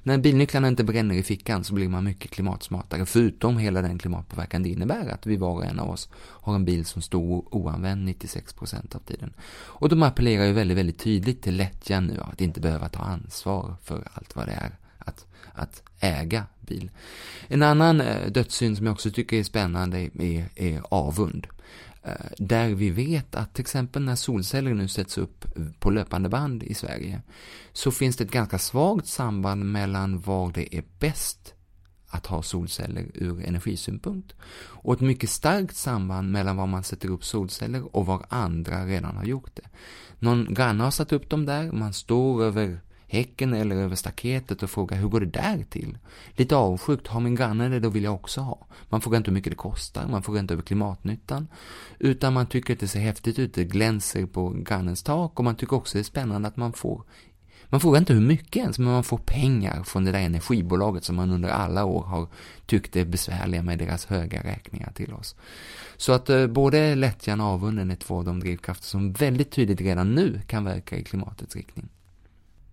När 0.04 0.17
bilnycklarna 0.17 0.67
inte 0.67 0.84
bränner 0.84 1.15
i 1.15 1.24
fickan 1.24 1.63
så 1.63 1.74
blir 1.74 1.89
man 1.89 2.04
mycket 2.04 2.32
klimatsmartare, 2.32 3.06
förutom 3.06 3.58
hela 3.58 3.82
den 3.82 3.97
klimatpåverkan 3.97 4.63
det 4.63 4.69
innebär 4.69 5.10
att 5.10 5.26
vi 5.26 5.38
var 5.38 5.52
och 5.52 5.65
en 5.65 5.80
av 5.80 5.89
oss 5.89 6.10
har 6.15 6.56
en 6.56 6.65
bil 6.65 6.86
som 6.86 7.02
står 7.02 7.56
oanvänd 7.56 8.10
96% 8.10 8.95
av 8.95 9.00
tiden. 9.00 9.34
Och 9.52 9.89
de 10.02 10.08
appellerar 10.08 10.46
ju 10.46 10.52
väldigt, 10.52 10.78
väldigt 10.78 11.00
tydligt 11.00 11.42
till 11.42 11.58
lättjan 11.58 12.06
nu 12.08 12.20
att 12.20 12.42
inte 12.42 12.60
behöva 12.60 12.90
ta 12.90 13.00
ansvar 13.00 13.76
för 13.84 14.08
allt 14.14 14.36
vad 14.36 14.48
det 14.48 14.52
är 14.52 14.78
att, 14.98 15.26
att 15.54 15.84
äga 16.00 16.46
bil. 16.60 16.92
En 17.48 17.64
annan 17.64 18.02
eh, 18.02 18.32
dödssynd 18.32 18.78
som 18.78 18.86
jag 18.86 18.94
också 18.94 19.12
tycker 19.12 19.38
är 19.38 19.44
spännande 19.44 20.00
är, 20.00 20.50
är 20.56 20.82
avund. 20.90 21.48
Eh, 22.04 22.12
där 22.38 22.70
vi 22.70 22.90
vet 22.90 23.36
att 23.36 23.54
till 23.54 23.62
exempel 23.62 24.02
när 24.02 24.16
solceller 24.16 24.74
nu 24.74 24.88
sätts 24.88 25.18
upp 25.18 25.46
på 25.80 25.90
löpande 25.90 26.30
band 26.30 26.64
i 26.64 26.74
Sverige 26.74 27.22
så 27.74 27.92
finns 27.92 28.18
det 28.18 28.24
ett 28.24 28.32
ganska 28.32 28.58
svagt 28.58 29.08
samband 29.08 29.66
mellan 29.66 30.20
var 30.20 30.52
det 30.52 30.76
är 30.76 30.84
bäst 31.00 31.54
att 32.12 32.26
ha 32.26 32.41
solceller 32.41 33.12
ur 33.13 33.45
energisynpunkt. 33.45 34.34
Och 34.54 34.93
ett 34.93 35.02
mycket 35.02 35.30
starkt 35.30 35.76
samband 35.76 36.32
mellan 36.32 36.58
var 36.58 36.67
man 36.67 36.84
sätter 36.84 37.10
upp 37.10 37.24
solceller 37.24 37.95
och 37.95 38.06
var 38.06 38.26
andra 38.30 38.86
redan 38.86 39.17
har 39.17 39.26
gjort 39.26 39.56
det. 39.56 39.69
Någon 40.19 40.54
granne 40.54 40.84
har 40.84 40.91
satt 40.91 41.13
upp 41.13 41.30
dem 41.30 41.45
där, 41.45 41.71
man 41.71 41.93
står 41.93 42.43
över 42.43 42.80
häcken 43.12 43.54
eller 43.54 43.76
över 43.76 43.95
staketet 43.95 44.63
och 44.63 44.69
frågar 44.69 44.97
hur 44.97 45.08
går 45.08 45.19
det 45.19 45.26
där 45.26 45.63
till? 45.69 45.97
Lite 46.36 46.56
avsjukt, 46.56 47.08
har 47.08 47.19
min 47.19 47.36
granne 47.36 47.69
det 47.69 47.80
då 47.80 47.89
vill 47.89 48.04
jag 48.04 48.13
också 48.13 48.41
ha. 48.41 48.67
Man 48.89 49.02
frågar 49.02 49.17
inte 49.17 49.32
hur 49.32 49.36
mycket 49.36 49.52
det 49.52 49.58
kostar, 49.58 50.08
man 50.08 50.24
frågar 50.24 50.39
inte 50.39 50.54
över 50.54 50.63
klimatnyttan. 50.63 51.47
Utan 52.00 52.34
man 52.34 52.45
tycker 52.45 52.74
att 52.74 52.80
det 52.80 52.88
ser 52.88 53.00
häftigt 53.00 53.39
ut, 53.39 53.54
det 53.54 53.63
glänser 53.63 54.26
på 54.26 54.50
grannens 54.50 55.04
tak 55.04 55.39
och 55.39 55.45
man 55.45 55.56
tycker 55.56 55.76
också 55.76 55.97
det 55.97 56.02
är 56.02 56.04
spännande 56.04 56.47
att 56.47 56.58
man 56.58 56.74
får 56.74 57.04
man 57.72 57.82
frågar 57.82 58.00
inte 58.00 58.14
hur 58.14 58.22
mycket 58.22 58.56
ens, 58.56 58.80
men 58.80 58.92
man 58.92 59.04
får 59.04 59.18
pengar 59.18 59.84
från 59.84 60.06
det 60.06 60.12
där 60.12 60.20
energibolaget 60.20 61.04
som 61.04 61.16
man 61.16 61.32
under 61.32 61.50
alla 61.50 61.86
år 61.86 62.04
har 62.04 62.28
tyckt 62.66 62.96
är 62.96 63.06
besvärliga 63.06 63.64
med 63.64 63.80
deras 63.80 64.06
höga 64.06 64.44
räkningar 64.44 64.92
till 64.92 65.14
oss. 65.14 65.36
Så 65.98 66.12
att 66.12 66.30
eh, 66.30 66.48
både 66.48 66.96
lättjan 66.96 67.42
och 67.42 67.48
avunden 67.48 67.92
är 67.92 67.96
två 67.96 68.18
av 68.18 68.26
de 68.26 68.40
drivkrafter 68.40 68.86
som 68.86 69.14
väldigt 69.14 69.52
tydligt 69.52 69.82
redan 69.82 70.16
nu 70.16 70.42
kan 70.48 70.66
verka 70.66 70.98
i 70.98 71.04
klimatets 71.04 71.56
riktning. 71.56 71.90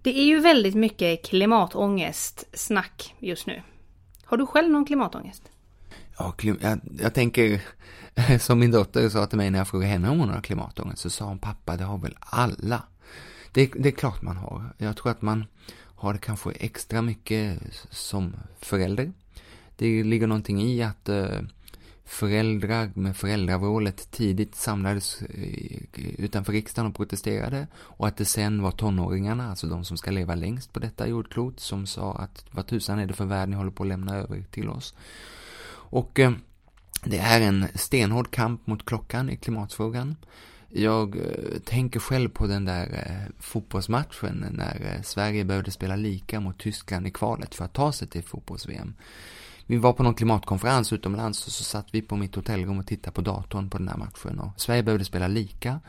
Det 0.02 0.18
är 0.18 0.24
ju 0.24 0.40
väldigt 0.40 0.74
mycket 0.74 1.24
klimatångest 1.24 2.44
snack 2.52 3.14
just 3.18 3.46
nu. 3.46 3.62
Har 4.24 4.36
du 4.36 4.46
själv 4.46 4.70
någon 4.70 4.84
klimatångest? 4.84 5.42
Ja, 6.18 6.34
jag, 6.40 6.80
jag 7.00 7.14
tänker, 7.14 7.60
som 8.38 8.58
min 8.58 8.70
dotter 8.70 9.08
sa 9.08 9.26
till 9.26 9.38
mig 9.38 9.50
när 9.50 9.58
jag 9.58 9.68
frågade 9.68 9.92
henne 9.92 10.10
om 10.10 10.18
hon 10.18 10.28
har 10.28 10.40
klimatångest, 10.40 11.02
så 11.02 11.10
sa 11.10 11.24
hon 11.24 11.38
pappa, 11.38 11.76
det 11.76 11.84
har 11.84 11.98
väl 11.98 12.16
alla. 12.20 12.82
Det, 13.58 13.72
det 13.76 13.88
är 13.88 13.92
klart 13.92 14.22
man 14.22 14.36
har. 14.36 14.72
Jag 14.78 14.96
tror 14.96 15.10
att 15.10 15.22
man 15.22 15.44
har 15.94 16.12
det 16.12 16.18
kanske 16.18 16.50
extra 16.50 17.02
mycket 17.02 17.58
som 17.90 18.36
förälder. 18.60 19.12
Det 19.76 20.04
ligger 20.04 20.26
någonting 20.26 20.62
i 20.62 20.82
att 20.82 21.08
eh, 21.08 21.40
föräldrar 22.04 22.90
med 22.94 23.16
föräldravrålet 23.16 24.10
tidigt 24.10 24.54
samlades 24.54 25.22
eh, 25.22 25.80
utanför 26.18 26.52
riksdagen 26.52 26.90
och 26.90 26.96
protesterade 26.96 27.66
och 27.74 28.08
att 28.08 28.16
det 28.16 28.24
sen 28.24 28.62
var 28.62 28.70
tonåringarna, 28.70 29.50
alltså 29.50 29.66
de 29.66 29.84
som 29.84 29.96
ska 29.96 30.10
leva 30.10 30.34
längst 30.34 30.72
på 30.72 30.80
detta 30.80 31.08
jordklot, 31.08 31.60
som 31.60 31.86
sa 31.86 32.12
att 32.12 32.44
vad 32.50 32.66
tusan 32.66 32.98
är 32.98 33.06
det 33.06 33.14
för 33.14 33.24
värld 33.24 33.48
ni 33.48 33.56
håller 33.56 33.70
på 33.70 33.82
att 33.82 33.88
lämna 33.88 34.16
över 34.16 34.44
till 34.50 34.68
oss. 34.68 34.94
Och 35.70 36.18
eh, 36.18 36.32
det 37.04 37.18
är 37.18 37.40
en 37.40 37.66
stenhård 37.74 38.30
kamp 38.30 38.66
mot 38.66 38.84
klockan 38.84 39.30
i 39.30 39.36
klimatfrågan. 39.36 40.16
Jag 40.70 41.16
eh, 41.16 41.58
tänker 41.64 42.00
själv 42.00 42.28
på 42.28 42.46
den 42.46 42.64
där 42.64 42.86
eh, 42.92 43.32
fotbollsmatchen 43.38 44.46
när 44.50 44.94
eh, 44.94 45.02
Sverige 45.02 45.44
behövde 45.44 45.70
spela 45.70 45.96
lika 45.96 46.40
mot 46.40 46.58
Tyskland 46.58 47.06
i 47.06 47.10
kvalet 47.10 47.54
för 47.54 47.64
att 47.64 47.72
ta 47.72 47.92
sig 47.92 48.08
till 48.08 48.22
fotbolls-VM. 48.22 48.94
Vi 49.66 49.76
var 49.76 49.92
på 49.92 50.02
någon 50.02 50.14
klimatkonferens 50.14 50.92
utomlands 50.92 51.46
och 51.46 51.52
så 51.52 51.64
satt 51.64 51.86
vi 51.90 52.02
på 52.02 52.16
mitt 52.16 52.34
hotellrum 52.34 52.78
och 52.78 52.86
tittade 52.86 53.14
på 53.14 53.20
datorn 53.20 53.70
på 53.70 53.78
den 53.78 53.88
här 53.88 53.96
matchen 53.96 54.38
och 54.40 54.60
Sverige 54.60 54.82
behövde 54.82 55.04
spela 55.04 55.28
lika. 55.28 55.80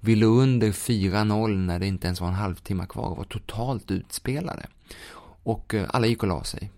Vi 0.00 0.16
låg 0.16 0.38
under 0.38 0.72
4-0 0.72 1.56
när 1.56 1.78
det 1.78 1.86
inte 1.86 2.06
ens 2.06 2.20
var 2.20 2.28
en 2.28 2.34
halvtimme 2.34 2.86
kvar 2.86 3.10
och 3.10 3.16
var 3.16 3.24
totalt 3.24 3.90
utspelade. 3.90 4.66
Och 5.42 5.74
alla 5.88 6.06
gick 6.06 6.22
och 6.22 6.28
la 6.28 6.44
sig. 6.44 6.70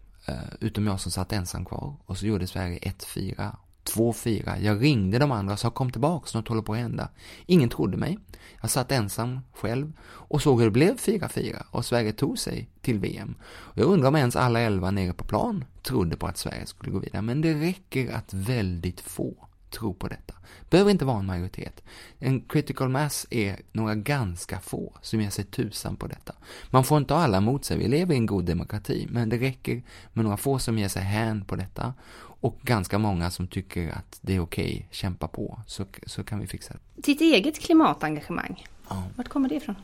Utom 0.60 0.86
jag 0.86 1.00
som 1.00 1.12
satt 1.12 1.32
ensam 1.32 1.64
kvar. 1.64 1.94
Och 2.06 2.18
så 2.18 2.26
gjorde 2.26 2.46
Sverige 2.46 2.78
1-4 2.78 3.52
2-4. 3.94 4.60
Jag 4.60 4.82
ringde 4.82 5.18
de 5.18 5.32
andra 5.32 5.52
och 5.52 5.58
sa 5.58 5.70
kom 5.70 5.90
tillbaks, 5.90 6.34
något 6.34 6.48
håller 6.48 6.62
på 6.62 6.72
att 6.72 6.78
hända. 6.78 7.08
Ingen 7.46 7.68
trodde 7.68 7.96
mig. 7.96 8.18
Jag 8.60 8.70
satt 8.70 8.92
ensam 8.92 9.40
själv 9.52 9.92
och 10.02 10.42
såg 10.42 10.58
hur 10.58 10.66
det 10.66 10.70
blev 10.70 10.96
4-4 10.96 11.62
och 11.70 11.84
Sverige 11.84 12.12
tog 12.12 12.38
sig 12.38 12.68
till 12.80 12.98
VM. 12.98 13.34
Jag 13.74 13.86
undrar 13.86 14.08
om 14.08 14.16
ens 14.16 14.36
alla 14.36 14.60
elva 14.60 14.90
nere 14.90 15.12
på 15.12 15.24
plan 15.24 15.64
trodde 15.82 16.16
på 16.16 16.26
att 16.26 16.38
Sverige 16.38 16.66
skulle 16.66 16.92
gå 16.92 16.98
vidare. 16.98 17.22
Men 17.22 17.40
det 17.40 17.54
räcker 17.54 18.12
att 18.12 18.34
väldigt 18.34 19.00
få 19.00 19.34
tror 19.70 19.94
på 19.94 20.08
detta. 20.08 20.34
Behöver 20.70 20.90
inte 20.90 21.04
vara 21.04 21.18
en 21.18 21.26
majoritet. 21.26 21.82
En 22.18 22.40
critical 22.40 22.88
mass 22.88 23.26
är 23.30 23.56
några 23.72 23.94
ganska 23.94 24.60
få 24.60 24.96
som 25.02 25.20
ger 25.20 25.30
sig 25.30 25.44
tusan 25.44 25.96
på 25.96 26.06
detta. 26.06 26.34
Man 26.70 26.84
får 26.84 26.98
inte 26.98 27.14
ha 27.14 27.20
alla 27.20 27.40
mot 27.40 27.64
sig, 27.64 27.78
vi 27.78 27.88
lever 27.88 28.14
i 28.14 28.18
en 28.18 28.26
god 28.26 28.44
demokrati, 28.44 29.06
men 29.10 29.28
det 29.28 29.38
räcker 29.38 29.82
med 30.12 30.24
några 30.24 30.36
få 30.36 30.58
som 30.58 30.78
ger 30.78 30.88
sig 30.88 31.02
hän 31.02 31.44
på 31.44 31.56
detta 31.56 31.94
och 32.40 32.58
ganska 32.62 32.98
många 32.98 33.30
som 33.30 33.46
tycker 33.46 33.90
att 33.90 34.18
det 34.20 34.36
är 34.36 34.40
okej, 34.40 34.72
okay, 34.72 34.82
kämpa 34.90 35.28
på, 35.28 35.60
så, 35.66 35.84
så 36.06 36.24
kan 36.24 36.40
vi 36.40 36.46
fixa 36.46 36.74
det. 36.74 37.02
Ditt 37.02 37.20
eget 37.20 37.60
klimatengagemang, 37.60 38.66
ja. 38.88 39.02
vart 39.16 39.28
kommer 39.28 39.48
det 39.48 39.54
ifrån? 39.54 39.74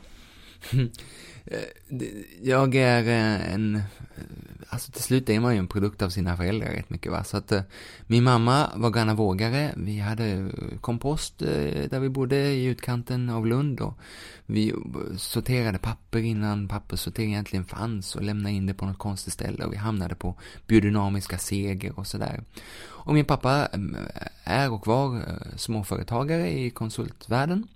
Eh, 1.51 2.09
jag 2.41 2.75
är 2.75 3.03
eh, 3.07 3.53
en, 3.53 3.75
eh, 3.75 3.81
alltså 4.69 4.91
till 4.91 5.03
slut 5.03 5.29
är 5.29 5.39
man 5.39 5.53
ju 5.53 5.59
en 5.59 5.67
produkt 5.67 6.01
av 6.01 6.09
sina 6.09 6.37
föräldrar 6.37 6.67
rätt 6.67 6.89
mycket 6.89 7.11
va. 7.11 7.23
Så 7.23 7.37
att 7.37 7.53
min 8.07 8.23
mamma 8.23 8.71
var 8.75 8.89
gamla 8.89 9.13
vågare. 9.13 9.73
Vi 9.77 9.99
hade 9.99 10.51
kompost 10.81 11.39
där 11.89 11.99
vi 11.99 12.09
bodde 12.09 12.35
i 12.35 12.65
utkanten 12.65 13.29
av 13.29 13.47
Lund 13.47 13.79
och 13.79 13.99
vi 14.45 14.73
sorterade 15.17 15.77
papper 15.77 16.19
innan 16.19 16.67
papperssortering 16.67 17.31
egentligen 17.31 17.65
fanns 17.65 18.15
och 18.15 18.23
lämnade 18.23 18.55
in 18.55 18.65
det 18.65 18.73
på 18.73 18.85
något 18.85 18.97
konstigt 18.97 19.33
ställe 19.33 19.65
och 19.65 19.73
vi 19.73 19.77
hamnade 19.77 20.15
på 20.15 20.35
biodynamiska 20.67 21.37
seger 21.37 21.99
och 21.99 22.07
sådär. 22.07 22.43
Och 22.79 23.13
min 23.13 23.25
pappa 23.25 23.67
är 24.43 24.71
och 24.71 24.87
var 24.87 25.23
småföretagare 25.55 26.59
i 26.59 26.69
konsultvärlden. 26.69 27.67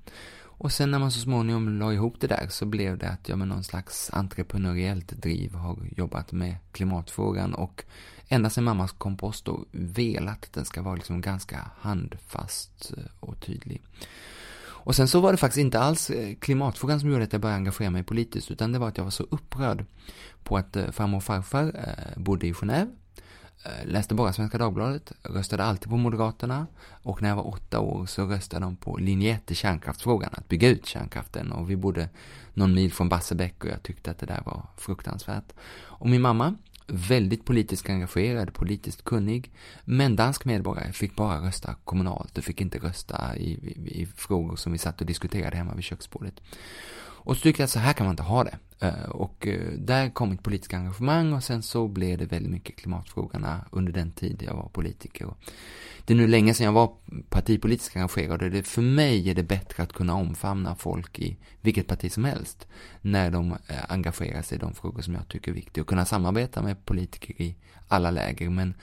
Och 0.63 0.71
sen 0.71 0.91
när 0.91 0.99
man 0.99 1.11
så 1.11 1.19
småningom 1.19 1.79
la 1.79 1.93
ihop 1.93 2.15
det 2.19 2.27
där 2.27 2.47
så 2.49 2.65
blev 2.65 2.97
det 2.97 3.09
att 3.09 3.29
jag 3.29 3.37
med 3.39 3.47
någon 3.47 3.63
slags 3.63 4.09
entreprenöriellt 4.13 5.07
driv 5.07 5.53
har 5.53 5.77
jobbat 5.97 6.31
med 6.31 6.55
klimatfrågan 6.71 7.53
och 7.53 7.83
ända 8.27 8.49
sedan 8.49 8.63
mammas 8.63 8.91
kompost 8.91 9.45
då 9.45 9.65
velat 9.71 10.43
att 10.43 10.53
den 10.53 10.65
ska 10.65 10.81
vara 10.81 10.95
liksom 10.95 11.21
ganska 11.21 11.71
handfast 11.79 12.93
eh, 12.97 13.03
och 13.19 13.39
tydlig. 13.39 13.81
Och 14.63 14.95
sen 14.95 15.07
så 15.07 15.19
var 15.19 15.31
det 15.31 15.37
faktiskt 15.37 15.61
inte 15.61 15.79
alls 15.79 16.09
eh, 16.09 16.35
klimatfrågan 16.35 16.99
som 16.99 17.09
gjorde 17.09 17.23
att 17.23 17.33
jag 17.33 17.41
började 17.41 17.57
engagera 17.57 17.89
mig 17.89 18.03
politiskt 18.03 18.51
utan 18.51 18.71
det 18.71 18.79
var 18.79 18.87
att 18.87 18.97
jag 18.97 19.03
var 19.03 19.11
så 19.11 19.23
upprörd 19.23 19.85
på 20.43 20.57
att 20.57 20.75
eh, 20.75 20.91
farmor 20.91 21.17
och 21.17 21.23
farfar 21.23 21.73
bodde 22.15 22.47
i 22.47 22.53
Genève 22.53 22.91
Eh, 23.63 23.85
läste 23.85 24.15
bara 24.15 24.33
Svenska 24.33 24.57
Dagbladet, 24.57 25.11
röstade 25.23 25.63
alltid 25.63 25.89
på 25.89 25.97
Moderaterna 25.97 26.67
och 27.03 27.21
när 27.21 27.29
jag 27.29 27.35
var 27.35 27.47
åtta 27.47 27.79
år 27.79 28.05
så 28.05 28.25
röstade 28.25 28.65
de 28.65 28.75
på 28.75 28.97
linje 28.97 29.33
1 29.33 29.51
i 29.51 29.55
kärnkraftsfrågan, 29.55 30.29
att 30.33 30.47
bygga 30.47 30.69
ut 30.69 30.85
kärnkraften 30.85 31.51
och 31.51 31.69
vi 31.69 31.75
bodde 31.75 32.09
någon 32.53 32.73
mil 32.73 32.93
från 32.93 33.09
Barsebäck 33.09 33.63
och 33.63 33.69
jag 33.69 33.83
tyckte 33.83 34.11
att 34.11 34.19
det 34.19 34.25
där 34.25 34.41
var 34.45 34.65
fruktansvärt. 34.77 35.53
Och 35.73 36.09
min 36.09 36.21
mamma, 36.21 36.55
väldigt 36.87 37.45
politiskt 37.45 37.89
engagerad, 37.89 38.53
politiskt 38.53 39.03
kunnig, 39.03 39.51
men 39.85 40.15
dansk 40.15 40.45
medborgare, 40.45 40.93
fick 40.93 41.15
bara 41.15 41.47
rösta 41.47 41.75
kommunalt 41.83 42.37
och 42.37 42.43
fick 42.43 42.61
inte 42.61 42.77
rösta 42.77 43.35
i, 43.37 43.51
i, 43.51 44.01
i 44.01 44.05
frågor 44.05 44.55
som 44.55 44.71
vi 44.71 44.77
satt 44.77 45.01
och 45.01 45.07
diskuterade 45.07 45.57
hemma 45.57 45.73
vid 45.73 45.83
köksbordet. 45.83 46.41
Och 47.23 47.37
så 47.37 47.41
tyckte 47.41 47.61
jag 47.61 47.65
att 47.65 47.71
så 47.71 47.79
här 47.79 47.93
kan 47.93 48.05
man 48.05 48.13
inte 48.13 48.23
ha 48.23 48.43
det. 48.43 48.57
Eh, 48.81 49.03
och 49.09 49.47
eh, 49.47 49.71
där 49.77 50.09
kom 50.09 50.29
mitt 50.29 50.43
politiska 50.43 50.77
engagemang 50.77 51.33
och 51.33 51.43
sen 51.43 51.61
så 51.61 51.87
blev 51.87 52.17
det 52.17 52.25
väldigt 52.25 52.51
mycket 52.51 52.75
klimatfrågorna 52.75 53.65
under 53.71 53.93
den 53.93 54.11
tid 54.11 54.43
jag 54.45 54.53
var 54.53 54.69
politiker. 54.69 55.33
Det 56.05 56.13
är 56.13 56.17
nu 56.17 56.27
länge 56.27 56.53
sedan 56.53 56.65
jag 56.65 56.73
var 56.73 56.93
partipolitiskt 57.29 57.95
engagerad 57.95 58.43
och 58.43 58.51
det, 58.51 58.63
för 58.63 58.81
mig 58.81 59.29
är 59.29 59.35
det 59.35 59.43
bättre 59.43 59.83
att 59.83 59.93
kunna 59.93 60.15
omfamna 60.15 60.75
folk 60.75 61.19
i 61.19 61.37
vilket 61.61 61.87
parti 61.87 62.11
som 62.11 62.25
helst 62.25 62.67
när 63.01 63.31
de 63.31 63.51
eh, 63.51 63.57
engagerar 63.87 64.41
sig 64.41 64.57
i 64.57 64.61
de 64.61 64.73
frågor 64.73 65.01
som 65.01 65.13
jag 65.13 65.27
tycker 65.27 65.51
är 65.51 65.55
viktiga 65.55 65.81
och 65.81 65.87
kunna 65.87 66.05
samarbeta 66.05 66.61
med 66.61 66.85
politiker 66.85 67.41
i 67.41 67.55
alla 67.87 68.11
läger. 68.11 68.49
Men 68.49 68.73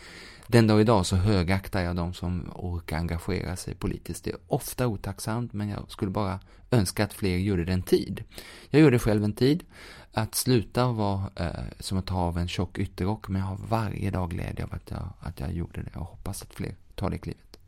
den 0.46 0.66
dag 0.66 0.80
idag 0.80 1.07
så 1.07 1.16
högaktar 1.16 1.80
jag 1.80 1.96
de 1.96 2.14
som 2.14 2.51
orkar 2.55 2.96
engagera 2.96 3.57
sig 3.57 3.74
politiskt. 3.74 4.24
Det 4.24 4.30
är 4.30 4.38
ofta 4.46 4.86
otacksamt 4.86 5.53
men 5.53 5.68
jag 5.68 5.90
skulle 5.90 6.11
bara 6.11 6.40
önska 6.70 7.05
att 7.05 7.12
fler 7.12 7.36
gjorde 7.36 7.64
det 7.64 7.72
en 7.72 7.82
tid. 7.82 8.24
Jag 8.70 8.82
gjorde 8.82 8.99
själv 8.99 9.24
en 9.24 9.32
tid. 9.32 9.64
Att 10.12 10.34
sluta 10.34 10.93
var 10.93 11.30
eh, 11.36 11.51
som 11.80 11.99
att 11.99 12.07
ta 12.07 12.16
av 12.16 12.39
en 12.39 12.49
tjock 12.49 12.78
ytterrock 12.78 13.28
men 13.28 13.41
jag 13.41 13.49
har 13.49 13.59
varje 13.68 14.11
dag 14.11 14.30
glädje 14.30 14.64
av 14.64 14.74
att 14.74 14.91
jag, 14.91 15.09
att 15.20 15.41
jag 15.41 15.53
gjorde 15.53 15.82
det 15.82 15.99
och 15.99 16.07
hoppas 16.07 16.43
att 16.43 16.55
fler 16.55 16.74
tar 16.95 17.11
det 17.11 17.18
klivet. 17.18 17.59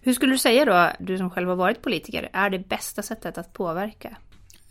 Hur 0.00 0.12
skulle 0.12 0.32
du 0.32 0.38
säga 0.38 0.64
då, 0.64 1.04
du 1.04 1.18
som 1.18 1.30
själv 1.30 1.48
har 1.48 1.56
varit 1.56 1.82
politiker, 1.82 2.30
är 2.32 2.50
det 2.50 2.58
bästa 2.58 3.02
sättet 3.02 3.38
att 3.38 3.52
påverka? 3.52 4.16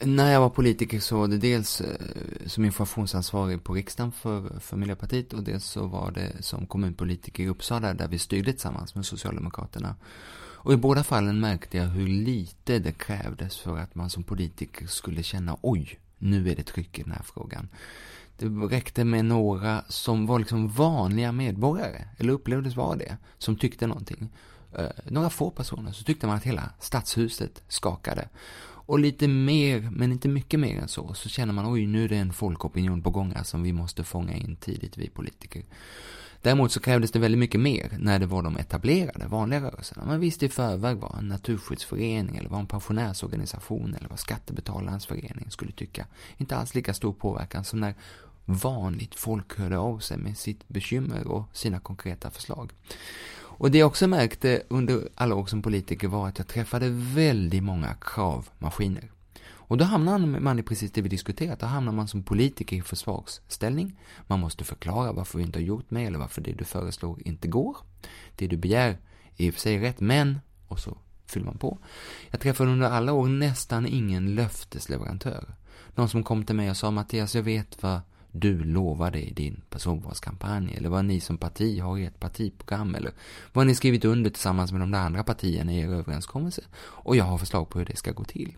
När 0.02 0.34
jag 0.34 0.40
var 0.40 0.50
politiker 0.50 1.00
så 1.00 1.18
var 1.18 1.28
det 1.28 1.38
dels 1.38 1.82
eh, 1.82 1.96
som 2.46 2.66
informationsansvarig 2.66 3.64
på 3.64 3.74
riksdagen 3.74 4.12
för, 4.12 4.60
för 4.60 4.78
Miljöpartiet 4.78 5.34
och 5.34 5.44
dels 5.44 5.66
så 5.66 5.88
var 5.88 6.12
det 6.12 6.44
som 6.44 6.66
kommunpolitiker 6.66 7.44
i 7.44 7.48
Uppsala 7.48 7.94
där 7.94 8.08
vi 8.08 8.20
styrde 8.20 8.52
tillsammans 8.52 8.96
med 8.96 9.06
Socialdemokraterna. 9.06 9.96
Och 10.62 10.74
i 10.74 10.78
båda 10.78 11.04
fallen 11.04 11.40
märkte 11.40 11.78
jag 11.78 11.86
hur 11.86 12.08
lite 12.08 12.80
det 12.80 12.92
krävdes 12.92 13.58
för 13.58 13.78
att 13.78 13.96
man 13.96 14.10
som 14.10 14.24
politiker 14.24 14.88
skulle 14.88 15.24
känna 15.24 15.58
oj, 15.62 16.00
nu 16.20 16.50
är 16.52 16.56
det 16.56 16.64
tryck 16.64 17.00
i 17.00 17.04
den 17.04 17.12
här 17.12 17.24
frågan. 17.24 17.70
Det 18.38 18.46
räckte 18.46 19.04
med 19.04 19.26
några 19.26 19.84
som 19.88 20.26
var 20.26 20.40
liksom 20.40 20.68
vanliga 20.68 21.32
medborgare, 21.32 22.08
eller 22.18 22.34
upplevdes 22.34 22.76
vara 22.76 22.96
det, 22.96 23.18
som 23.38 23.56
tyckte 23.56 23.88
någonting. 23.88 24.30
Eh, 24.78 24.86
några 25.06 25.30
få 25.30 25.52
personer, 25.52 25.92
så 25.92 26.04
tyckte 26.04 26.28
man 26.28 26.36
att 26.36 26.44
hela 26.44 26.70
stadshuset 26.80 27.64
skakade. 27.68 28.30
Och 28.62 29.00
lite 29.00 29.28
mer, 29.28 29.90
men 29.92 30.12
inte 30.12 30.28
mycket 30.28 30.60
mer 30.60 30.82
än 30.82 30.88
så, 30.88 31.14
så 31.14 31.30
känner 31.30 31.54
man 31.54 31.74
oj, 31.74 31.86
nu 31.86 32.04
är 32.04 32.10
det 32.10 32.18
en 32.18 32.34
folkopinion 32.34 33.02
på 33.02 33.10
gång 33.10 33.34
här 33.36 33.44
som 33.44 33.64
vi 33.64 33.74
måste 33.74 34.04
fånga 34.04 34.34
in 34.34 34.56
tidigt, 34.56 34.98
vi 34.98 35.10
politiker. 35.10 35.64
Däremot 36.42 36.72
så 36.72 36.80
krävdes 36.80 37.12
det 37.12 37.20
väldigt 37.20 37.40
mycket 37.40 37.62
mer 37.62 37.98
när 38.00 38.20
det 38.20 38.26
var 38.26 38.44
de 38.44 38.58
etablerade, 38.58 39.28
vanliga 39.28 39.62
rörelserna. 39.62 40.06
Man 40.06 40.20
visste 40.20 40.46
i 40.46 40.50
förväg 40.50 40.98
vad 40.98 41.18
en 41.18 41.28
naturskyddsförening 41.28 42.38
eller 42.38 42.50
vad 42.50 42.60
en 42.60 42.68
pensionärsorganisation 42.68 43.96
eller 43.96 44.10
vad 44.10 44.20
skattebetalarnas 44.20 45.06
förening 45.06 45.46
skulle 45.50 45.72
tycka. 45.72 46.06
Inte 46.38 46.58
alls 46.58 46.76
lika 46.76 46.94
stor 46.94 47.14
påverkan 47.14 47.64
som 47.64 47.80
när 47.80 47.96
vanligt 48.46 49.16
folk 49.16 49.58
hörde 49.58 49.78
av 49.78 50.00
sig 50.00 50.18
med 50.18 50.38
sitt 50.38 50.68
bekymmer 50.68 51.28
och 51.28 51.44
sina 51.54 51.80
konkreta 51.80 52.32
förslag. 52.32 52.72
Och 53.60 53.72
det 53.72 53.78
jag 53.78 53.88
också 53.88 54.08
märkte 54.08 54.62
under 54.68 55.10
alla 55.16 55.36
år 55.36 55.46
som 55.46 55.62
politiker 55.62 56.08
var 56.08 56.28
att 56.28 56.38
jag 56.38 56.48
träffade 56.48 56.90
väldigt 56.90 57.64
många 57.64 57.96
kravmaskiner. 58.02 59.12
Och 59.70 59.78
då 59.78 59.86
hamnar 59.86 60.18
man 60.20 60.60
i 60.60 60.64
precis 60.64 60.92
det 60.92 61.02
vi 61.02 61.10
diskuterat, 61.10 61.60
då 61.60 61.66
hamnar 61.66 61.92
man 61.92 62.08
som 62.08 62.24
politiker 62.24 62.78
i 62.78 62.82
försvarsställning. 62.82 64.00
Man 64.28 64.40
måste 64.40 64.64
förklara 64.64 65.12
varför 65.12 65.38
vi 65.38 65.44
inte 65.44 65.60
har 65.60 65.64
gjort 65.64 65.92
mer 65.92 66.08
eller 66.08 66.20
varför 66.20 66.42
det 66.42 66.54
du 66.54 66.64
föreslår 66.64 67.22
inte 67.28 67.48
går. 67.48 67.78
Det 68.36 68.48
du 68.48 68.58
begär 68.58 68.98
är 69.38 69.46
i 69.46 69.50
och 69.50 69.54
för 69.54 69.62
sig 69.62 69.80
rätt, 69.80 70.00
men, 70.00 70.40
och 70.68 70.80
så 70.80 70.98
fyller 71.26 71.46
man 71.46 71.58
på. 71.58 71.78
Jag 72.30 72.40
träffade 72.40 72.72
under 72.72 72.90
alla 72.90 73.14
år 73.14 73.28
nästan 73.28 73.86
ingen 73.86 74.36
löftesleverantör. 74.36 75.56
Någon 75.96 76.10
som 76.10 76.24
kom 76.24 76.46
till 76.46 76.56
mig 76.56 76.70
och 76.70 76.78
sa 76.78 76.92
Mattias, 76.92 77.36
jag 77.36 77.44
vet 77.44 77.84
vad 77.84 78.02
du 78.32 78.64
lovade 78.64 79.22
i 79.22 79.34
din 79.34 79.62
personvalskampanj 79.70 80.74
eller 80.78 80.90
vad 80.90 81.06
ni 81.06 81.20
som 81.20 81.38
parti 81.38 81.80
har 81.80 81.98
i 81.98 82.06
ert 82.06 82.20
partiprogram 82.20 82.96
eller 82.96 83.12
vad 83.54 83.68
ni 83.68 83.76
skrivit 83.76 84.06
under 84.06 84.30
tillsammans 84.30 84.72
med 84.72 84.82
de 84.82 84.92
där 84.92 85.00
andra 85.00 85.24
partierna 85.24 85.74
i 85.74 85.80
er 85.80 85.88
överenskommelse. 85.88 86.62
Och 86.78 87.16
jag 87.16 87.26
har 87.26 87.38
förslag 87.38 87.70
på 87.70 87.80
hur 87.80 87.86
det 87.86 87.96
ska 87.96 88.12
gå 88.12 88.24
till. 88.24 88.56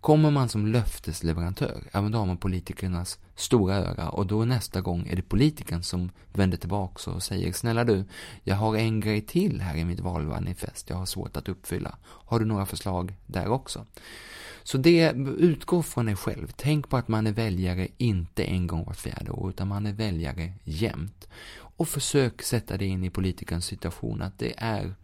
Kommer 0.00 0.30
man 0.30 0.48
som 0.48 0.66
löftesleverantör, 0.66 1.82
även 1.92 2.12
då 2.12 2.18
har 2.18 2.26
man 2.26 2.36
politikernas 2.36 3.18
stora 3.34 3.76
öra 3.76 4.08
och 4.08 4.26
då 4.26 4.44
nästa 4.44 4.80
gång 4.80 5.06
är 5.06 5.16
det 5.16 5.22
politikern 5.22 5.82
som 5.82 6.10
vänder 6.32 6.56
tillbaks 6.56 7.06
och 7.06 7.22
säger 7.22 7.52
snälla 7.52 7.84
du, 7.84 8.04
jag 8.44 8.56
har 8.56 8.76
en 8.76 9.00
grej 9.00 9.20
till 9.20 9.60
här 9.60 9.76
i 9.76 9.84
mitt 9.84 10.00
valmanifest 10.00 10.90
jag 10.90 10.96
har 10.96 11.06
svårt 11.06 11.36
att 11.36 11.48
uppfylla. 11.48 11.96
Har 12.04 12.40
du 12.40 12.44
några 12.44 12.66
förslag 12.66 13.16
där 13.26 13.48
också? 13.48 13.86
Så 14.68 14.78
det, 14.78 15.12
utgår 15.38 15.82
från 15.82 16.06
dig 16.06 16.16
själv. 16.16 16.52
Tänk 16.56 16.88
på 16.88 16.96
att 16.96 17.08
man 17.08 17.26
är 17.26 17.32
väljare 17.32 17.88
inte 17.96 18.44
en 18.44 18.66
gång 18.66 18.84
vart 18.84 18.96
fjärde 18.96 19.30
år, 19.30 19.50
utan 19.50 19.68
man 19.68 19.86
är 19.86 19.92
väljare 19.92 20.52
jämt. 20.64 21.28
Och 21.76 21.88
försök 21.88 22.42
sätta 22.42 22.76
dig 22.76 22.88
in 22.88 23.04
i 23.04 23.10
politikerns 23.10 23.64
situation, 23.64 24.22
att 24.22 24.38
det 24.38 24.54
är 24.56 24.94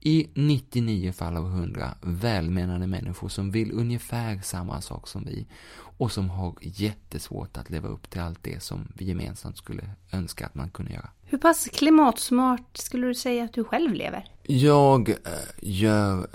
i 0.00 0.28
99 0.34 1.12
fall 1.12 1.36
av 1.36 1.46
100 1.46 1.94
välmenande 2.00 2.86
människor 2.86 3.28
som 3.28 3.50
vill 3.50 3.72
ungefär 3.72 4.40
samma 4.44 4.80
sak 4.80 5.08
som 5.08 5.24
vi 5.24 5.46
och 5.76 6.12
som 6.12 6.30
har 6.30 6.54
jättesvårt 6.60 7.56
att 7.56 7.70
leva 7.70 7.88
upp 7.88 8.10
till 8.10 8.20
allt 8.20 8.42
det 8.42 8.62
som 8.62 8.92
vi 8.94 9.04
gemensamt 9.04 9.56
skulle 9.56 9.90
önska 10.12 10.46
att 10.46 10.54
man 10.54 10.70
kunde 10.70 10.92
göra. 10.92 11.10
Hur 11.24 11.38
pass 11.38 11.68
klimatsmart 11.72 12.76
skulle 12.76 13.06
du 13.06 13.14
säga 13.14 13.44
att 13.44 13.52
du 13.52 13.64
själv 13.64 13.94
lever? 13.94 14.28
Jag 14.42 15.08
äh, 15.08 15.16
gör 15.62 16.18
äh, 16.18 16.26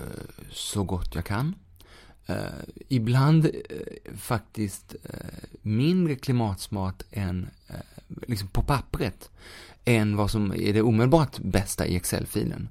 så 0.51 0.83
gott 0.83 1.15
jag 1.15 1.25
kan. 1.25 1.55
Eh, 2.29 2.35
ibland 2.87 3.45
eh, 3.45 4.13
faktiskt 4.15 4.95
eh, 5.03 5.49
mindre 5.61 6.15
klimatsmart 6.15 7.03
än, 7.11 7.49
eh, 7.67 7.75
liksom 8.27 8.47
på 8.47 8.63
pappret, 8.63 9.29
än 9.85 10.15
vad 10.15 10.31
som 10.31 10.53
är 10.53 10.73
det 10.73 10.81
omedelbart 10.81 11.39
bästa 11.39 11.85
i 11.85 11.95
Excel-filen. 11.95 12.69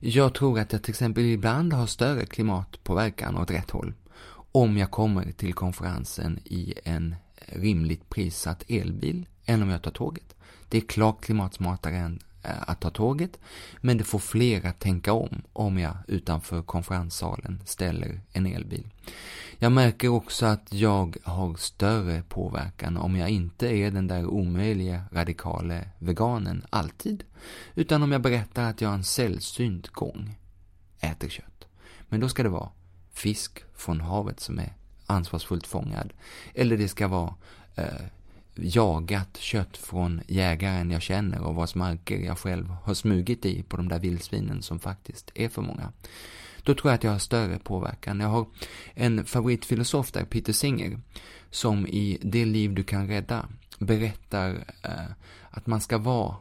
Jag 0.00 0.34
tror 0.34 0.58
att 0.58 0.72
jag 0.72 0.82
till 0.82 0.90
exempel 0.90 1.24
ibland 1.24 1.72
har 1.72 1.86
större 1.86 2.26
klimatpåverkan 2.26 3.36
åt 3.36 3.50
rätt 3.50 3.70
håll 3.70 3.94
om 4.52 4.78
jag 4.78 4.90
kommer 4.90 5.32
till 5.32 5.54
konferensen 5.54 6.38
i 6.44 6.74
en 6.84 7.16
rimligt 7.46 8.10
prissatt 8.10 8.64
elbil 8.68 9.26
än 9.44 9.62
om 9.62 9.68
jag 9.68 9.82
tar 9.82 9.90
tåget. 9.90 10.34
Det 10.68 10.76
är 10.76 10.80
klart 10.80 11.24
klimatsmartare 11.24 11.96
än 11.96 12.20
Eh, 12.44 12.62
att 12.66 12.80
ta 12.80 12.90
tåget, 12.90 13.38
men 13.80 13.98
det 13.98 14.04
får 14.04 14.18
fler 14.18 14.66
att 14.66 14.80
tänka 14.80 15.12
om 15.12 15.42
om 15.52 15.78
jag 15.78 15.96
utanför 16.08 16.62
konferenssalen 16.62 17.62
ställer 17.64 18.20
en 18.32 18.46
elbil. 18.46 18.88
Jag 19.58 19.72
märker 19.72 20.08
också 20.08 20.46
att 20.46 20.72
jag 20.72 21.16
har 21.22 21.54
större 21.54 22.22
påverkan 22.22 22.96
om 22.96 23.16
jag 23.16 23.30
inte 23.30 23.66
är 23.66 23.90
den 23.90 24.06
där 24.06 24.26
omöjliga 24.26 25.04
radikale 25.12 25.88
veganen 25.98 26.66
alltid, 26.70 27.24
utan 27.74 28.02
om 28.02 28.12
jag 28.12 28.20
berättar 28.20 28.70
att 28.70 28.80
jag 28.80 28.94
en 28.94 29.04
sällsynt 29.04 29.88
gång 29.88 30.38
äter 31.00 31.28
kött. 31.28 31.66
Men 32.08 32.20
då 32.20 32.28
ska 32.28 32.42
det 32.42 32.48
vara 32.48 32.70
fisk 33.12 33.64
från 33.74 34.00
havet 34.00 34.40
som 34.40 34.58
är 34.58 34.74
ansvarsfullt 35.06 35.66
fångad, 35.66 36.12
eller 36.54 36.76
det 36.76 36.88
ska 36.88 37.08
vara 37.08 37.34
eh, 37.74 38.06
jagat 38.54 39.36
kött 39.36 39.76
från 39.76 40.20
jägaren 40.26 40.90
jag 40.90 41.02
känner 41.02 41.42
och 41.42 41.54
vars 41.54 41.74
marker 41.74 42.18
jag 42.18 42.38
själv 42.38 42.68
har 42.84 42.94
smugit 42.94 43.46
i 43.46 43.62
på 43.62 43.76
de 43.76 43.88
där 43.88 43.98
vildsvinen 43.98 44.62
som 44.62 44.78
faktiskt 44.78 45.30
är 45.34 45.48
för 45.48 45.62
många. 45.62 45.92
Då 46.62 46.74
tror 46.74 46.90
jag 46.90 46.94
att 46.94 47.04
jag 47.04 47.10
har 47.10 47.18
större 47.18 47.58
påverkan. 47.58 48.20
Jag 48.20 48.28
har 48.28 48.46
en 48.94 49.24
favoritfilosof 49.24 50.12
där, 50.12 50.24
Peter 50.24 50.52
Singer, 50.52 51.00
som 51.50 51.86
i 51.86 52.18
Det 52.22 52.44
liv 52.44 52.74
du 52.74 52.82
kan 52.82 53.08
rädda 53.08 53.48
berättar 53.78 54.64
eh, 54.82 55.12
att 55.50 55.66
man 55.66 55.80
ska 55.80 55.98
vara, 55.98 56.36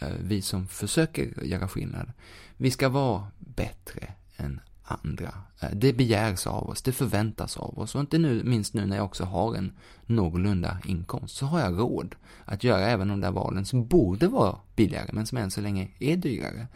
eh, 0.00 0.08
vi 0.20 0.42
som 0.42 0.68
försöker 0.68 1.44
göra 1.44 1.68
skillnad, 1.68 2.12
vi 2.56 2.70
ska 2.70 2.88
vara 2.88 3.26
bättre 3.38 4.12
än 4.36 4.60
andra. 4.84 5.34
Eh, 5.60 5.70
det 5.72 5.92
begärs 5.92 6.46
av 6.46 6.70
oss, 6.70 6.82
det 6.82 6.92
förväntas 6.92 7.56
av 7.56 7.78
oss 7.78 7.94
och 7.94 8.00
inte 8.00 8.18
nu, 8.18 8.44
minst 8.44 8.74
nu 8.74 8.86
när 8.86 8.96
jag 8.96 9.04
också 9.04 9.24
har 9.24 9.54
en 9.54 9.72
någorlunda 10.06 10.78
inkomst 10.84 11.36
så 11.36 11.46
har 11.46 11.60
jag 11.60 11.78
råd 11.78 12.14
att 12.44 12.64
göra 12.64 12.86
även 12.86 13.08
de 13.08 13.20
där 13.20 13.30
valen 13.30 13.64
som 13.64 13.86
borde 13.86 14.28
vara 14.28 14.56
billigare 14.76 15.10
men 15.12 15.26
som 15.26 15.38
än 15.38 15.50
så 15.50 15.60
länge 15.60 15.88
är 15.98 16.16
dyrare. 16.16 16.66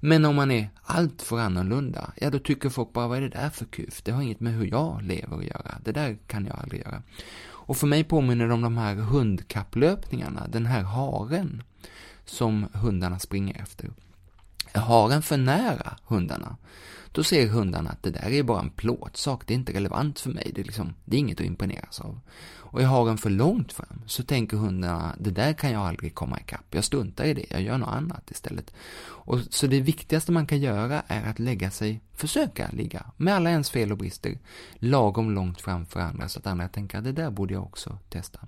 Men 0.00 0.24
om 0.24 0.36
man 0.36 0.50
är 0.50 0.70
allt 0.82 1.22
för 1.22 1.38
annorlunda, 1.38 2.12
ja 2.16 2.30
då 2.30 2.38
tycker 2.38 2.68
folk 2.68 2.92
bara 2.92 3.08
vad 3.08 3.18
är 3.18 3.22
det 3.22 3.28
där 3.28 3.50
för 3.50 3.64
kuf? 3.64 4.02
Det 4.02 4.12
har 4.12 4.22
inget 4.22 4.40
med 4.40 4.52
hur 4.52 4.66
jag 4.66 5.02
lever 5.02 5.36
att 5.36 5.44
göra. 5.44 5.74
Det 5.84 5.92
där 5.92 6.18
kan 6.26 6.46
jag 6.46 6.58
aldrig 6.58 6.80
göra. 6.80 7.02
Och 7.46 7.76
för 7.76 7.86
mig 7.86 8.04
påminner 8.04 8.48
det 8.48 8.54
om 8.54 8.62
de 8.62 8.76
här 8.76 8.94
hundkapplöpningarna, 8.94 10.48
den 10.48 10.66
här 10.66 10.82
haren 10.82 11.62
som 12.24 12.66
hundarna 12.72 13.18
springer 13.18 13.62
efter 13.62 13.90
har 14.74 15.10
en 15.10 15.22
för 15.22 15.36
nära 15.36 15.96
hundarna, 16.04 16.56
då 17.12 17.24
ser 17.24 17.48
hundarna 17.48 17.90
att 17.90 18.02
det 18.02 18.10
där 18.10 18.30
är 18.30 18.42
bara 18.42 18.60
en 18.60 18.70
plåtsak, 18.70 19.42
det 19.46 19.54
är 19.54 19.58
inte 19.58 19.72
relevant 19.72 20.20
för 20.20 20.30
mig, 20.30 20.52
det 20.54 20.60
är, 20.60 20.64
liksom, 20.64 20.94
det 21.04 21.16
är 21.16 21.20
inget 21.20 21.40
att 21.40 21.46
imponeras 21.46 22.00
av. 22.00 22.20
Och 22.70 22.82
jag 22.82 22.88
har 22.88 23.06
den 23.06 23.18
för 23.18 23.30
långt 23.30 23.72
fram, 23.72 24.02
så 24.06 24.22
tänker 24.22 24.56
hundarna, 24.56 25.16
det 25.18 25.30
där 25.30 25.52
kan 25.52 25.72
jag 25.72 25.82
aldrig 25.82 26.14
komma 26.14 26.40
ikapp, 26.40 26.64
jag 26.70 26.84
struntar 26.84 27.24
i 27.24 27.34
det, 27.34 27.46
jag 27.50 27.62
gör 27.62 27.78
något 27.78 27.88
annat 27.88 28.30
istället. 28.30 28.72
Och, 29.00 29.40
så 29.50 29.66
det 29.66 29.80
viktigaste 29.80 30.32
man 30.32 30.46
kan 30.46 30.60
göra 30.60 31.02
är 31.06 31.30
att 31.30 31.38
lägga 31.38 31.70
sig, 31.70 32.00
försöka 32.14 32.68
ligga, 32.72 33.06
med 33.16 33.34
alla 33.34 33.50
ens 33.50 33.70
fel 33.70 33.92
och 33.92 33.98
brister, 33.98 34.38
lagom 34.74 35.30
långt 35.30 35.60
framför 35.60 36.00
andra, 36.00 36.28
så 36.28 36.38
att 36.38 36.46
andra 36.46 36.68
tänker, 36.68 37.00
det 37.00 37.12
där 37.12 37.30
borde 37.30 37.54
jag 37.54 37.62
också 37.62 37.98
testa. 38.08 38.40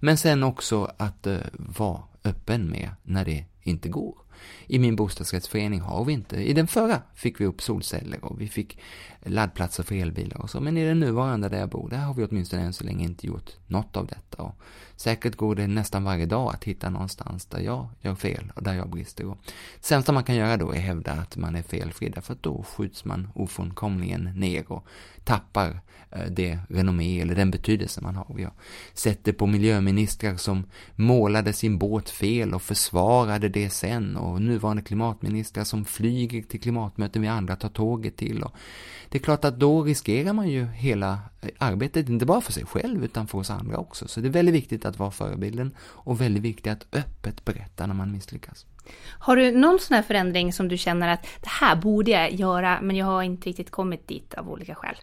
Men 0.00 0.16
sen 0.16 0.42
också 0.42 0.92
att 0.96 1.26
uh, 1.26 1.38
vara 1.52 2.02
öppen 2.24 2.70
med 2.70 2.90
när 3.02 3.24
det 3.24 3.44
inte 3.62 3.88
går. 3.88 4.23
I 4.66 4.78
min 4.78 4.96
bostadsrättsförening 4.96 5.80
har 5.80 6.04
vi 6.04 6.12
inte, 6.12 6.36
i 6.36 6.52
den 6.52 6.66
förra 6.66 7.02
fick 7.14 7.40
vi 7.40 7.46
upp 7.46 7.62
solceller 7.62 8.24
och 8.24 8.40
vi 8.40 8.48
fick 8.48 8.78
laddplatser 9.22 9.82
för 9.82 9.94
elbilar 9.94 10.40
och 10.40 10.50
så, 10.50 10.60
men 10.60 10.76
i 10.76 10.84
den 10.84 11.00
nuvarande 11.00 11.48
där 11.48 11.58
jag 11.58 11.68
bor, 11.68 11.88
där 11.88 11.98
har 11.98 12.14
vi 12.14 12.24
åtminstone 12.24 12.62
än 12.62 12.72
så 12.72 12.84
länge 12.84 13.04
inte 13.04 13.26
gjort 13.26 13.50
något 13.66 13.96
av 13.96 14.06
detta. 14.06 14.42
Och 14.42 14.54
säkert 14.96 15.36
går 15.36 15.54
det 15.54 15.66
nästan 15.66 16.04
varje 16.04 16.26
dag 16.26 16.54
att 16.54 16.64
hitta 16.64 16.90
någonstans 16.90 17.46
där 17.46 17.60
jag 17.60 17.88
gör 18.00 18.14
fel 18.14 18.52
och 18.56 18.62
där 18.62 18.74
jag 18.74 18.90
brister. 18.90 19.26
Och 19.26 19.38
det 19.44 19.86
sämsta 19.86 20.12
man 20.12 20.24
kan 20.24 20.36
göra 20.36 20.56
då 20.56 20.72
är 20.72 20.78
hävda 20.78 21.12
att 21.12 21.36
man 21.36 21.56
är 21.56 21.62
felfri, 21.62 22.08
därför 22.08 22.32
att 22.32 22.42
då 22.42 22.62
skjuts 22.62 23.04
man 23.04 23.28
ofrånkomligen 23.34 24.24
ner 24.24 24.72
och 24.72 24.86
tappar 25.24 25.80
eh, 26.10 26.26
det 26.30 26.58
renommé 26.68 27.20
eller 27.20 27.34
den 27.34 27.50
betydelse 27.50 28.00
man 28.00 28.16
har. 28.16 28.34
Vi 28.36 28.44
har 28.44 28.52
sett 28.94 29.24
det 29.24 29.32
på 29.32 29.46
miljöministrar 29.46 30.36
som 30.36 30.64
målade 30.94 31.52
sin 31.52 31.78
båt 31.78 32.10
fel 32.10 32.54
och 32.54 32.62
försvarade 32.62 33.48
det 33.48 33.70
sen 33.70 34.16
och 34.16 34.42
nuvarande 34.42 34.82
klimatministrar 34.82 35.64
som 35.64 35.84
flyger 35.84 36.42
till 36.42 36.60
klimatmöten 36.60 37.22
vi 37.22 37.28
andra 37.28 37.56
tar 37.56 37.68
tåget 37.68 38.16
till. 38.16 38.42
Och 38.42 38.54
det 39.08 39.18
är 39.18 39.22
klart 39.22 39.44
att 39.44 39.60
då 39.60 39.82
riskerar 39.82 40.32
man 40.32 40.48
ju 40.48 40.66
hela 40.66 41.18
arbetet, 41.58 42.08
inte 42.08 42.26
bara 42.26 42.40
för 42.40 42.52
sig 42.52 42.66
själv 42.66 43.04
utan 43.04 43.26
för 43.26 43.38
oss 43.38 43.50
andra 43.50 43.76
också. 43.76 44.08
Så 44.08 44.20
det 44.20 44.28
är 44.28 44.30
väldigt 44.30 44.54
viktigt 44.54 44.84
att 44.84 44.98
vara 44.98 45.10
förebilden 45.10 45.74
och 45.80 46.20
väldigt 46.20 46.42
viktigt 46.42 46.72
att 46.72 46.86
öppet 46.92 47.44
berätta 47.44 47.86
när 47.86 47.94
man 47.94 48.12
misslyckas. 48.12 48.66
Har 49.18 49.36
du 49.36 49.52
någon 49.52 49.78
sån 49.78 49.94
här 49.94 50.02
förändring 50.02 50.52
som 50.52 50.68
du 50.68 50.78
känner 50.78 51.08
att 51.08 51.22
det 51.22 51.48
här 51.48 51.76
borde 51.76 52.10
jag 52.10 52.32
göra 52.32 52.80
men 52.82 52.96
jag 52.96 53.06
har 53.06 53.22
inte 53.22 53.48
riktigt 53.48 53.70
kommit 53.70 54.08
dit 54.08 54.34
av 54.34 54.50
olika 54.50 54.74
skäl? 54.74 54.96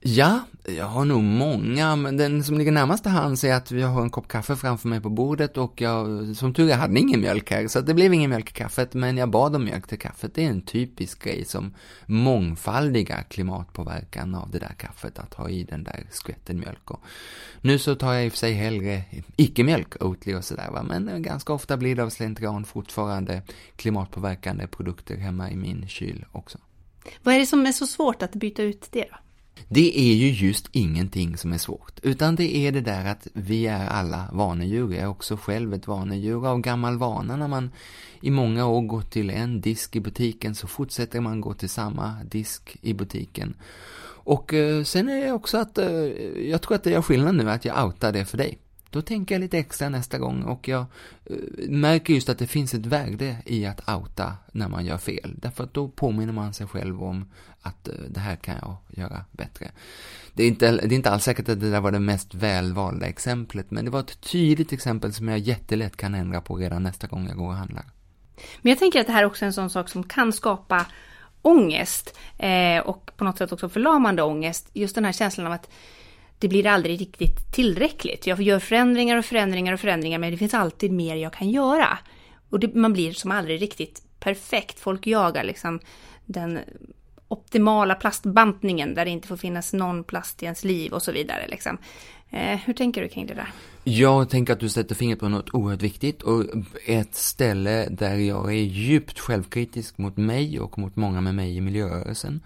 Ja, 0.00 0.40
jag 0.66 0.84
har 0.84 1.04
nog 1.04 1.22
många, 1.22 1.96
men 1.96 2.16
den 2.16 2.44
som 2.44 2.58
ligger 2.58 2.72
närmast 2.72 3.02
till 3.02 3.12
hands 3.12 3.44
är 3.44 3.54
att 3.54 3.70
jag 3.70 3.88
har 3.88 4.02
en 4.02 4.10
kopp 4.10 4.28
kaffe 4.28 4.56
framför 4.56 4.88
mig 4.88 5.00
på 5.00 5.08
bordet 5.08 5.56
och 5.56 5.80
jag, 5.80 6.26
som 6.36 6.54
tur 6.54 6.70
är, 6.70 6.76
hade 6.76 7.00
ingen 7.00 7.20
mjölk 7.20 7.50
här, 7.50 7.68
så 7.68 7.80
det 7.80 7.94
blev 7.94 8.14
ingen 8.14 8.30
mjölk 8.30 8.50
i 8.50 8.52
kaffet, 8.52 8.94
men 8.94 9.16
jag 9.16 9.30
bad 9.30 9.56
om 9.56 9.64
mjölk 9.64 9.86
till 9.86 9.98
kaffet. 9.98 10.34
Det 10.34 10.44
är 10.44 10.48
en 10.48 10.60
typisk 10.60 11.24
grej 11.24 11.44
som 11.44 11.74
mångfaldiga 12.06 13.22
klimatpåverkan 13.22 14.34
av 14.34 14.50
det 14.50 14.58
där 14.58 14.74
kaffet, 14.78 15.18
att 15.18 15.34
ha 15.34 15.48
i 15.48 15.64
den 15.64 15.84
där 15.84 16.06
skvätten 16.10 16.60
mjölk. 16.60 16.90
Och 16.90 17.00
nu 17.60 17.78
så 17.78 17.94
tar 17.94 18.12
jag 18.12 18.24
i 18.26 18.28
och 18.28 18.32
för 18.32 18.38
sig 18.38 18.52
hellre 18.52 19.02
icke-mjölk, 19.36 20.02
Oatly 20.02 20.34
och 20.34 20.44
sådär, 20.44 20.70
va? 20.70 20.82
men 20.82 21.22
ganska 21.22 21.52
ofta 21.52 21.76
blir 21.76 21.96
det 21.96 22.02
av 22.02 22.10
slentrian 22.10 22.64
fortfarande 22.64 23.42
klimatpåverkande 23.76 24.66
produkter 24.66 25.16
hemma 25.16 25.50
i 25.50 25.56
min 25.56 25.88
kyl 25.88 26.24
också. 26.32 26.58
Vad 27.22 27.34
är 27.34 27.38
det 27.38 27.46
som 27.46 27.66
är 27.66 27.72
så 27.72 27.86
svårt 27.86 28.22
att 28.22 28.32
byta 28.32 28.62
ut 28.62 28.88
det 28.90 29.04
då? 29.10 29.16
Det 29.68 30.00
är 30.00 30.14
ju 30.14 30.30
just 30.30 30.68
ingenting 30.72 31.36
som 31.36 31.52
är 31.52 31.58
svårt, 31.58 32.00
utan 32.02 32.36
det 32.36 32.56
är 32.56 32.72
det 32.72 32.80
där 32.80 33.04
att 33.04 33.26
vi 33.32 33.66
är 33.66 33.86
alla 33.86 34.28
vanedjur. 34.32 34.92
Jag 34.92 35.02
är 35.02 35.08
också 35.08 35.36
själv 35.36 35.74
ett 35.74 35.86
vanedjur 35.86 36.46
av 36.46 36.60
gammal 36.60 36.98
vana. 36.98 37.36
När 37.36 37.48
man 37.48 37.70
i 38.20 38.30
många 38.30 38.66
år 38.66 38.82
gått 38.82 39.10
till 39.10 39.30
en 39.30 39.60
disk 39.60 39.96
i 39.96 40.00
butiken 40.00 40.54
så 40.54 40.66
fortsätter 40.66 41.20
man 41.20 41.40
gå 41.40 41.54
till 41.54 41.68
samma 41.68 42.16
disk 42.24 42.76
i 42.82 42.94
butiken. 42.94 43.54
Och 44.28 44.54
eh, 44.54 44.84
sen 44.84 45.08
är 45.08 45.24
det 45.24 45.32
också 45.32 45.58
att, 45.58 45.78
eh, 45.78 45.88
jag 46.50 46.62
tror 46.62 46.74
att 46.74 46.84
det 46.84 46.90
gör 46.90 47.02
skillnad 47.02 47.34
nu 47.34 47.50
att 47.50 47.64
jag 47.64 47.84
outar 47.84 48.12
det 48.12 48.24
för 48.24 48.38
dig. 48.38 48.58
Då 48.90 49.02
tänker 49.02 49.34
jag 49.34 49.40
lite 49.40 49.58
extra 49.58 49.88
nästa 49.88 50.18
gång 50.18 50.42
och 50.42 50.68
jag 50.68 50.84
eh, 51.24 51.36
märker 51.68 52.14
just 52.14 52.28
att 52.28 52.38
det 52.38 52.46
finns 52.46 52.74
ett 52.74 52.86
värde 52.86 53.36
i 53.46 53.66
att 53.66 53.88
outa 53.88 54.32
när 54.52 54.68
man 54.68 54.86
gör 54.86 54.98
fel. 54.98 55.34
Därför 55.36 55.64
att 55.64 55.74
då 55.74 55.88
påminner 55.88 56.32
man 56.32 56.54
sig 56.54 56.66
själv 56.66 57.02
om 57.02 57.30
att 57.68 57.88
eh, 57.88 57.94
det 58.08 58.20
här 58.20 58.36
kan 58.36 58.54
jag 58.62 58.76
göra 58.88 59.24
bättre. 59.32 59.70
Det 60.34 60.42
är, 60.42 60.48
inte, 60.48 60.70
det 60.70 60.94
är 60.94 60.96
inte 60.96 61.10
alls 61.10 61.24
säkert 61.24 61.48
att 61.48 61.60
det 61.60 61.70
där 61.70 61.80
var 61.80 61.92
det 61.92 61.98
mest 61.98 62.34
välvalda 62.34 63.06
exemplet, 63.06 63.70
men 63.70 63.84
det 63.84 63.90
var 63.90 64.00
ett 64.00 64.20
tydligt 64.20 64.72
exempel 64.72 65.12
som 65.12 65.28
jag 65.28 65.38
jättelätt 65.38 65.96
kan 65.96 66.14
ändra 66.14 66.40
på 66.40 66.56
redan 66.56 66.82
nästa 66.82 67.06
gång 67.06 67.26
jag 67.28 67.36
går 67.36 67.48
och 67.48 67.54
handlar. 67.54 67.84
Men 68.62 68.70
jag 68.70 68.78
tänker 68.78 69.00
att 69.00 69.06
det 69.06 69.12
här 69.12 69.22
är 69.22 69.26
också 69.26 69.44
en 69.44 69.52
sån 69.52 69.70
sak 69.70 69.88
som 69.88 70.02
kan 70.02 70.32
skapa 70.32 70.86
ångest 71.42 72.18
eh, 72.38 72.78
och 72.78 73.10
på 73.16 73.24
något 73.24 73.38
sätt 73.38 73.52
också 73.52 73.68
förlamande 73.68 74.22
ångest. 74.22 74.70
Just 74.72 74.94
den 74.94 75.04
här 75.04 75.12
känslan 75.12 75.46
av 75.46 75.52
att 75.52 75.70
det 76.38 76.48
blir 76.48 76.66
aldrig 76.66 77.00
riktigt 77.00 77.52
tillräckligt. 77.52 78.26
Jag 78.26 78.42
gör 78.42 78.58
förändringar 78.58 79.16
och 79.16 79.24
förändringar 79.24 79.72
och 79.72 79.80
förändringar 79.80 80.18
men 80.18 80.30
det 80.30 80.36
finns 80.36 80.54
alltid 80.54 80.92
mer 80.92 81.16
jag 81.16 81.32
kan 81.32 81.50
göra. 81.50 81.98
Och 82.50 82.60
det, 82.60 82.74
man 82.74 82.92
blir 82.92 83.12
som 83.12 83.30
aldrig 83.30 83.62
riktigt 83.62 84.02
perfekt. 84.20 84.80
Folk 84.80 85.06
jagar 85.06 85.44
liksom 85.44 85.80
den 86.26 86.58
optimala 87.28 87.94
plastbantningen 87.94 88.94
där 88.94 89.04
det 89.04 89.10
inte 89.10 89.28
får 89.28 89.36
finnas 89.36 89.72
någon 89.72 90.04
plast 90.04 90.42
i 90.42 90.44
ens 90.44 90.64
liv 90.64 90.92
och 90.92 91.02
så 91.02 91.12
vidare. 91.12 91.46
Liksom. 91.48 91.78
Eh, 92.30 92.58
hur 92.64 92.74
tänker 92.74 93.02
du 93.02 93.08
kring 93.08 93.26
det 93.26 93.34
där? 93.34 93.52
Jag 93.84 94.30
tänker 94.30 94.52
att 94.52 94.60
du 94.60 94.68
sätter 94.68 94.94
fingret 94.94 95.20
på 95.20 95.28
något 95.28 95.54
oerhört 95.54 95.82
viktigt 95.82 96.22
och 96.22 96.44
ett 96.86 97.14
ställe 97.14 97.88
där 97.90 98.14
jag 98.14 98.48
är 98.48 98.62
djupt 98.62 99.18
självkritisk 99.18 99.98
mot 99.98 100.16
mig 100.16 100.60
och 100.60 100.78
mot 100.78 100.96
många 100.96 101.20
med 101.20 101.34
mig 101.34 101.56
i 101.56 101.60
miljörörelsen. 101.60 102.40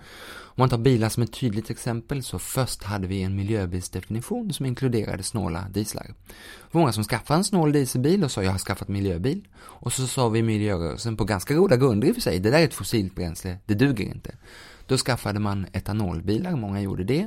Om 0.55 0.61
man 0.61 0.68
tar 0.68 0.78
bilar 0.78 1.09
som 1.09 1.22
ett 1.22 1.33
tydligt 1.33 1.70
exempel 1.70 2.22
så 2.22 2.39
först 2.39 2.85
hade 2.85 3.07
vi 3.07 3.22
en 3.22 3.37
miljöbilsdefinition 3.37 4.53
som 4.53 4.66
inkluderade 4.66 5.22
snåla 5.22 5.64
dieslar. 5.70 6.07
Många 6.70 6.93
som 6.93 7.05
skaffade 7.05 7.39
en 7.39 7.45
snål 7.45 7.72
dieselbil 7.72 8.24
och 8.24 8.30
sa 8.30 8.43
jag 8.43 8.51
har 8.51 8.59
skaffat 8.59 8.89
miljöbil. 8.89 9.49
Och 9.55 9.93
så 9.93 10.07
sa 10.07 10.28
vi 10.28 10.43
miljörörelsen 10.43 11.16
på 11.16 11.24
ganska 11.24 11.55
goda 11.55 11.76
grunder 11.76 12.09
i 12.09 12.11
och 12.11 12.14
för 12.14 12.22
sig, 12.22 12.39
det 12.39 12.51
där 12.51 12.59
är 12.59 12.64
ett 12.64 12.74
fossilt 12.74 13.14
bränsle, 13.14 13.59
det 13.66 13.74
duger 13.74 14.05
inte. 14.05 14.35
Då 14.87 14.97
skaffade 14.97 15.41
man 15.41 15.66
etanolbilar, 15.72 16.57
många 16.57 16.80
gjorde 16.80 17.05
det. 17.05 17.26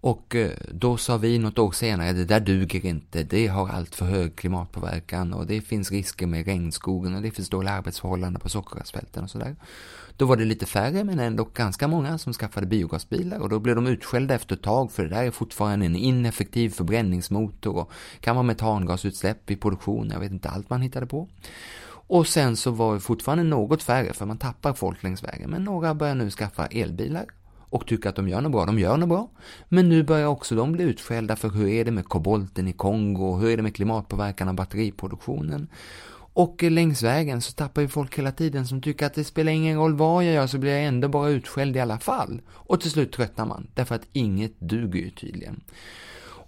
Och 0.00 0.36
eh, 0.36 0.50
då 0.70 0.96
sa 0.96 1.16
vi 1.16 1.38
något 1.38 1.58
år 1.58 1.72
senare, 1.72 2.12
det 2.12 2.24
där 2.24 2.40
duger 2.40 2.86
inte, 2.86 3.22
det 3.22 3.46
har 3.46 3.68
allt 3.68 3.94
för 3.94 4.06
hög 4.06 4.36
klimatpåverkan 4.36 5.32
och 5.32 5.46
det 5.46 5.60
finns 5.60 5.90
risker 5.90 6.26
med 6.26 6.46
regnskogen 6.46 7.14
och 7.14 7.22
det 7.22 7.30
finns 7.30 7.48
dåliga 7.48 7.72
arbetsförhållanden 7.72 8.40
på 8.40 8.48
sockerrörsfälten 8.48 9.24
och 9.24 9.30
sådär. 9.30 9.56
Då 10.16 10.26
var 10.26 10.36
det 10.36 10.44
lite 10.44 10.66
färre 10.66 11.04
men 11.04 11.18
ändå 11.18 11.44
ganska 11.54 11.88
många 11.88 12.18
som 12.18 12.32
skaffade 12.32 12.66
biogasbilar 12.66 13.38
och 13.38 13.48
då 13.48 13.58
blev 13.58 13.74
de 13.76 13.86
utskällda 13.86 14.34
efter 14.34 14.54
ett 14.54 14.62
tag 14.62 14.92
för 14.92 15.02
det 15.02 15.08
där 15.08 15.24
är 15.24 15.30
fortfarande 15.30 15.86
en 15.86 15.96
ineffektiv 15.96 16.70
förbränningsmotor 16.70 17.76
och 17.76 17.92
kan 18.20 18.36
vara 18.36 18.42
metangasutsläpp 18.42 19.50
i 19.50 19.56
produktion, 19.56 20.10
jag 20.10 20.20
vet 20.20 20.32
inte 20.32 20.48
allt 20.48 20.70
man 20.70 20.82
hittade 20.82 21.06
på. 21.06 21.28
Och 22.08 22.26
sen 22.26 22.56
så 22.56 22.70
var 22.70 22.94
det 22.94 23.00
fortfarande 23.00 23.44
något 23.44 23.82
färre 23.82 24.12
för 24.12 24.26
man 24.26 24.38
tappar 24.38 24.72
folk 24.72 25.02
längs 25.02 25.24
vägen 25.24 25.50
men 25.50 25.64
några 25.64 25.94
börjar 25.94 26.14
nu 26.14 26.30
skaffa 26.30 26.66
elbilar 26.66 27.26
och 27.70 27.86
tycker 27.86 28.08
att 28.08 28.16
de 28.16 28.28
gör 28.28 28.40
något 28.40 28.52
bra. 28.52 28.66
De 28.66 28.78
gör 28.78 28.96
något 28.96 29.08
bra. 29.08 29.30
Men 29.68 29.88
nu 29.88 30.02
börjar 30.02 30.26
också 30.26 30.54
de 30.54 30.72
bli 30.72 30.84
utskällda 30.84 31.36
för 31.36 31.48
hur 31.48 31.68
är 31.68 31.84
det 31.84 31.90
med 31.90 32.04
kobolten 32.04 32.68
i 32.68 32.72
Kongo, 32.72 33.36
hur 33.36 33.50
är 33.50 33.56
det 33.56 33.62
med 33.62 33.74
klimatpåverkan 33.74 34.48
av 34.48 34.54
batteriproduktionen. 34.54 35.68
Och 36.32 36.62
längs 36.62 37.02
vägen 37.02 37.42
så 37.42 37.52
tappar 37.52 37.82
ju 37.82 37.88
folk 37.88 38.18
hela 38.18 38.32
tiden 38.32 38.66
som 38.66 38.82
tycker 38.82 39.06
att 39.06 39.14
det 39.14 39.24
spelar 39.24 39.52
ingen 39.52 39.78
roll 39.78 39.94
vad 39.94 40.24
jag 40.24 40.34
gör 40.34 40.46
så 40.46 40.58
blir 40.58 40.72
jag 40.72 40.84
ändå 40.84 41.08
bara 41.08 41.28
utskälld 41.28 41.76
i 41.76 41.80
alla 41.80 41.98
fall. 41.98 42.40
Och 42.50 42.80
till 42.80 42.90
slut 42.90 43.12
tröttnar 43.12 43.46
man, 43.46 43.66
därför 43.74 43.94
att 43.94 44.08
inget 44.12 44.60
duger 44.60 45.00
ju 45.00 45.10
tydligen. 45.10 45.60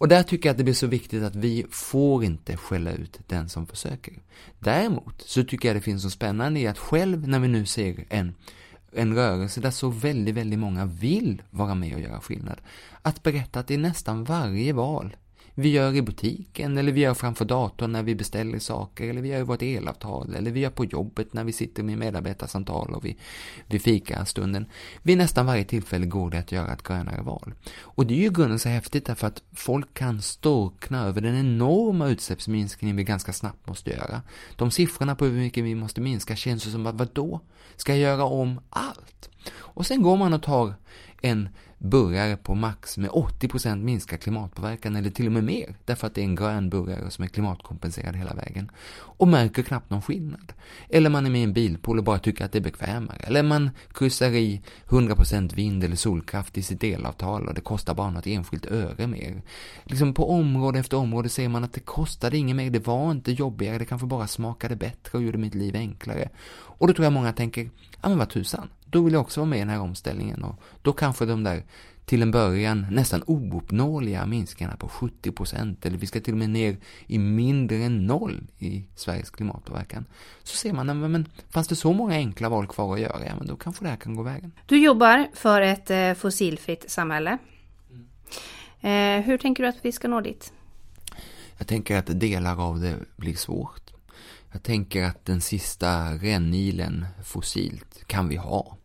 Och 0.00 0.08
där 0.08 0.22
tycker 0.22 0.48
jag 0.48 0.54
att 0.54 0.58
det 0.58 0.64
blir 0.64 0.74
så 0.74 0.86
viktigt 0.86 1.22
att 1.22 1.36
vi 1.36 1.66
får 1.70 2.24
inte 2.24 2.56
skälla 2.56 2.92
ut 2.92 3.20
den 3.26 3.48
som 3.48 3.66
försöker. 3.66 4.14
Däremot 4.58 5.22
så 5.22 5.44
tycker 5.44 5.68
jag 5.68 5.76
det 5.76 5.80
finns 5.80 6.02
så 6.02 6.10
spännande 6.10 6.60
i 6.60 6.66
att 6.66 6.78
själv 6.78 7.28
när 7.28 7.38
vi 7.38 7.48
nu 7.48 7.66
ser 7.66 8.04
en 8.08 8.34
en 8.92 9.14
rörelse 9.14 9.60
där 9.60 9.70
så 9.70 9.88
väldigt, 9.88 10.34
väldigt 10.34 10.58
många 10.58 10.86
vill 10.86 11.42
vara 11.50 11.74
med 11.74 11.94
och 11.94 12.00
göra 12.00 12.20
skillnad. 12.20 12.60
Att 13.02 13.22
berätta 13.22 13.60
att 13.60 13.70
i 13.70 13.76
nästan 13.76 14.24
varje 14.24 14.72
val 14.72 15.16
vi 15.60 15.68
gör 15.68 15.94
i 15.94 16.02
butiken, 16.02 16.78
eller 16.78 16.92
vi 16.92 17.00
gör 17.00 17.14
framför 17.14 17.44
datorn 17.44 17.92
när 17.92 18.02
vi 18.02 18.14
beställer 18.14 18.58
saker, 18.58 19.08
eller 19.08 19.22
vi 19.22 19.28
gör 19.28 19.40
i 19.40 19.42
vårt 19.42 19.62
elavtal, 19.62 20.34
eller 20.34 20.50
vi 20.50 20.60
gör 20.60 20.70
på 20.70 20.84
jobbet 20.84 21.32
när 21.32 21.44
vi 21.44 21.52
sitter 21.52 21.82
med 21.82 21.98
medarbetarsamtal 21.98 22.94
och 22.94 23.04
vi, 23.04 23.16
vi 23.66 23.78
fikar 23.78 24.24
stunden. 24.24 24.66
Vid 25.02 25.18
nästan 25.18 25.46
varje 25.46 25.64
tillfälle 25.64 26.06
går 26.06 26.30
det 26.30 26.38
att 26.38 26.52
göra 26.52 26.72
ett 26.72 26.82
grönare 26.82 27.22
val. 27.22 27.52
Och 27.78 28.06
det 28.06 28.14
är 28.14 28.18
ju 28.18 28.26
i 28.26 28.28
grunden 28.28 28.58
så 28.58 28.68
häftigt 28.68 29.06
därför 29.06 29.26
att 29.26 29.42
folk 29.52 29.94
kan 29.94 30.22
storkna 30.22 31.04
över 31.04 31.20
den 31.20 31.36
enorma 31.36 32.08
utsläppsminskning 32.08 32.96
vi 32.96 33.04
ganska 33.04 33.32
snabbt 33.32 33.68
måste 33.68 33.90
göra. 33.90 34.22
De 34.56 34.70
siffrorna 34.70 35.14
på 35.14 35.24
hur 35.24 35.40
mycket 35.40 35.64
vi 35.64 35.74
måste 35.74 36.00
minska 36.00 36.36
känns 36.36 36.66
ju 36.66 36.70
som 36.70 36.86
att 36.86 36.94
vadå? 36.94 37.40
Ska 37.76 37.92
jag 37.92 38.00
göra 38.00 38.24
om 38.24 38.60
allt? 38.70 39.30
Och 39.52 39.86
sen 39.86 40.02
går 40.02 40.16
man 40.16 40.32
och 40.32 40.42
tar 40.42 40.74
en 41.22 41.48
burgare 41.80 42.36
på 42.36 42.54
max 42.54 42.98
med 42.98 43.10
80% 43.10 43.82
minskad 43.82 44.20
klimatpåverkan 44.20 44.96
eller 44.96 45.10
till 45.10 45.26
och 45.26 45.32
med 45.32 45.44
mer 45.44 45.74
därför 45.84 46.06
att 46.06 46.14
det 46.14 46.20
är 46.20 46.24
en 46.24 46.34
grön 46.34 46.70
burgare 46.70 47.10
som 47.10 47.24
är 47.24 47.28
klimatkompenserad 47.28 48.16
hela 48.16 48.34
vägen 48.34 48.70
och 48.92 49.28
märker 49.28 49.62
knappt 49.62 49.90
någon 49.90 50.02
skillnad. 50.02 50.52
Eller 50.88 51.10
man 51.10 51.26
är 51.26 51.30
med 51.30 51.40
i 51.40 51.44
en 51.44 51.52
bilpool 51.52 51.98
och 51.98 52.04
bara 52.04 52.18
tycker 52.18 52.44
att 52.44 52.52
det 52.52 52.58
är 52.58 52.62
bekvämare. 52.62 53.16
Eller 53.16 53.42
man 53.42 53.70
kryssar 53.92 54.30
i 54.30 54.62
100% 54.88 55.54
vind 55.54 55.84
eller 55.84 55.96
solkraft 55.96 56.58
i 56.58 56.62
sitt 56.62 56.84
elavtal 56.84 57.48
och 57.48 57.54
det 57.54 57.60
kostar 57.60 57.94
bara 57.94 58.10
något 58.10 58.26
enskilt 58.26 58.66
öre 58.66 59.06
mer. 59.06 59.42
Liksom 59.84 60.14
på 60.14 60.30
område 60.30 60.78
efter 60.78 60.96
område 60.96 61.28
ser 61.28 61.48
man 61.48 61.64
att 61.64 61.72
det 61.72 61.80
kostade 61.80 62.38
inget 62.38 62.56
mer, 62.56 62.70
det 62.70 62.86
var 62.86 63.10
inte 63.10 63.32
jobbigare, 63.32 63.78
det 63.78 63.84
kanske 63.84 64.06
bara 64.06 64.26
smakade 64.26 64.76
bättre 64.76 65.18
och 65.18 65.24
gjorde 65.24 65.38
mitt 65.38 65.54
liv 65.54 65.76
enklare. 65.76 66.28
Och 66.50 66.86
då 66.86 66.94
tror 66.94 67.04
jag 67.04 67.12
många 67.12 67.32
tänker, 67.32 67.70
ja 68.02 68.08
men 68.08 68.18
vad 68.18 68.30
tusan, 68.30 68.68
då 68.90 69.02
vill 69.02 69.12
jag 69.12 69.20
också 69.20 69.40
vara 69.40 69.50
med 69.50 69.56
i 69.56 69.60
den 69.60 69.68
här 69.68 69.80
omställningen 69.80 70.44
och 70.44 70.60
då 70.82 70.92
kanske 70.92 71.26
de 71.26 71.44
där 71.44 71.62
till 72.10 72.22
en 72.22 72.30
början 72.30 72.86
nästan 72.90 73.22
ouppnåeliga 73.26 74.26
minskningarna 74.26 74.76
på 74.76 74.88
70 74.88 75.32
procent 75.32 75.86
eller 75.86 75.98
vi 75.98 76.06
ska 76.06 76.20
till 76.20 76.34
och 76.34 76.38
med 76.38 76.50
ner 76.50 76.76
i 77.06 77.18
mindre 77.18 77.76
än 77.76 78.06
noll 78.06 78.40
i 78.58 78.84
Sveriges 78.94 79.30
klimatpåverkan. 79.30 80.04
Så 80.42 80.56
ser 80.56 80.72
man, 80.72 80.86
men, 80.86 81.12
men 81.12 81.26
fanns 81.50 81.68
det 81.68 81.76
så 81.76 81.92
många 81.92 82.14
enkla 82.14 82.48
val 82.48 82.66
kvar 82.66 82.94
att 82.94 83.00
göra, 83.00 83.26
ja 83.26 83.32
men 83.38 83.46
då 83.46 83.56
kanske 83.56 83.84
det 83.84 83.88
här 83.88 83.96
kan 83.96 84.14
gå 84.14 84.22
vägen. 84.22 84.52
Du 84.66 84.84
jobbar 84.84 85.28
för 85.34 85.62
ett 85.62 85.90
eh, 85.90 86.14
fossilfritt 86.14 86.90
samhälle. 86.90 87.38
Mm. 87.90 89.18
Eh, 89.20 89.26
hur 89.26 89.38
tänker 89.38 89.62
du 89.62 89.68
att 89.68 89.78
vi 89.82 89.92
ska 89.92 90.08
nå 90.08 90.20
dit? 90.20 90.52
Jag 91.58 91.66
tänker 91.66 91.96
att 91.96 92.20
delar 92.20 92.60
av 92.68 92.80
det 92.80 92.96
blir 93.16 93.34
svårt. 93.34 93.89
Jag 94.52 94.62
tänker 94.62 95.04
att 95.04 95.24
den 95.24 95.40
sista 95.40 96.14
rännilen 96.14 97.06
fossilt 97.24 98.04
kan 98.06 98.28
vi 98.28 98.36
ha. 98.36 98.76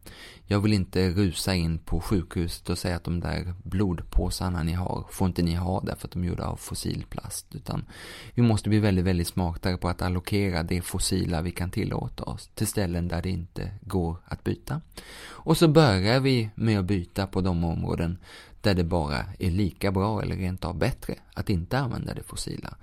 Jag 0.48 0.60
vill 0.60 0.74
inte 0.74 1.10
rusa 1.10 1.56
in 1.56 1.78
på 1.78 2.00
sjukhuset 2.00 2.70
och 2.70 2.78
säga 2.78 2.96
att 2.96 3.04
de 3.04 3.20
där 3.20 3.54
blodpåsarna 3.64 4.64
ni 4.64 4.74
har 4.74 5.06
får 5.10 5.28
inte 5.28 5.42
ni 5.42 5.54
ha 5.54 5.82
därför 5.82 6.08
att 6.08 6.12
de 6.12 6.24
är 6.24 6.28
gjorda 6.28 6.46
av 6.46 6.56
fossilplast. 6.56 7.56
Utan 7.56 7.86
vi 8.34 8.42
måste 8.42 8.70
bli 8.70 8.80
väldigt, 8.80 9.06
väldigt 9.06 9.28
smartare 9.28 9.78
på 9.78 9.90
att 9.90 10.02
allokera 10.02 10.64
det 10.64 10.82
fossila 10.82 11.42
vi 11.42 11.52
kan 11.52 11.72
tillåta 11.72 12.24
oss 12.24 12.50
till 12.54 12.68
ställen 12.68 13.08
där 13.08 13.22
det 13.22 13.30
inte 13.30 13.72
går 13.82 14.18
att 14.26 14.44
byta. 14.44 14.82
Och 15.24 15.58
så 15.58 15.68
börjar 15.68 16.20
vi 16.20 16.50
med 16.56 16.80
att 16.80 16.86
byta 16.86 17.28
på 17.28 17.42
de 17.42 17.64
områden 17.64 18.18
där 18.66 18.74
det 18.76 18.84
bara 18.84 19.26
är 19.40 19.52
lika 19.52 19.92
bra 19.92 20.22
eller 20.22 20.36
rent 20.36 20.66
av 20.66 20.78
bättre 20.78 21.16
att 21.34 21.50
inte 21.50 21.80
använda 21.80 22.14
det 22.14 22.24
fossila. 22.24 22.74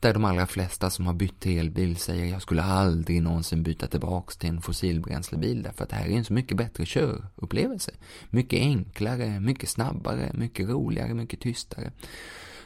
Där 0.00 0.14
de 0.14 0.24
allra 0.24 0.46
flesta 0.46 0.90
som 0.90 1.06
har 1.06 1.14
bytt 1.14 1.40
till 1.40 1.58
elbil 1.58 1.96
säger 1.96 2.24
jag 2.24 2.42
skulle 2.42 2.62
aldrig 2.62 3.22
någonsin 3.22 3.62
byta 3.62 3.86
tillbaks 3.86 4.36
till 4.36 4.48
en 4.48 4.62
fossilbränslebil 4.62 5.62
därför 5.62 5.84
att 5.84 5.90
det 5.90 5.96
här 5.96 6.08
är 6.08 6.16
en 6.16 6.24
så 6.24 6.32
mycket 6.32 6.56
bättre 6.56 6.84
körupplevelse. 6.86 7.92
Mycket 8.30 8.60
enklare, 8.60 9.40
mycket 9.40 9.68
snabbare, 9.68 10.30
mycket 10.34 10.68
roligare, 10.68 11.14
mycket 11.14 11.40
tystare. 11.40 11.92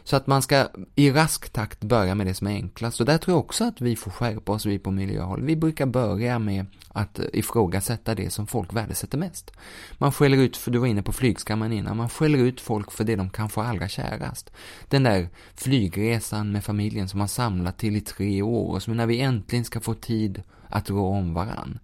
Så 0.04 0.16
att 0.16 0.26
man 0.26 0.42
ska 0.42 0.68
i 0.94 1.10
rask 1.10 1.50
takt 1.50 1.80
börja 1.80 2.14
med 2.14 2.26
det 2.26 2.34
som 2.34 2.46
är 2.46 2.50
enklast. 2.50 3.00
Och 3.00 3.06
där 3.06 3.18
tror 3.18 3.36
jag 3.36 3.44
också 3.44 3.64
att 3.64 3.80
vi 3.80 3.96
får 3.96 4.10
skärpa 4.10 4.52
oss, 4.52 4.66
vi 4.66 4.78
på 4.78 4.90
miljöhåll. 4.90 5.42
Vi 5.42 5.56
brukar 5.56 5.86
börja 5.86 6.38
med 6.38 6.66
att 6.88 7.18
eh, 7.18 7.24
ifrågasätta 7.32 8.14
det 8.14 8.30
som 8.30 8.46
folk 8.46 8.72
värdesätter 8.72 9.18
mest. 9.18 9.52
Man 9.98 10.12
skäller 10.12 10.38
ut, 10.38 10.56
för 10.56 10.70
du 10.70 10.78
var 10.78 10.86
inne 10.86 11.02
på 11.02 11.12
flygskammen 11.12 11.72
innan, 11.72 11.96
man 11.96 12.08
skäller 12.08 12.38
ut 12.38 12.60
folk 12.60 12.92
för 12.92 13.04
det 13.04 13.16
de 13.16 13.30
kan 13.30 13.48
få 13.48 13.60
allra 13.60 13.88
kärast. 13.88 14.52
Den 14.88 15.02
där 15.02 15.28
flygresan 15.54 16.52
med 16.52 16.64
familjen 16.64 17.08
som 17.08 17.18
man 17.18 17.28
samlat 17.28 17.78
till 17.78 17.96
i 17.96 18.00
tre 18.00 18.42
år 18.42 18.72
och 18.72 18.82
som 18.82 18.96
när 18.96 19.06
vi 19.06 19.20
äntligen 19.20 19.64
ska 19.64 19.80
få 19.80 19.94
tid 19.94 20.42
att 20.68 20.90
rå 20.90 21.06
om 21.06 21.34
varann. 21.34 21.78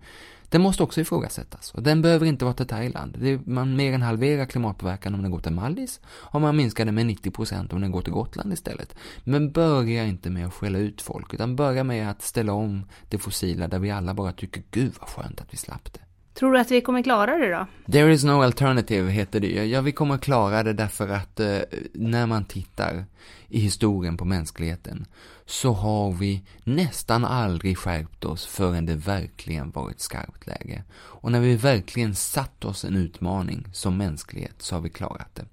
Den 0.51 0.63
måste 0.63 0.83
också 0.83 1.01
ifrågasättas 1.01 1.75
och 1.75 1.83
den 1.83 2.03
behöver 2.03 2.27
inte 2.27 2.45
vara 2.45 2.55
till 2.55 2.67
Thailand. 2.67 3.17
Det, 3.19 3.47
man 3.47 3.77
mer 3.77 3.93
än 3.93 4.03
halverar 4.03 4.47
klimatpåverkan 4.47 5.15
om 5.15 5.23
den 5.23 5.31
går 5.31 5.41
till 5.41 5.53
Mallis 5.53 6.01
och 6.07 6.41
man 6.41 6.57
minskar 6.57 6.85
den 6.85 6.95
med 6.95 7.07
90% 7.07 7.75
om 7.75 7.81
den 7.81 7.93
går 7.93 8.03
till 8.03 8.13
Gotland 8.13 8.53
istället. 8.53 8.95
Men 9.25 9.53
börja 9.53 10.05
inte 10.05 10.31
med 10.31 10.47
att 10.47 10.55
skälla 10.55 10.79
ut 10.79 11.03
folk 11.03 11.35
utan 11.35 11.57
börja 11.57 11.85
med 11.85 12.11
att 12.11 12.23
ställa 12.23 12.53
om 12.53 12.85
det 13.09 13.19
fossila 13.19 13.69
där 13.69 13.79
vi 13.79 13.91
alla 13.91 14.15
bara 14.15 14.33
tycker 14.33 14.63
gud 14.71 14.95
vad 15.01 15.09
skönt 15.09 15.41
att 15.41 15.53
vi 15.53 15.57
slapp 15.57 15.93
det. 15.93 16.08
Tror 16.39 16.53
du 16.53 16.59
att 16.59 16.71
vi 16.71 16.81
kommer 16.81 17.03
klara 17.03 17.39
det 17.39 17.51
då? 17.51 17.67
There 17.93 18.13
is 18.13 18.25
no 18.25 18.43
alternative 18.43 19.11
heter 19.11 19.41
det 19.41 19.47
ju. 19.47 19.65
Ja, 19.65 19.81
vi 19.81 19.93
kommer 19.93 20.19
klara 20.19 20.63
det 20.63 20.73
därför 20.73 21.09
att 21.09 21.41
eh, 21.41 21.59
när 21.93 22.27
man 22.27 22.45
tittar 22.45 23.05
i 23.49 23.61
historien 23.61 24.17
på 24.17 24.25
mänskligheten 24.25 25.07
så 25.47 25.73
har 25.73 26.13
vi 26.13 26.43
nästan 26.65 27.25
aldrig 27.25 27.79
skärpt 27.79 28.25
oss 28.25 28.47
förrän 28.47 28.87
det 28.87 28.95
verkligen 28.95 29.71
varit 29.71 30.01
skarpt 30.01 30.47
läge. 30.47 30.85
Och 30.93 31.33
när 31.33 31.41
vi 31.41 31.57
verkligen 31.57 32.15
satt 32.15 32.65
oss 32.65 32.85
en 32.85 32.97
utmaning 32.97 33.67
som 33.73 33.97
mänsklighet 33.97 34.55
så 34.59 34.75
har 34.75 34.81
vi 34.81 34.91
klarat 34.91 35.35
det. 35.35 35.45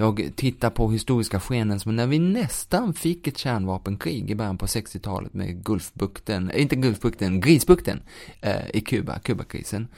Jag 0.00 0.30
tittar 0.36 0.70
på 0.70 0.90
historiska 0.90 1.40
skeenden 1.40 1.80
som 1.80 1.96
när 1.96 2.06
vi 2.06 2.18
nästan 2.18 2.94
fick 2.94 3.26
ett 3.26 3.38
kärnvapenkrig 3.38 4.30
i 4.30 4.34
början 4.34 4.58
på 4.58 4.66
60-talet 4.66 5.34
med 5.34 5.64
Gulfbukten, 5.64 6.50
eh, 6.50 6.62
inte 6.62 6.76
Gulfbukten, 6.76 7.40
Grisbukten 7.40 8.02
eh, 8.40 8.70
i 8.74 8.80
Kuba, 8.80 9.18
Kubakrisen. 9.18 9.88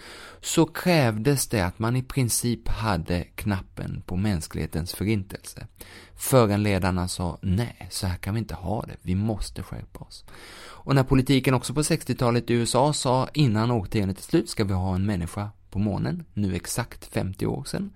Så 0.41 0.67
krävdes 0.67 1.49
det 1.49 1.61
att 1.61 1.79
man 1.79 1.97
i 1.97 2.03
princip 2.03 2.69
hade 2.69 3.25
knappen 3.25 4.03
på 4.07 4.17
mänsklighetens 4.17 4.95
förintelse. 4.95 5.67
Förrän 6.15 6.63
ledarna 6.63 7.09
sa 7.09 7.39
nej, 7.43 7.89
så 7.91 8.07
här 8.07 8.17
kan 8.17 8.35
vi 8.35 8.41
inte 8.41 8.55
ha 8.55 8.83
det, 8.83 8.97
vi 9.03 9.15
måste 9.15 9.63
skärpa 9.63 10.05
oss. 10.05 10.25
Och 10.63 10.95
när 10.95 11.05
politiken 11.05 11.55
också 11.55 11.75
på 11.75 11.83
60-talet 11.83 12.51
i 12.51 12.55
USA 12.55 12.93
sa 12.93 13.29
innan 13.35 13.71
årtiondet 13.71 14.19
är 14.19 14.23
slut 14.23 14.49
ska 14.49 14.65
vi 14.65 14.73
ha 14.73 14.95
en 14.95 15.07
människa 15.07 15.51
på 15.71 15.79
månen, 15.79 16.25
nu 16.35 16.55
exakt 16.55 17.07
50 17.07 17.47
år 17.47 17.65
sedan, 17.65 17.91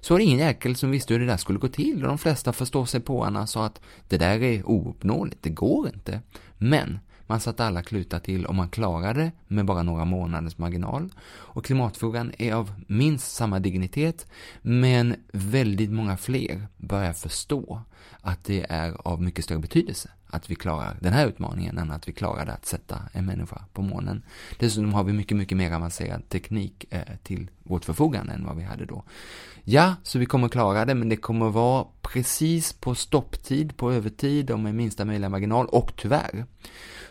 så 0.00 0.14
var 0.14 0.18
det 0.18 0.24
ingen 0.24 0.38
jäkel 0.38 0.76
som 0.76 0.90
visste 0.90 1.14
hur 1.14 1.20
det 1.20 1.26
där 1.26 1.36
skulle 1.36 1.58
gå 1.58 1.68
till 1.68 2.02
och 2.02 2.08
de 2.08 2.18
flesta 2.18 2.52
förstår 2.52 2.84
sig 2.84 3.00
på 3.00 3.44
sa 3.46 3.66
att 3.66 3.80
det 4.08 4.18
där 4.18 4.42
är 4.42 4.70
ouppnåeligt, 4.70 5.42
det 5.42 5.50
går 5.50 5.88
inte. 5.88 6.20
Men 6.58 6.98
man 7.26 7.40
satte 7.40 7.64
alla 7.64 7.82
klutar 7.82 8.18
till 8.18 8.46
och 8.46 8.54
man 8.54 8.68
klarade 8.68 9.32
med 9.48 9.64
bara 9.64 9.82
några 9.82 10.04
månaders 10.04 10.58
marginal. 10.58 11.12
Och 11.24 11.64
klimatfrågan 11.64 12.32
är 12.38 12.54
av 12.54 12.72
minst 12.86 13.34
samma 13.34 13.58
dignitet, 13.58 14.26
men 14.62 15.16
väldigt 15.32 15.90
många 15.90 16.16
fler 16.16 16.66
börjar 16.76 17.12
förstå 17.12 17.82
att 18.20 18.44
det 18.44 18.66
är 18.68 19.08
av 19.08 19.22
mycket 19.22 19.44
större 19.44 19.58
betydelse 19.58 20.10
att 20.32 20.50
vi 20.50 20.54
klarar 20.54 20.96
den 21.00 21.12
här 21.12 21.26
utmaningen 21.26 21.78
än 21.78 21.90
att 21.90 22.08
vi 22.08 22.12
klarade 22.12 22.52
att 22.52 22.66
sätta 22.66 22.98
en 23.12 23.26
människa 23.26 23.64
på 23.72 23.82
månen. 23.82 24.22
Dessutom 24.58 24.94
har 24.94 25.04
vi 25.04 25.12
mycket, 25.12 25.36
mycket 25.36 25.58
mer 25.58 25.72
avancerad 25.72 26.28
teknik 26.28 26.84
eh, 26.90 27.00
till 27.22 27.50
vårt 27.62 27.84
förfogande 27.84 28.32
än 28.32 28.46
vad 28.46 28.56
vi 28.56 28.62
hade 28.62 28.84
då. 28.84 29.04
Ja, 29.64 29.94
så 30.02 30.18
vi 30.18 30.26
kommer 30.26 30.48
klara 30.48 30.84
det, 30.84 30.94
men 30.94 31.08
det 31.08 31.16
kommer 31.16 31.50
vara 31.50 31.86
precis 32.02 32.72
på 32.72 32.94
stopptid, 32.94 33.76
på 33.76 33.92
övertid 33.92 34.50
och 34.50 34.58
med 34.58 34.74
minsta 34.74 35.04
möjliga 35.04 35.28
marginal 35.28 35.66
och 35.66 35.92
tyvärr 35.96 36.44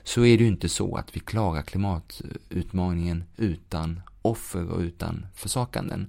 så 0.03 0.25
är 0.25 0.37
det 0.37 0.43
ju 0.43 0.49
inte 0.49 0.69
så 0.69 0.95
att 0.95 1.15
vi 1.15 1.19
klarar 1.19 1.61
klimatutmaningen 1.61 3.23
utan 3.37 4.01
offer 4.21 4.69
och 4.71 4.79
utan 4.79 5.25
försakanden. 5.35 6.07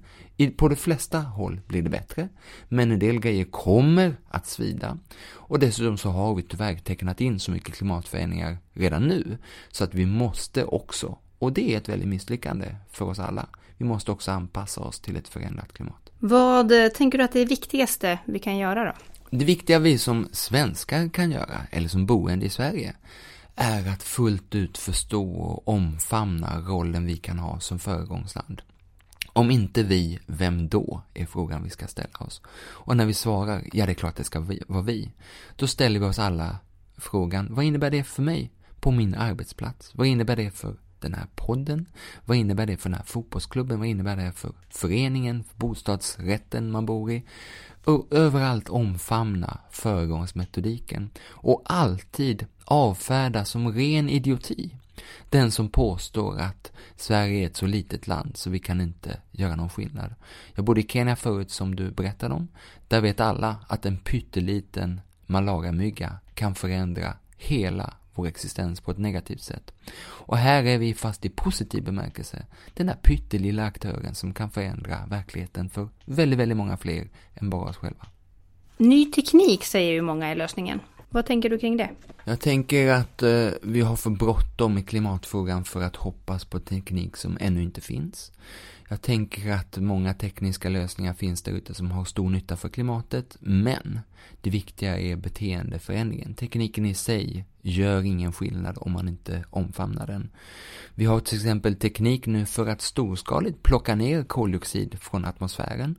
På 0.57 0.67
de 0.67 0.75
flesta 0.75 1.19
håll 1.19 1.61
blir 1.67 1.81
det 1.81 1.89
bättre, 1.89 2.29
men 2.69 2.91
en 2.91 2.99
del 2.99 3.19
grejer 3.19 3.45
kommer 3.45 4.15
att 4.29 4.47
svida. 4.47 4.97
Och 5.31 5.59
dessutom 5.59 5.97
så 5.97 6.09
har 6.09 6.35
vi 6.35 6.43
tyvärr 6.43 6.77
tecknat 6.77 7.21
in 7.21 7.39
så 7.39 7.51
mycket 7.51 7.75
klimatförändringar 7.75 8.57
redan 8.73 9.03
nu, 9.03 9.37
så 9.71 9.83
att 9.83 9.93
vi 9.93 10.05
måste 10.05 10.65
också, 10.65 11.17
och 11.39 11.53
det 11.53 11.73
är 11.73 11.77
ett 11.77 11.89
väldigt 11.89 12.07
misslyckande 12.07 12.75
för 12.91 13.05
oss 13.05 13.19
alla, 13.19 13.47
vi 13.77 13.85
måste 13.85 14.11
också 14.11 14.31
anpassa 14.31 14.81
oss 14.81 14.99
till 14.99 15.15
ett 15.15 15.27
förändrat 15.27 15.73
klimat. 15.73 16.09
Vad 16.19 16.71
eh, 16.71 16.87
tänker 16.87 17.17
du 17.17 17.23
att 17.23 17.31
det 17.31 17.39
är 17.39 17.45
viktigaste 17.45 18.19
vi 18.25 18.39
kan 18.39 18.57
göra 18.57 18.85
då? 18.85 18.93
Det 19.37 19.45
viktiga 19.45 19.79
vi 19.79 19.97
som 19.97 20.27
svenskar 20.31 21.09
kan 21.09 21.31
göra, 21.31 21.61
eller 21.71 21.87
som 21.87 22.05
boende 22.05 22.45
i 22.45 22.49
Sverige, 22.49 22.95
är 23.55 23.87
att 23.89 24.03
fullt 24.03 24.55
ut 24.55 24.77
förstå 24.77 25.33
och 25.33 25.67
omfamna 25.67 26.59
rollen 26.59 27.05
vi 27.05 27.17
kan 27.17 27.39
ha 27.39 27.59
som 27.59 27.79
föregångsland. 27.79 28.61
Om 29.27 29.51
inte 29.51 29.83
vi, 29.83 30.19
vem 30.25 30.69
då? 30.69 31.01
är 31.13 31.25
frågan 31.25 31.63
vi 31.63 31.69
ska 31.69 31.87
ställa 31.87 32.19
oss. 32.19 32.41
Och 32.57 32.97
när 32.97 33.05
vi 33.05 33.13
svarar, 33.13 33.63
ja 33.73 33.85
det 33.85 33.91
är 33.91 33.95
klart 33.95 34.15
det 34.15 34.23
ska 34.23 34.39
vara 34.67 34.81
vi, 34.81 35.11
då 35.55 35.67
ställer 35.67 35.99
vi 35.99 36.05
oss 36.05 36.19
alla 36.19 36.57
frågan, 36.97 37.47
vad 37.55 37.65
innebär 37.65 37.91
det 37.91 38.03
för 38.03 38.21
mig 38.21 38.51
på 38.79 38.91
min 38.91 39.15
arbetsplats? 39.15 39.95
Vad 39.95 40.07
innebär 40.07 40.35
det 40.35 40.51
för 40.51 40.75
den 40.99 41.13
här 41.13 41.27
podden? 41.35 41.85
Vad 42.25 42.37
innebär 42.37 42.65
det 42.65 42.77
för 42.77 42.89
den 42.89 42.97
här 42.97 43.05
fotbollsklubben? 43.05 43.79
Vad 43.79 43.87
innebär 43.87 44.15
det 44.15 44.31
för 44.31 44.51
föreningen, 44.69 45.43
för 45.43 45.57
bostadsrätten 45.57 46.71
man 46.71 46.85
bor 46.85 47.11
i? 47.11 47.23
Och 47.85 48.07
överallt 48.11 48.69
omfamna 48.69 49.59
föregångsmetodiken 49.71 51.09
och 51.29 51.61
alltid 51.65 52.47
avfärda 52.65 53.45
som 53.45 53.71
ren 53.73 54.09
idioti 54.09 54.71
den 55.29 55.51
som 55.51 55.69
påstår 55.69 56.39
att 56.39 56.71
Sverige 56.95 57.43
är 57.43 57.47
ett 57.47 57.57
så 57.57 57.65
litet 57.65 58.07
land 58.07 58.37
så 58.37 58.49
vi 58.49 58.59
kan 58.59 58.81
inte 58.81 59.21
göra 59.31 59.55
någon 59.55 59.69
skillnad. 59.69 60.15
Jag 60.55 60.65
bodde 60.65 60.81
i 60.81 60.87
Kenya 60.87 61.15
förut 61.15 61.51
som 61.51 61.75
du 61.75 61.91
berättade 61.91 62.33
om. 62.33 62.47
Där 62.87 63.01
vet 63.01 63.19
alla 63.19 63.55
att 63.67 63.85
en 63.85 63.97
pytteliten 63.97 65.01
malaria-mygga 65.25 66.17
kan 66.33 66.55
förändra 66.55 67.17
hela 67.37 67.93
vår 68.15 68.27
existens 68.27 68.81
på 68.81 68.91
ett 68.91 68.97
negativt 68.97 69.41
sätt. 69.41 69.73
Och 70.05 70.37
här 70.37 70.63
är 70.63 70.77
vi 70.77 70.93
fast 70.93 71.25
i 71.25 71.29
positiv 71.29 71.83
bemärkelse, 71.83 72.45
den 72.73 72.87
där 72.87 72.95
pyttelilla 72.95 73.65
aktören 73.65 74.15
som 74.15 74.33
kan 74.33 74.49
förändra 74.49 75.05
verkligheten 75.05 75.69
för 75.69 75.89
väldigt, 76.05 76.39
väldigt 76.39 76.57
många 76.57 76.77
fler 76.77 77.09
än 77.35 77.49
bara 77.49 77.69
oss 77.69 77.77
själva. 77.77 78.05
Ny 78.77 79.05
teknik 79.05 79.63
säger 79.63 79.93
ju 79.93 80.01
många 80.01 80.27
är 80.27 80.35
lösningen. 80.35 80.79
Vad 81.13 81.25
tänker 81.25 81.49
du 81.49 81.57
kring 81.57 81.77
det? 81.77 81.89
Jag 82.23 82.39
tänker 82.39 82.91
att 82.91 83.23
eh, 83.23 83.49
vi 83.61 83.81
har 83.81 83.95
för 83.95 84.09
bråttom 84.09 84.77
i 84.77 84.83
klimatfrågan 84.83 85.63
för 85.63 85.81
att 85.81 85.95
hoppas 85.95 86.45
på 86.45 86.59
teknik 86.59 87.17
som 87.17 87.37
ännu 87.41 87.61
inte 87.61 87.81
finns. 87.81 88.31
Jag 88.89 89.01
tänker 89.01 89.51
att 89.51 89.77
många 89.77 90.13
tekniska 90.13 90.69
lösningar 90.69 91.13
finns 91.13 91.41
där 91.41 91.51
ute 91.51 91.73
som 91.73 91.91
har 91.91 92.05
stor 92.05 92.29
nytta 92.29 92.57
för 92.57 92.69
klimatet, 92.69 93.37
men 93.39 93.99
det 94.41 94.49
viktiga 94.49 94.99
är 94.99 95.15
beteendeförändringen. 95.15 96.33
Tekniken 96.33 96.85
i 96.85 96.93
sig 96.93 97.45
gör 97.63 98.03
ingen 98.03 98.33
skillnad 98.33 98.77
om 98.81 98.91
man 98.91 99.07
inte 99.07 99.43
omfamnar 99.49 100.07
den. 100.07 100.29
Vi 100.95 101.05
har 101.05 101.19
till 101.19 101.37
exempel 101.37 101.75
teknik 101.75 102.25
nu 102.25 102.45
för 102.45 102.67
att 102.67 102.81
storskaligt 102.81 103.63
plocka 103.63 103.95
ner 103.95 104.23
koldioxid 104.23 104.99
från 104.99 105.25
atmosfären. 105.25 105.95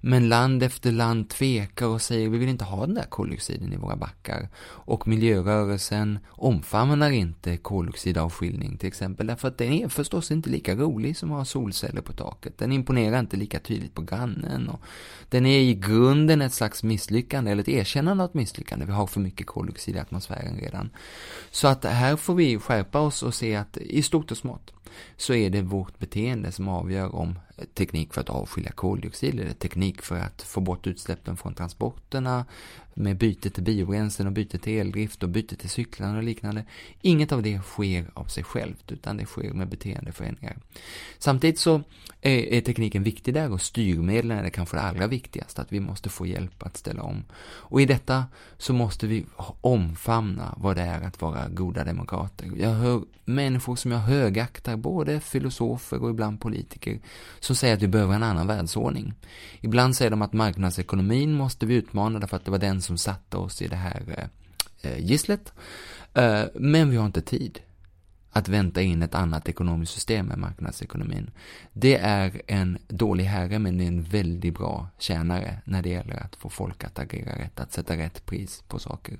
Men 0.00 0.28
land 0.28 0.62
efter 0.62 0.92
land 0.92 1.28
tvekar 1.28 1.86
och 1.86 2.02
säger 2.02 2.28
vi 2.28 2.38
vill 2.38 2.48
inte 2.48 2.64
ha 2.64 2.86
den 2.86 2.94
där 2.94 3.06
koldioxiden 3.08 3.72
i 3.72 3.76
våra 3.76 3.96
backar. 3.96 4.48
Och 4.64 5.08
miljörörelsen 5.08 6.18
omfamnar 6.28 7.10
inte 7.10 7.56
koldioxidavskiljning 7.56 8.76
till 8.76 8.88
exempel 8.88 9.26
därför 9.26 9.48
att 9.48 9.58
den 9.58 9.72
är 9.72 9.88
förstås 9.88 10.30
inte 10.30 10.50
lika 10.50 10.74
rolig 10.74 11.16
som 11.16 11.32
att 11.32 11.38
ha 11.38 11.44
solceller 11.44 12.00
på 12.00 12.12
taket. 12.12 12.58
Den 12.58 12.72
imponerar 12.72 13.20
inte 13.20 13.36
lika 13.36 13.58
tydligt 13.58 13.94
på 13.94 14.02
grannen 14.02 14.68
och 14.68 14.80
den 15.28 15.46
är 15.46 15.58
i 15.58 15.74
grunden 15.74 16.42
ett 16.42 16.52
slags 16.52 16.82
misslyckande 16.82 17.50
eller 17.50 17.61
ett 17.62 17.68
erkännande 17.68 18.24
av 18.24 18.30
ett 18.30 18.34
misslyckande. 18.34 18.84
Vi 18.84 18.92
har 18.92 19.06
för 19.06 19.20
mycket 19.20 19.46
koldioxid 19.46 19.96
i 19.96 19.98
atmosfären 19.98 20.58
redan. 20.58 20.90
Så 21.50 21.68
att 21.68 21.84
här 21.84 22.16
får 22.16 22.34
vi 22.34 22.58
skärpa 22.58 23.00
oss 23.00 23.22
och 23.22 23.34
se 23.34 23.56
att 23.56 23.76
i 23.76 24.02
stort 24.02 24.30
och 24.30 24.36
smått 24.36 24.72
så 25.16 25.34
är 25.34 25.50
det 25.50 25.62
vårt 25.62 25.98
beteende 25.98 26.52
som 26.52 26.68
avgör 26.68 27.14
om 27.14 27.38
teknik 27.74 28.14
för 28.14 28.20
att 28.20 28.30
avskilja 28.30 28.72
koldioxid 28.72 29.40
eller 29.40 29.52
teknik 29.52 30.02
för 30.02 30.18
att 30.18 30.42
få 30.42 30.60
bort 30.60 30.86
utsläppen 30.86 31.36
från 31.36 31.54
transporterna 31.54 32.44
med 32.94 33.16
byte 33.16 33.50
till 33.50 33.62
biobränslen 33.62 34.26
och 34.26 34.32
byte 34.32 34.58
till 34.58 34.80
eldrift 34.80 35.22
och 35.22 35.28
byte 35.28 35.56
till 35.56 35.70
cyklarna 35.70 36.16
och 36.16 36.22
liknande. 36.22 36.64
Inget 37.00 37.32
av 37.32 37.42
det 37.42 37.62
sker 37.62 38.10
av 38.14 38.24
sig 38.24 38.44
självt 38.44 38.92
utan 38.92 39.16
det 39.16 39.26
sker 39.26 39.52
med 39.52 39.68
beteendeförändringar. 39.68 40.56
Samtidigt 41.18 41.58
så 41.58 41.82
är, 42.20 42.60
tekniken 42.60 43.02
viktig 43.02 43.34
där 43.34 43.52
och 43.52 43.62
styrmedlen 43.62 44.38
är 44.38 44.42
det 44.42 44.50
kanske 44.50 44.76
det 44.76 44.82
allra 44.82 45.06
viktigaste, 45.06 45.62
att 45.62 45.72
vi 45.72 45.80
måste 45.80 46.08
få 46.08 46.26
hjälp 46.26 46.62
att 46.62 46.76
ställa 46.76 47.02
om. 47.02 47.24
Och 47.42 47.80
i 47.80 47.86
detta 47.86 48.24
så 48.58 48.72
måste 48.72 49.06
vi 49.06 49.24
omfamna 49.60 50.54
vad 50.56 50.76
det 50.76 50.82
är 50.82 51.00
att 51.00 51.20
vara 51.20 51.48
goda 51.48 51.84
demokrater. 51.84 52.50
Jag 52.56 52.70
hör 52.70 53.02
människor 53.24 53.76
som 53.76 53.90
jag 53.90 53.98
högaktar, 53.98 54.76
både 54.82 55.20
filosofer 55.20 56.02
och 56.02 56.10
ibland 56.10 56.40
politiker, 56.40 57.00
som 57.40 57.56
säger 57.56 57.74
att 57.74 57.82
vi 57.82 57.88
behöver 57.88 58.14
en 58.14 58.22
annan 58.22 58.46
världsordning. 58.46 59.14
Ibland 59.60 59.96
säger 59.96 60.10
de 60.10 60.22
att 60.22 60.32
marknadsekonomin 60.32 61.34
måste 61.34 61.66
vi 61.66 61.74
utmana 61.74 62.18
därför 62.18 62.36
att 62.36 62.44
det 62.44 62.50
var 62.50 62.58
den 62.58 62.82
som 62.82 62.98
satte 62.98 63.36
oss 63.36 63.62
i 63.62 63.68
det 63.68 63.76
här 63.76 64.02
eh, 64.82 64.90
eh, 64.90 64.98
gisslet. 64.98 65.52
Eh, 66.14 66.42
men 66.54 66.90
vi 66.90 66.96
har 66.96 67.06
inte 67.06 67.22
tid 67.22 67.60
att 68.32 68.48
vänta 68.48 68.82
in 68.82 69.02
ett 69.02 69.14
annat 69.14 69.48
ekonomiskt 69.48 69.92
system 69.92 70.30
än 70.30 70.40
marknadsekonomin. 70.40 71.30
Det 71.72 71.96
är 71.96 72.42
en 72.46 72.78
dålig 72.88 73.24
herre 73.24 73.58
men 73.58 73.78
det 73.78 73.84
är 73.84 73.88
en 73.88 74.02
väldigt 74.02 74.54
bra 74.54 74.88
tjänare 74.98 75.58
när 75.64 75.82
det 75.82 75.88
gäller 75.88 76.16
att 76.16 76.36
få 76.36 76.48
folk 76.48 76.84
att 76.84 76.98
agera 76.98 77.38
rätt, 77.38 77.60
att 77.60 77.72
sätta 77.72 77.96
rätt 77.96 78.26
pris 78.26 78.62
på 78.68 78.78
saker. 78.78 79.18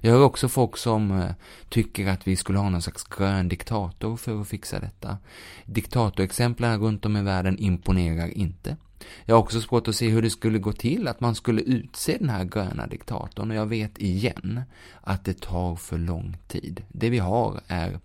Jag 0.00 0.12
hör 0.12 0.22
också 0.22 0.48
folk 0.48 0.76
som 0.76 1.10
eh, 1.10 1.30
tycker 1.68 2.08
att 2.08 2.26
vi 2.26 2.36
skulle 2.36 2.58
ha 2.58 2.70
någon 2.70 2.82
slags 2.82 3.04
grön 3.04 3.48
diktator 3.48 4.16
för 4.16 4.40
att 4.40 4.48
fixa 4.48 4.80
detta. 4.80 5.18
Diktatorexemplen 5.64 6.80
runt 6.80 7.06
om 7.06 7.16
i 7.16 7.22
världen 7.22 7.58
imponerar 7.58 8.28
inte. 8.28 8.76
Jag 9.24 9.34
har 9.34 9.42
också 9.42 9.60
svårt 9.60 9.88
att 9.88 9.96
se 9.96 10.08
hur 10.08 10.22
det 10.22 10.30
skulle 10.30 10.58
gå 10.58 10.72
till 10.72 11.08
att 11.08 11.20
man 11.20 11.34
skulle 11.34 11.62
utse 11.62 12.16
den 12.18 12.28
här 12.28 12.44
gröna 12.44 12.86
diktatorn 12.86 13.50
och 13.50 13.56
jag 13.56 13.66
vet 13.66 13.98
igen 13.98 14.62
att 15.00 15.24
det 15.24 15.40
tar 15.40 15.76
för 15.76 15.98
lång 15.98 16.36
tid. 16.48 16.82
Det 16.88 17.10
vi 17.10 17.18
har 17.18 17.60
är 17.66 18.00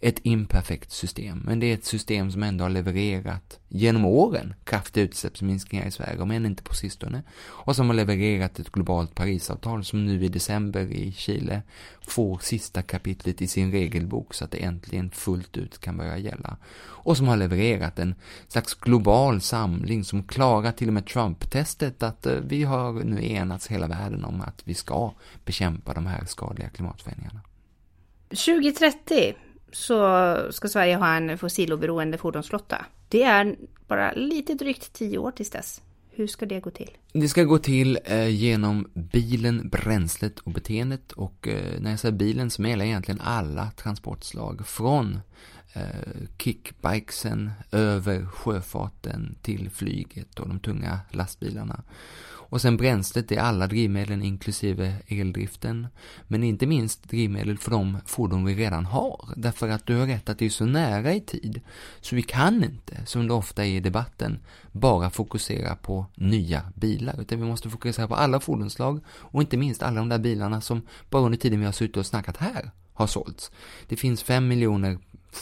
ett 0.00 0.18
imperfekt 0.22 0.92
system, 0.92 1.42
men 1.44 1.60
det 1.60 1.66
är 1.66 1.74
ett 1.74 1.84
system 1.84 2.32
som 2.32 2.42
ändå 2.42 2.64
har 2.64 2.70
levererat 2.70 3.60
genom 3.68 4.04
åren 4.04 4.54
kraftiga 4.64 5.04
utsläppsminskningar 5.04 5.86
i 5.86 5.90
Sverige, 5.90 6.20
om 6.20 6.30
än 6.30 6.46
inte 6.46 6.62
på 6.62 6.74
sistone, 6.74 7.22
och 7.38 7.76
som 7.76 7.86
har 7.86 7.94
levererat 7.94 8.58
ett 8.58 8.72
globalt 8.72 9.14
Parisavtal 9.14 9.84
som 9.84 10.06
nu 10.06 10.24
i 10.24 10.28
december 10.28 10.92
i 10.92 11.12
Chile 11.12 11.62
får 12.08 12.38
sista 12.38 12.82
kapitlet 12.82 13.42
i 13.42 13.46
sin 13.46 13.72
regelbok 13.72 14.34
så 14.34 14.44
att 14.44 14.50
det 14.50 14.64
äntligen 14.64 15.10
fullt 15.10 15.56
ut 15.56 15.80
kan 15.80 15.96
börja 15.96 16.18
gälla. 16.18 16.56
Och 16.78 17.16
som 17.16 17.28
har 17.28 17.36
levererat 17.36 17.98
en 17.98 18.14
slags 18.48 18.74
global 18.74 19.40
samling 19.40 20.04
som 20.04 20.22
klarar 20.22 20.72
till 20.72 20.88
och 20.88 20.94
med 20.94 21.06
Trump-testet 21.06 22.02
att 22.02 22.26
eh, 22.26 22.34
vi 22.34 22.62
har 22.62 22.92
nu 22.92 23.26
enats 23.26 23.66
hela 23.66 23.86
världen 23.86 24.24
om 24.24 24.40
att 24.40 24.62
vi 24.64 24.74
ska 24.74 25.14
bekämpa 25.44 25.94
de 25.94 26.06
här 26.06 26.24
skadliga 26.24 26.68
klimatförändringarna. 26.68 27.40
2030 28.28 29.34
så 29.76 30.36
ska 30.50 30.68
Sverige 30.68 30.96
ha 30.96 31.14
en 31.16 31.38
fossiloberoende 31.38 32.18
fordonsflotta. 32.18 32.84
Det 33.08 33.22
är 33.22 33.56
bara 33.88 34.12
lite 34.12 34.54
drygt 34.54 34.92
tio 34.92 35.18
år 35.18 35.30
tills 35.30 35.50
dess. 35.50 35.82
Hur 36.10 36.26
ska 36.26 36.46
det 36.46 36.60
gå 36.60 36.70
till? 36.70 36.90
Det 37.12 37.28
ska 37.28 37.44
gå 37.44 37.58
till 37.58 37.98
eh, 38.04 38.28
genom 38.28 38.90
bilen, 38.94 39.68
bränslet 39.68 40.38
och 40.38 40.52
beteendet 40.52 41.12
och 41.12 41.48
eh, 41.48 41.80
när 41.80 41.90
jag 41.90 42.00
säger 42.00 42.16
bilen 42.16 42.50
så 42.50 42.62
menar 42.62 42.76
jag 42.76 42.86
egentligen 42.86 43.20
alla 43.20 43.70
transportslag 43.70 44.66
från 44.66 45.20
eh, 45.72 45.82
kickbikesen 46.38 47.50
över 47.72 48.26
sjöfarten 48.26 49.36
till 49.42 49.70
flyget 49.70 50.40
och 50.40 50.48
de 50.48 50.58
tunga 50.58 51.00
lastbilarna. 51.10 51.82
Och 52.48 52.60
sen 52.60 52.76
bränslet 52.76 53.32
är 53.32 53.38
alla 53.38 53.66
drivmedlen 53.66 54.22
inklusive 54.22 54.94
eldriften. 55.06 55.86
Men 56.28 56.42
inte 56.42 56.66
minst 56.66 57.08
drivmedel 57.08 57.58
för 57.58 57.70
de 57.70 57.98
fordon 58.06 58.44
vi 58.44 58.54
redan 58.54 58.86
har. 58.86 59.28
Därför 59.36 59.68
att 59.68 59.86
du 59.86 59.96
har 59.96 60.06
rätt 60.06 60.28
att 60.28 60.38
det 60.38 60.46
är 60.46 60.50
så 60.50 60.64
nära 60.64 61.14
i 61.14 61.20
tid. 61.20 61.60
Så 62.00 62.16
vi 62.16 62.22
kan 62.22 62.64
inte, 62.64 63.06
som 63.06 63.28
det 63.28 63.34
ofta 63.34 63.64
är 63.64 63.70
i 63.70 63.80
debatten, 63.80 64.38
bara 64.72 65.10
fokusera 65.10 65.76
på 65.76 66.06
nya 66.14 66.62
bilar. 66.74 67.20
Utan 67.20 67.40
vi 67.40 67.46
måste 67.46 67.70
fokusera 67.70 68.08
på 68.08 68.14
alla 68.14 68.40
fordonsslag 68.40 69.00
och 69.08 69.42
inte 69.42 69.56
minst 69.56 69.82
alla 69.82 70.00
de 70.00 70.08
där 70.08 70.18
bilarna 70.18 70.60
som 70.60 70.82
bara 71.10 71.22
under 71.22 71.38
tiden 71.38 71.60
vi 71.60 71.66
har 71.66 71.72
suttit 71.72 71.96
och 71.96 72.06
snackat 72.06 72.36
här 72.36 72.70
har 72.94 73.06
sålts. 73.06 73.50
Det 73.88 73.96
finns 73.96 74.22
fem 74.22 74.48
miljoner 74.48 74.98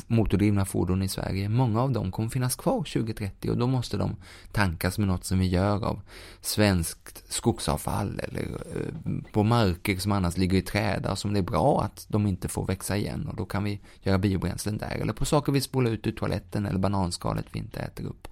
motordrivna 0.06 0.64
fordon 0.64 1.02
i 1.02 1.08
Sverige. 1.08 1.48
Många 1.48 1.82
av 1.82 1.92
dem 1.92 2.12
kommer 2.12 2.28
finnas 2.28 2.56
kvar 2.56 2.78
2030 2.78 3.50
och 3.50 3.58
då 3.58 3.66
måste 3.66 3.96
de 3.96 4.16
tankas 4.52 4.98
med 4.98 5.08
något 5.08 5.24
som 5.24 5.38
vi 5.38 5.46
gör 5.46 5.84
av 5.84 6.00
svenskt 6.40 7.32
skogsavfall 7.32 8.20
eller 8.22 8.42
eh, 8.42 9.32
på 9.32 9.42
marker 9.42 9.96
som 9.96 10.12
annars 10.12 10.36
ligger 10.36 10.58
i 10.58 10.62
träda 10.62 11.16
som 11.16 11.32
det 11.32 11.40
är 11.40 11.42
bra 11.42 11.82
att 11.82 12.06
de 12.08 12.26
inte 12.26 12.48
får 12.48 12.66
växa 12.66 12.96
igen 12.96 13.28
och 13.28 13.36
då 13.36 13.44
kan 13.44 13.64
vi 13.64 13.80
göra 14.02 14.18
biobränslen 14.18 14.78
där 14.78 14.98
eller 15.00 15.12
på 15.12 15.24
saker 15.24 15.52
vi 15.52 15.60
spolar 15.60 15.90
ut 15.90 16.06
ur 16.06 16.12
toaletten 16.12 16.66
eller 16.66 16.78
bananskalet 16.78 17.46
vi 17.52 17.58
inte 17.58 17.80
äter 17.80 18.06
upp. 18.06 18.28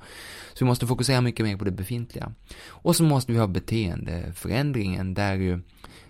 Så 0.53 0.65
vi 0.65 0.69
måste 0.69 0.87
fokusera 0.87 1.21
mycket 1.21 1.47
mer 1.47 1.57
på 1.57 1.65
det 1.65 1.71
befintliga. 1.71 2.33
Och 2.67 2.97
så 2.97 3.05
måste 3.05 3.33
vi 3.33 3.39
ha 3.39 3.47
beteendeförändringen 3.47 5.15
där 5.15 5.35
ju 5.35 5.53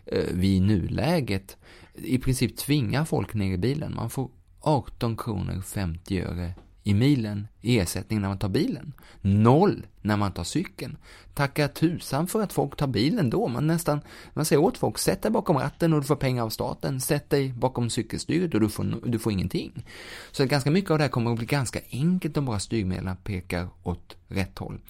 eh, 0.06 0.28
vi 0.32 0.56
i 0.56 0.60
nuläget 0.60 1.56
i 1.94 2.18
princip 2.18 2.56
tvingar 2.56 3.04
folk 3.04 3.34
ner 3.34 3.54
i 3.54 3.58
bilen. 3.58 3.94
Man 3.94 4.10
får 4.10 4.30
18 4.62 5.16
kronor 5.16 5.60
50 5.60 6.20
öre 6.20 6.54
i 6.84 6.94
milen 6.94 7.48
i 7.60 7.78
ersättning 7.78 8.20
när 8.20 8.28
man 8.28 8.38
tar 8.38 8.48
bilen. 8.48 8.92
Noll 9.20 9.86
när 10.00 10.16
man 10.16 10.32
tar 10.32 10.44
cykeln. 10.44 10.96
Tacka 11.34 11.68
tusan 11.68 12.26
för 12.26 12.42
att 12.42 12.52
folk 12.52 12.76
tar 12.76 12.86
bilen 12.86 13.30
då. 13.30 13.48
Man 13.48 13.66
nästan, 13.66 14.00
man 14.32 14.44
säger 14.44 14.62
åt 14.62 14.78
folk, 14.78 14.98
sätt 14.98 15.22
dig 15.22 15.30
bakom 15.30 15.58
ratten 15.58 15.92
och 15.92 16.00
du 16.00 16.06
får 16.06 16.16
pengar 16.16 16.42
av 16.42 16.50
staten. 16.50 17.00
Sätt 17.00 17.30
dig 17.30 17.52
bakom 17.52 17.90
cykelstyret 17.90 18.54
och 18.54 18.60
du 18.60 18.68
får, 18.68 19.00
du 19.06 19.18
får 19.18 19.32
ingenting. 19.32 19.86
Så 20.30 20.46
ganska 20.46 20.70
mycket 20.70 20.90
av 20.90 20.98
det 20.98 21.04
här 21.04 21.10
kommer 21.10 21.30
att 21.30 21.38
bli 21.38 21.46
ganska 21.46 21.80
enkelt 21.90 22.36
om 22.36 22.44
bara 22.44 22.58
styrmedlen 22.58 23.16
pekar 23.16 23.68
åt 23.82 24.16
rätt 24.28 24.58
håll. 24.58 24.80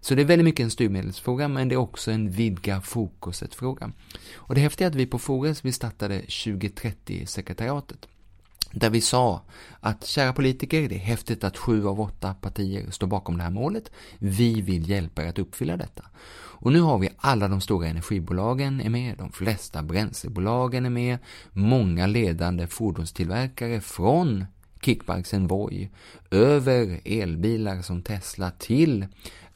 Så 0.00 0.14
det 0.14 0.22
är 0.22 0.26
väldigt 0.26 0.44
mycket 0.44 0.64
en 0.64 0.70
styrmedelsfråga, 0.70 1.48
men 1.48 1.68
det 1.68 1.74
är 1.74 1.76
också 1.76 2.10
en 2.10 2.30
vidga 2.30 2.80
fokuset-fråga. 2.80 3.92
Och 4.34 4.54
det 4.54 4.60
häftiga 4.60 4.86
är 4.86 4.90
att 4.90 4.96
vi 4.96 5.06
på 5.06 5.18
Fores, 5.18 5.64
vi 5.64 5.72
startade 5.72 6.20
2030-sekretariatet. 6.20 8.08
Där 8.72 8.90
vi 8.90 9.00
sa 9.00 9.42
att 9.80 10.06
kära 10.06 10.32
politiker, 10.32 10.88
det 10.88 10.94
är 10.94 10.98
häftigt 10.98 11.44
att 11.44 11.56
sju 11.56 11.86
av 11.86 12.00
åtta 12.00 12.34
partier 12.34 12.90
står 12.90 13.06
bakom 13.06 13.36
det 13.36 13.42
här 13.42 13.50
målet. 13.50 13.90
Vi 14.18 14.60
vill 14.60 14.90
hjälpa 14.90 15.22
er 15.22 15.28
att 15.28 15.38
uppfylla 15.38 15.76
detta. 15.76 16.04
Och 16.60 16.72
nu 16.72 16.80
har 16.80 16.98
vi 16.98 17.08
alla 17.16 17.48
de 17.48 17.60
stora 17.60 17.88
energibolagen 17.88 18.80
är 18.80 18.90
med, 18.90 19.18
de 19.18 19.32
flesta 19.32 19.82
bränslebolagen 19.82 20.86
är 20.86 20.90
med, 20.90 21.18
många 21.52 22.06
ledande 22.06 22.66
fordonstillverkare 22.66 23.80
från 23.80 24.44
kickbikesen 24.80 25.46
Voi, 25.46 25.90
över 26.30 27.00
elbilar 27.04 27.82
som 27.82 28.02
Tesla 28.02 28.50
till 28.50 29.06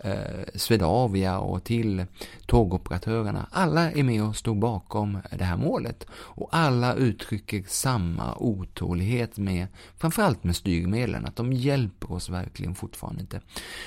eh, 0.05 0.45
Swedavia 0.55 1.39
och 1.39 1.65
till 1.65 2.07
tågoperatörerna. 2.47 3.47
Alla 3.51 3.93
är 3.93 4.03
med 4.03 4.25
och 4.25 4.37
står 4.37 4.55
bakom 4.55 5.19
det 5.31 5.45
här 5.45 5.57
målet. 5.57 6.07
Och 6.13 6.49
alla 6.53 6.95
uttrycker 6.95 7.65
samma 7.69 8.35
otålighet 8.37 9.39
med, 9.39 9.67
framförallt 9.97 10.45
med 10.45 10.57
styrmedlen, 10.57 11.27
att 11.27 11.37
de 11.37 11.53
hjälper 11.53 12.13
oss 12.13 12.29
verkligen 12.29 12.75
fortfarande 12.75 13.21
inte. 13.21 13.41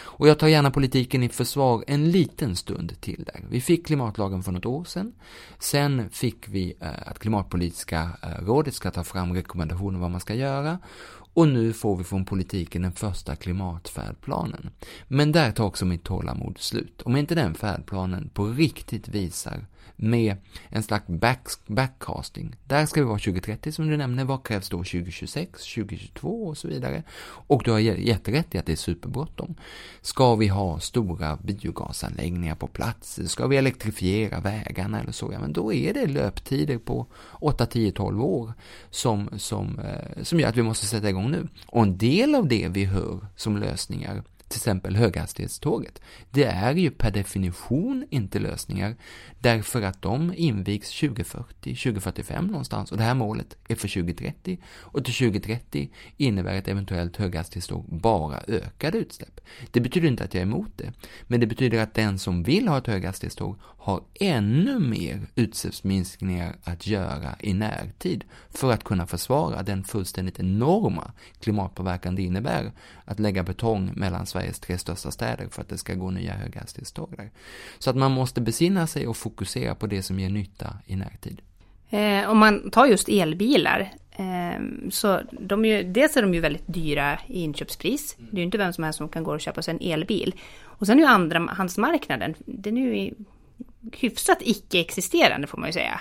Och 0.03 0.27
jag 0.27 0.39
tar 0.39 0.47
gärna 0.47 0.71
politiken 0.71 1.23
i 1.23 1.29
försvar 1.29 1.83
en 1.87 2.11
liten 2.11 2.55
stund 2.55 3.01
till 3.01 3.23
där. 3.23 3.43
Vi 3.49 3.61
fick 3.61 3.85
klimatlagen 3.85 4.43
för 4.43 4.51
något 4.51 4.65
år 4.65 4.83
sedan. 4.83 5.13
Sen 5.59 6.09
fick 6.09 6.47
vi 6.47 6.73
eh, 6.79 6.89
att 7.05 7.19
klimatpolitiska 7.19 8.09
eh, 8.21 8.45
rådet 8.45 8.73
ska 8.73 8.91
ta 8.91 9.03
fram 9.03 9.33
rekommendationer 9.33 9.99
vad 9.99 10.11
man 10.11 10.21
ska 10.21 10.33
göra. 10.33 10.79
Och 11.35 11.47
nu 11.47 11.73
får 11.73 11.97
vi 11.97 12.03
från 12.03 12.25
politiken 12.25 12.81
den 12.81 12.91
första 12.91 13.35
klimatfärdplanen. 13.35 14.69
Men 15.07 15.31
där 15.31 15.51
tar 15.51 15.65
också 15.65 15.85
mitt 15.85 16.03
tålamod 16.03 16.57
slut. 16.57 17.01
Om 17.01 17.15
inte 17.15 17.35
den 17.35 17.53
färdplanen 17.53 18.29
på 18.33 18.45
riktigt 18.45 19.07
visar 19.07 19.65
med 19.95 20.35
en 20.69 20.83
slags 20.83 21.07
back, 21.07 21.47
backcasting. 21.67 22.55
Där 22.63 22.85
ska 22.85 23.01
vi 23.01 23.07
vara 23.07 23.19
2030 23.19 23.71
som 23.71 23.87
du 23.87 23.97
nämner. 23.97 24.25
Vad 24.25 24.43
krävs 24.43 24.69
då 24.69 24.77
2026, 24.77 25.73
2022 25.73 26.47
och 26.47 26.57
så 26.57 26.67
vidare? 26.67 27.03
Och 27.47 27.61
du 27.65 27.71
har 27.71 27.79
jätterätt 27.79 28.55
i 28.55 28.57
att 28.57 28.65
det 28.65 28.71
är 28.71 28.75
superbråttom. 28.75 29.55
Ska 30.01 30.35
vi 30.35 30.47
ha 30.47 30.79
stora 30.79 31.35
biogasanläggningar 31.35 32.55
på 32.55 32.67
plats? 32.67 33.19
Ska 33.25 33.47
vi 33.47 33.57
elektrifiera 33.57 34.39
vägarna 34.39 35.01
eller 35.01 35.11
så? 35.11 35.29
Ja, 35.33 35.39
men 35.39 35.53
då 35.53 35.73
är 35.73 35.93
det 35.93 36.07
löptider 36.07 36.77
på 36.77 37.07
8, 37.39 37.65
10, 37.65 37.91
12 37.91 38.23
år 38.23 38.53
som, 38.89 39.29
som, 39.37 39.79
eh, 39.79 40.23
som 40.23 40.39
gör 40.39 40.49
att 40.49 40.57
vi 40.57 40.61
måste 40.61 40.85
sätta 40.85 41.09
igång 41.09 41.31
nu. 41.31 41.47
Och 41.65 41.83
en 41.83 41.97
del 41.97 42.35
av 42.35 42.47
det 42.47 42.67
vi 42.67 42.85
hör 42.85 43.27
som 43.35 43.57
lösningar 43.57 44.23
till 44.47 44.57
exempel 44.57 44.95
höghastighetståget. 44.95 46.01
Det 46.31 46.43
är 46.43 46.75
ju 46.75 46.91
per 46.91 47.11
definition 47.11 48.07
inte 48.09 48.39
lösningar 48.39 48.95
därför 49.39 49.81
att 49.81 50.01
de 50.01 50.33
invigs 50.35 50.99
2040, 50.99 51.75
2045 51.75 52.47
någonstans 52.47 52.91
och 52.91 52.97
det 52.97 53.03
här 53.03 53.13
målet 53.13 53.57
är 53.67 53.75
för 53.75 53.87
2030 53.87 54.59
och 54.67 55.05
till 55.05 55.13
2030 55.13 55.89
innebär 56.17 56.55
ett 56.55 56.67
eventuellt 56.67 57.17
höghastighetståg 57.17 57.85
bara 57.85 58.39
ökade 58.47 58.97
utsläpp. 58.97 59.39
Det 59.71 59.79
betyder 59.79 60.07
inte 60.07 60.23
att 60.23 60.33
jag 60.33 60.41
är 60.41 60.45
emot 60.45 60.71
det, 60.75 60.93
men 61.27 61.39
det 61.39 61.47
betyder 61.47 61.79
att 61.79 61.93
den 61.93 62.19
som 62.19 62.43
vill 62.43 62.67
ha 62.67 62.77
ett 62.77 62.87
höghastighetståg 62.87 63.57
har 63.61 64.01
ännu 64.19 64.79
mer 64.79 65.27
utsläppsminskningar 65.35 66.55
att 66.63 66.87
göra 66.87 67.35
i 67.39 67.53
närtid 67.53 68.23
för 68.49 68.71
att 68.71 68.83
kunna 68.83 69.07
försvara 69.07 69.63
den 69.63 69.83
fullständigt 69.83 70.39
enorma 70.39 71.11
klimatpåverkan 71.39 72.15
det 72.15 72.21
innebär 72.21 72.71
att 73.05 73.19
lägga 73.19 73.43
betong 73.43 73.91
mellan 73.95 74.25
Sveriges 74.35 74.59
tre 74.59 74.77
största 74.77 75.11
städer 75.11 75.47
för 75.51 75.61
att 75.61 75.69
det 75.69 75.77
ska 75.77 75.93
gå 75.93 76.11
nya 76.11 76.33
höghastighetståg 76.33 77.13
där. 77.17 77.31
Så 77.79 77.89
att 77.89 77.95
man 77.95 78.11
måste 78.11 78.41
besinna 78.41 78.87
sig 78.87 79.07
och 79.07 79.17
fokusera 79.17 79.75
på 79.75 79.87
det 79.87 80.03
som 80.03 80.19
ger 80.19 80.29
nytta 80.29 80.77
i 80.85 80.95
närtid. 80.95 81.41
Eh, 81.89 82.29
om 82.29 82.37
man 82.37 82.69
tar 82.71 82.85
just 82.85 83.09
elbilar, 83.09 83.93
eh, 84.11 84.89
så 84.89 85.21
de 85.31 85.65
är 85.65 85.69
ju, 85.69 85.83
dels 85.83 86.17
är 86.17 86.21
de 86.21 86.33
ju 86.33 86.39
väldigt 86.39 86.67
dyra 86.67 87.19
i 87.27 87.41
inköpspris. 87.41 88.15
Det 88.17 88.37
är 88.37 88.39
ju 88.39 88.43
inte 88.43 88.57
vem 88.57 88.73
som 88.73 88.83
helst 88.83 88.97
som 88.97 89.09
kan 89.09 89.23
gå 89.23 89.33
och 89.33 89.41
köpa 89.41 89.61
sig 89.61 89.71
en 89.71 89.91
elbil. 89.91 90.35
Och 90.63 90.87
sen 90.87 90.97
är 90.97 91.01
ju 91.01 91.07
andrahandsmarknaden, 91.07 92.33
den 92.45 92.77
är 92.77 92.81
ju 92.81 93.13
hyfsat 93.91 94.37
icke-existerande 94.41 95.47
får 95.47 95.57
man 95.57 95.69
ju 95.69 95.73
säga. 95.73 95.99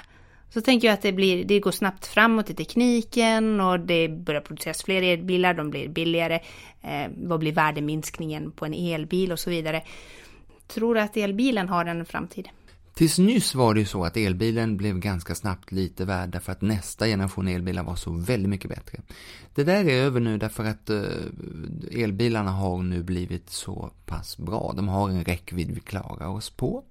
Så 0.51 0.61
tänker 0.61 0.89
jag 0.89 0.95
att 0.95 1.03
det, 1.03 1.13
blir, 1.13 1.45
det 1.45 1.61
går 1.61 1.71
snabbt 1.71 2.07
framåt 2.07 2.51
i 2.51 2.55
tekniken 2.55 3.61
och 3.61 3.81
det 3.81 4.09
börjar 4.09 4.41
produceras 4.41 4.83
fler 4.83 5.03
elbilar, 5.03 5.55
de 5.55 5.71
blir 5.71 5.89
billigare. 5.89 6.41
Eh, 6.83 7.11
vad 7.17 7.41
blir 7.41 7.53
värdeminskningen 7.53 8.51
på 8.53 8.67
en 8.67 8.75
elbil 8.75 9.33
och 9.33 9.39
så 9.39 9.51
vidare. 9.51 9.83
Tror 10.67 10.95
du 10.95 11.01
att 11.01 11.17
elbilen 11.17 11.69
har 11.69 11.85
en 11.85 12.05
framtid? 12.05 12.49
Tills 12.95 13.19
nyss 13.19 13.55
var 13.55 13.75
det 13.75 13.81
ju 13.81 13.87
så 13.87 14.05
att 14.05 14.17
elbilen 14.17 14.77
blev 14.77 14.99
ganska 14.99 15.35
snabbt 15.35 15.73
lite 15.73 16.05
värd 16.05 16.29
därför 16.29 16.53
att 16.53 16.61
nästa 16.61 17.07
generation 17.07 17.49
elbilar 17.49 17.83
var 17.83 17.97
så 17.97 18.13
väldigt 18.13 18.51
mycket 18.51 18.71
bättre. 18.71 19.01
Det 19.55 19.65
där 19.65 19.85
är 19.85 20.03
över 20.03 20.21
nu 20.21 20.39
därför 20.39 20.65
att 20.65 20.91
eh, 20.91 22.03
elbilarna 22.03 22.51
har 22.51 22.83
nu 22.83 23.03
blivit 23.03 23.51
så 23.51 23.91
pass 24.07 24.39
bra. 24.39 24.73
De 24.77 24.89
har 24.89 25.09
en 25.09 25.25
räckvidd 25.25 25.71
vi 25.71 25.81
klarar 25.81 26.29
oss 26.29 26.51
på. 26.51 26.85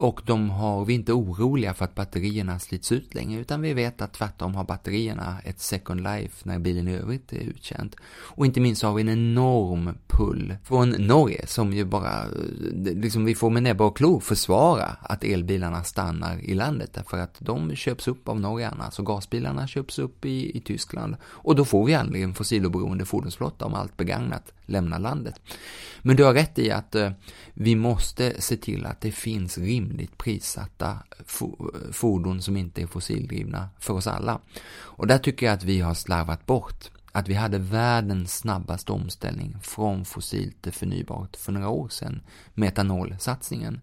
Och 0.00 0.20
de 0.24 0.50
har, 0.50 0.84
vi 0.84 0.92
är 0.92 0.98
inte 0.98 1.12
oroliga 1.12 1.74
för 1.74 1.84
att 1.84 1.94
batterierna 1.94 2.58
slits 2.58 2.92
ut 2.92 3.14
längre, 3.14 3.40
utan 3.40 3.60
vi 3.60 3.74
vet 3.74 4.02
att 4.02 4.12
tvärtom 4.12 4.54
har 4.54 4.64
batterierna 4.64 5.36
ett 5.44 5.60
second 5.60 6.00
life 6.00 6.48
när 6.48 6.58
bilen 6.58 6.88
i 6.88 6.94
övrigt 6.94 7.32
är 7.32 7.40
uttjänt. 7.40 7.96
Och 8.10 8.46
inte 8.46 8.60
minst 8.60 8.82
har 8.82 8.94
vi 8.94 9.02
en 9.02 9.08
enorm 9.08 9.98
pull 10.06 10.56
från 10.64 10.90
Norge 10.90 11.46
som 11.46 11.72
ju 11.72 11.84
bara, 11.84 12.22
eh, 12.22 12.94
liksom 12.94 13.24
vi 13.24 13.34
får 13.34 13.50
med 13.50 13.62
näbbar 13.62 13.86
och 13.86 13.96
klor 13.96 14.20
försvara 14.20 14.84
att 15.00 15.24
elbilarna 15.24 15.84
stannar 15.84 16.38
i 16.38 16.54
landet 16.54 16.90
därför 16.94 17.18
att 17.18 17.36
de 17.38 17.74
köps 17.74 18.08
upp 18.08 18.28
av 18.28 18.40
norrarna, 18.40 18.90
så 18.90 19.02
gasbilarna 19.02 19.66
köps 19.66 19.98
upp 19.98 20.24
i, 20.24 20.56
i 20.56 20.60
Tyskland. 20.60 21.16
Och 21.22 21.56
då 21.56 21.64
får 21.64 21.86
vi 21.86 21.94
aldrig 21.94 22.22
en 22.22 22.34
fossiloberoende 22.34 23.04
fordonsflotta 23.04 23.64
om 23.64 23.74
allt 23.74 23.96
begagnat 23.96 24.52
lämnar 24.68 24.98
landet. 24.98 25.40
Men 26.02 26.16
du 26.16 26.24
har 26.24 26.34
rätt 26.34 26.58
i 26.58 26.70
att 26.70 26.94
eh, 26.94 27.10
vi 27.54 27.74
måste 27.76 28.40
se 28.40 28.56
till 28.56 28.86
att 28.86 29.00
det 29.00 29.12
finns 29.12 29.58
rimligt 29.58 30.18
prissatta 30.18 30.98
eh, 31.18 31.92
fordon 31.92 32.42
som 32.42 32.56
inte 32.56 32.82
är 32.82 32.86
fossildrivna 32.86 33.68
för 33.78 33.94
oss 33.94 34.06
alla. 34.06 34.40
Och 34.70 35.06
där 35.06 35.18
tycker 35.18 35.46
jag 35.46 35.52
att 35.52 35.64
vi 35.64 35.80
har 35.80 35.94
slarvat 35.94 36.46
bort 36.46 36.90
att 37.12 37.28
vi 37.28 37.34
hade 37.34 37.58
världens 37.58 38.38
snabbaste 38.38 38.92
omställning 38.92 39.56
från 39.62 40.04
fossilt 40.04 40.62
till 40.62 40.72
förnybart 40.72 41.36
för 41.36 41.52
några 41.52 41.68
år 41.68 41.88
sedan, 41.88 42.20
metanolsatsningen, 42.54 43.80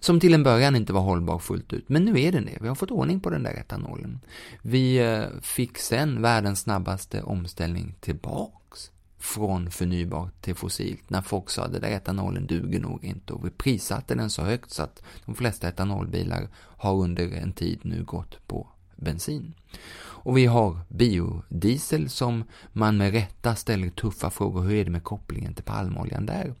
som 0.00 0.20
till 0.20 0.34
en 0.34 0.42
början 0.42 0.76
inte 0.76 0.92
var 0.92 1.00
hållbar 1.00 1.38
fullt 1.38 1.72
ut, 1.72 1.88
men 1.88 2.04
nu 2.04 2.20
är 2.20 2.32
den 2.32 2.44
det. 2.46 2.58
Vi 2.60 2.68
har 2.68 2.74
fått 2.74 2.90
ordning 2.90 3.20
på 3.20 3.30
den 3.30 3.42
där 3.42 3.54
etanolen. 3.54 4.20
Vi 4.62 4.98
eh, 4.98 5.24
fick 5.42 5.78
sen 5.78 6.22
världens 6.22 6.60
snabbaste 6.60 7.22
omställning 7.22 7.94
tillbaks, 8.00 8.90
från 9.18 9.70
förnybart 9.70 10.40
till 10.40 10.54
fossilt 10.54 11.10
när 11.10 11.22
folk 11.22 11.50
sa 11.50 11.64
att 11.64 11.72
det 11.72 11.78
där 11.78 11.90
etanolen 11.90 12.46
duger 12.46 12.80
nog 12.80 13.04
inte 13.04 13.32
och 13.32 13.46
vi 13.46 13.50
prissatte 13.50 14.14
den 14.14 14.30
så 14.30 14.42
högt 14.42 14.70
så 14.70 14.82
att 14.82 15.02
de 15.24 15.34
flesta 15.34 15.68
etanolbilar 15.68 16.48
har 16.56 16.94
under 16.94 17.32
en 17.32 17.52
tid 17.52 17.80
nu 17.82 18.04
gått 18.04 18.46
på 18.46 18.68
bensin. 18.96 19.54
Och 19.98 20.36
vi 20.36 20.46
har 20.46 20.78
biodiesel 20.88 22.08
som 22.08 22.44
man 22.72 22.96
med 22.96 23.12
rätta 23.12 23.54
ställer 23.54 23.90
tuffa 23.90 24.30
frågor, 24.30 24.62
hur 24.62 24.74
är 24.74 24.84
det 24.84 24.90
med 24.90 25.04
kopplingen 25.04 25.54
till 25.54 25.64
palmoljan 25.64 26.26
där? 26.26 26.54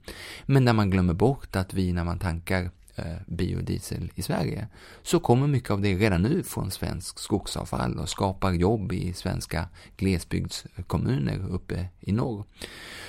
Men 0.46 0.64
när 0.64 0.72
man 0.72 0.90
glömmer 0.90 1.14
bort 1.14 1.56
att 1.56 1.74
vi 1.74 1.92
när 1.92 2.04
man 2.04 2.18
tankar 2.18 2.70
eh, 2.94 3.16
biodiesel 3.26 4.12
i 4.14 4.22
Sverige, 4.22 4.68
så 5.02 5.20
kommer 5.20 5.46
mycket 5.46 5.70
av 5.70 5.80
det 5.80 5.94
redan 5.94 6.22
nu 6.22 6.42
från 6.42 6.70
svensk 6.70 7.18
skogsavfall 7.18 7.98
och 7.98 8.08
skapar 8.08 8.52
jobb 8.52 8.92
i 8.92 9.12
svenska 9.12 9.68
glesbygdskommuner 9.96 11.48
uppe 11.50 11.88
i 12.06 12.12
norr. 12.12 12.44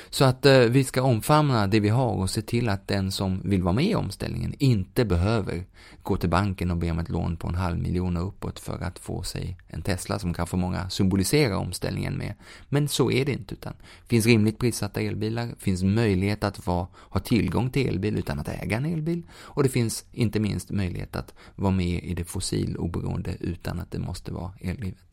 Så 0.09 0.25
att 0.25 0.45
eh, 0.45 0.59
vi 0.59 0.83
ska 0.83 1.01
omfamna 1.01 1.67
det 1.67 1.79
vi 1.79 1.89
har 1.89 2.11
och 2.11 2.29
se 2.29 2.41
till 2.41 2.69
att 2.69 2.87
den 2.87 3.11
som 3.11 3.41
vill 3.43 3.63
vara 3.63 3.73
med 3.73 3.85
i 3.85 3.95
omställningen 3.95 4.53
inte 4.59 5.05
behöver 5.05 5.65
gå 6.03 6.17
till 6.17 6.29
banken 6.29 6.71
och 6.71 6.77
be 6.77 6.91
om 6.91 6.99
ett 6.99 7.09
lån 7.09 7.37
på 7.37 7.47
en 7.47 7.55
halv 7.55 7.79
miljon 7.79 8.17
och 8.17 8.27
uppåt 8.27 8.59
för 8.59 8.83
att 8.83 8.99
få 8.99 9.23
sig 9.23 9.57
en 9.67 9.81
Tesla 9.81 10.19
som 10.19 10.33
kan 10.33 10.47
få 10.47 10.57
många 10.57 10.89
symbolisera 10.89 11.57
omställningen 11.57 12.17
med. 12.17 12.33
Men 12.69 12.87
så 12.87 13.11
är 13.11 13.25
det 13.25 13.31
inte 13.31 13.53
utan 13.53 13.73
det 13.73 14.07
finns 14.07 14.25
rimligt 14.25 14.59
prissatta 14.59 15.01
elbilar, 15.01 15.49
finns 15.59 15.83
möjlighet 15.83 16.43
att 16.43 16.67
vara, 16.67 16.87
ha 16.93 17.19
tillgång 17.19 17.69
till 17.69 17.87
elbil 17.87 18.17
utan 18.17 18.39
att 18.39 18.47
äga 18.47 18.77
en 18.77 18.85
elbil 18.85 19.23
och 19.33 19.63
det 19.63 19.69
finns 19.69 20.05
inte 20.11 20.39
minst 20.39 20.71
möjlighet 20.71 21.15
att 21.15 21.33
vara 21.55 21.71
med 21.71 22.03
i 22.03 22.13
det 22.13 22.25
fossiloberoende 22.25 23.37
utan 23.39 23.79
att 23.79 23.91
det 23.91 23.99
måste 23.99 24.31
vara 24.33 24.51
eldrivet. 24.61 25.06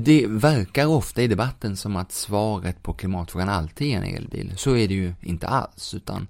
Det 0.00 0.26
verkar 0.26 0.86
ofta 0.86 1.22
i 1.22 1.26
debatten 1.26 1.76
som 1.76 1.96
att 1.96 2.12
svaret 2.12 2.82
på 2.82 2.92
klimatfrågan 2.92 3.48
alltid 3.48 3.86
är 3.86 3.96
en 3.96 4.16
elbil. 4.16 4.52
Så 4.56 4.76
är 4.76 4.88
det 4.88 4.94
ju 4.94 5.14
inte 5.20 5.48
alls, 5.48 5.94
utan 5.94 6.26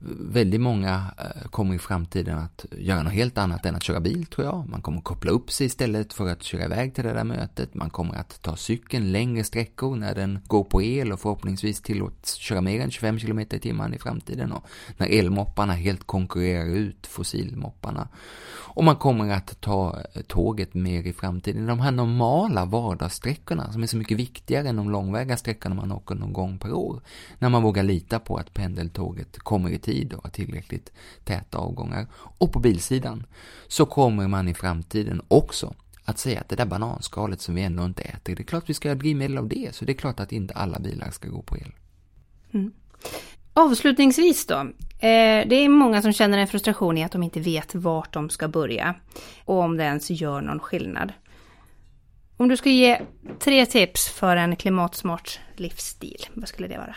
väldigt 0.00 0.60
många 0.60 1.04
eh, 1.18 1.48
kommer 1.50 1.74
i 1.74 1.78
framtiden 1.78 2.38
att 2.38 2.66
göra 2.70 3.02
något 3.02 3.12
helt 3.12 3.38
annat 3.38 3.66
än 3.66 3.74
att 3.74 3.82
köra 3.82 4.00
bil 4.00 4.26
tror 4.26 4.46
jag. 4.46 4.68
Man 4.68 4.82
kommer 4.82 5.00
koppla 5.00 5.30
upp 5.30 5.50
sig 5.50 5.66
istället 5.66 6.12
för 6.12 6.28
att 6.28 6.42
köra 6.42 6.64
iväg 6.64 6.94
till 6.94 7.04
det 7.04 7.12
där 7.12 7.24
mötet. 7.24 7.74
Man 7.74 7.90
kommer 7.90 8.14
att 8.14 8.42
ta 8.42 8.56
cykeln 8.56 9.12
längre 9.12 9.44
sträckor 9.44 9.96
när 9.96 10.14
den 10.14 10.38
går 10.46 10.64
på 10.64 10.82
el 10.82 11.12
och 11.12 11.20
förhoppningsvis 11.20 11.80
tillåts 11.80 12.34
köra 12.34 12.60
mer 12.60 12.80
än 12.80 12.90
25 12.90 13.18
km 13.18 13.40
i 13.40 13.46
timmen 13.46 13.94
i 13.94 13.98
framtiden 13.98 14.52
och 14.52 14.66
när 14.96 15.18
elmopparna 15.18 15.72
helt 15.72 16.04
konkurrerar 16.04 16.66
ut 16.66 17.06
fossilmopparna. 17.06 18.08
Och 18.78 18.84
man 18.84 18.96
kommer 18.96 19.30
att 19.30 19.60
ta 19.60 20.02
eh, 20.14 20.22
tåget 20.22 20.74
mer 20.74 21.02
i 21.02 21.12
framtiden. 21.12 21.66
De 21.66 21.80
här 21.80 21.90
normala 21.90 22.64
vardagssträckorna 22.64 23.72
som 23.72 23.82
är 23.82 23.86
så 23.86 23.96
mycket 23.96 24.18
viktigare 24.18 24.68
än 24.68 24.76
de 24.76 24.90
långväga 24.90 25.36
sträckorna 25.36 25.74
man 25.74 25.92
åker 25.92 26.14
någon 26.14 26.32
gång 26.32 26.58
per 26.58 26.72
år. 26.72 27.00
När 27.38 27.48
man 27.48 27.62
vågar 27.62 27.82
lita 27.82 28.18
på 28.18 28.36
att 28.36 28.54
pendeltåget 28.54 29.38
kommer 29.38 29.70
i 29.70 29.78
tid 29.78 29.87
och 30.16 30.22
har 30.22 30.30
tillräckligt 30.30 30.92
täta 31.24 31.58
avgångar. 31.58 32.06
Och 32.14 32.52
på 32.52 32.58
bilsidan 32.58 33.26
så 33.68 33.86
kommer 33.86 34.28
man 34.28 34.48
i 34.48 34.54
framtiden 34.54 35.22
också 35.28 35.74
att 36.04 36.18
säga 36.18 36.40
att 36.40 36.48
det 36.48 36.56
där 36.56 36.66
bananskalet 36.66 37.40
som 37.40 37.54
vi 37.54 37.62
ändå 37.62 37.84
inte 37.84 38.02
äter, 38.02 38.36
det 38.36 38.42
är 38.42 38.44
klart 38.44 38.68
vi 38.68 38.74
ska 38.74 38.88
ha 38.88 38.94
drivmedel 38.94 39.38
av 39.38 39.48
det, 39.48 39.74
så 39.74 39.84
det 39.84 39.92
är 39.92 39.96
klart 39.96 40.20
att 40.20 40.32
inte 40.32 40.54
alla 40.54 40.78
bilar 40.78 41.10
ska 41.10 41.28
gå 41.28 41.42
på 41.42 41.56
el. 41.56 41.72
Mm. 42.52 42.72
Avslutningsvis 43.52 44.46
då. 44.46 44.54
Eh, 44.54 45.48
det 45.48 45.54
är 45.54 45.68
många 45.68 46.02
som 46.02 46.12
känner 46.12 46.38
en 46.38 46.46
frustration 46.46 46.98
i 46.98 47.04
att 47.04 47.12
de 47.12 47.22
inte 47.22 47.40
vet 47.40 47.74
vart 47.74 48.12
de 48.12 48.30
ska 48.30 48.48
börja. 48.48 48.94
Och 49.44 49.58
om 49.58 49.76
det 49.76 49.84
ens 49.84 50.10
gör 50.10 50.40
någon 50.40 50.60
skillnad. 50.60 51.12
Om 52.36 52.48
du 52.48 52.56
ska 52.56 52.70
ge 52.70 53.00
tre 53.38 53.66
tips 53.66 54.08
för 54.08 54.36
en 54.36 54.56
klimatsmart 54.56 55.40
livsstil, 55.56 56.26
vad 56.34 56.48
skulle 56.48 56.68
det 56.68 56.78
vara? 56.78 56.96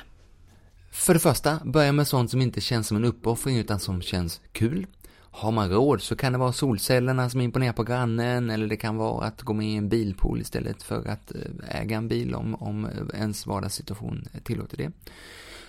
För 0.92 1.14
det 1.14 1.20
första, 1.20 1.60
börja 1.66 1.92
med 1.92 2.08
sånt 2.08 2.32
som 2.32 2.42
inte 2.42 2.62
känns 2.62 2.88
som 2.88 2.98
en 2.98 3.06
uppoffring 3.06 3.58
utan 3.58 3.80
som 3.80 4.02
känns 4.02 4.42
kul. 4.52 4.88
Har 5.34 5.52
man 5.52 5.70
råd 5.70 6.02
så 6.02 6.16
kan 6.16 6.32
det 6.32 6.38
vara 6.38 6.54
solcellerna 6.54 7.30
som 7.30 7.42
imponerar 7.42 7.74
på 7.74 7.84
grannen 7.84 8.50
eller 8.50 8.68
det 8.68 8.78
kan 8.78 8.98
vara 8.98 9.26
att 9.26 9.42
gå 9.42 9.54
med 9.54 9.68
i 9.68 9.76
en 9.76 9.90
bilpool 9.90 10.42
istället 10.42 10.84
för 10.84 11.08
att 11.08 11.32
eh, 11.36 11.82
äga 11.82 11.98
en 11.98 12.08
bil 12.08 12.36
om, 12.36 12.56
om 12.56 12.88
ens 13.14 13.48
vardagssituation 13.48 14.28
tillåter 14.44 14.78
det. 14.78 14.92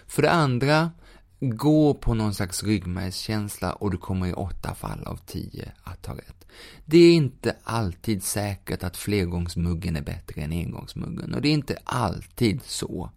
För 0.07 0.23
det 0.23 0.31
andra, 0.31 0.91
gå 1.41 1.95
på 1.95 2.14
någon 2.14 2.35
slags 2.35 2.62
ryggmärgskänsla 2.62 3.73
och 3.73 3.91
du 3.91 3.97
kommer 3.97 4.27
i 4.27 4.33
åtta 4.33 4.75
fall 4.75 5.05
av 5.05 5.16
tio 5.27 5.73
att 5.83 6.07
ha 6.07 6.14
rätt. 6.14 6.47
Det 6.85 6.99
är 6.99 7.14
inte 7.14 7.57
alltid 7.64 8.23
säkert 8.23 8.83
att 8.83 8.97
flergångsmuggen 8.97 9.97
är 9.97 10.03
bättre 10.03 10.43
än 10.43 10.53
engångsmuggen 10.53 11.35
och 11.35 11.43
det 11.43 11.49
är 11.49 11.53
inte 11.53 11.79
alltid 11.85 12.61
så 12.62 13.11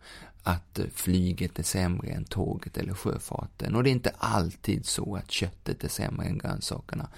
att 0.45 0.79
eh, 0.79 0.85
flyget 0.93 1.59
är 1.59 1.63
sämre 1.63 2.07
än 2.07 2.23
tåget 2.23 2.77
eller 2.77 2.93
sjöfarten 2.93 3.75
och 3.75 3.83
det 3.83 3.89
är 3.89 3.91
inte 3.91 4.13
alltid 4.17 4.85
så 4.85 5.15
att 5.15 5.31
köttet 5.31 5.83
är 5.83 5.87
sämre 5.87 6.25
än 6.25 6.37
grönsakerna. 6.37 7.09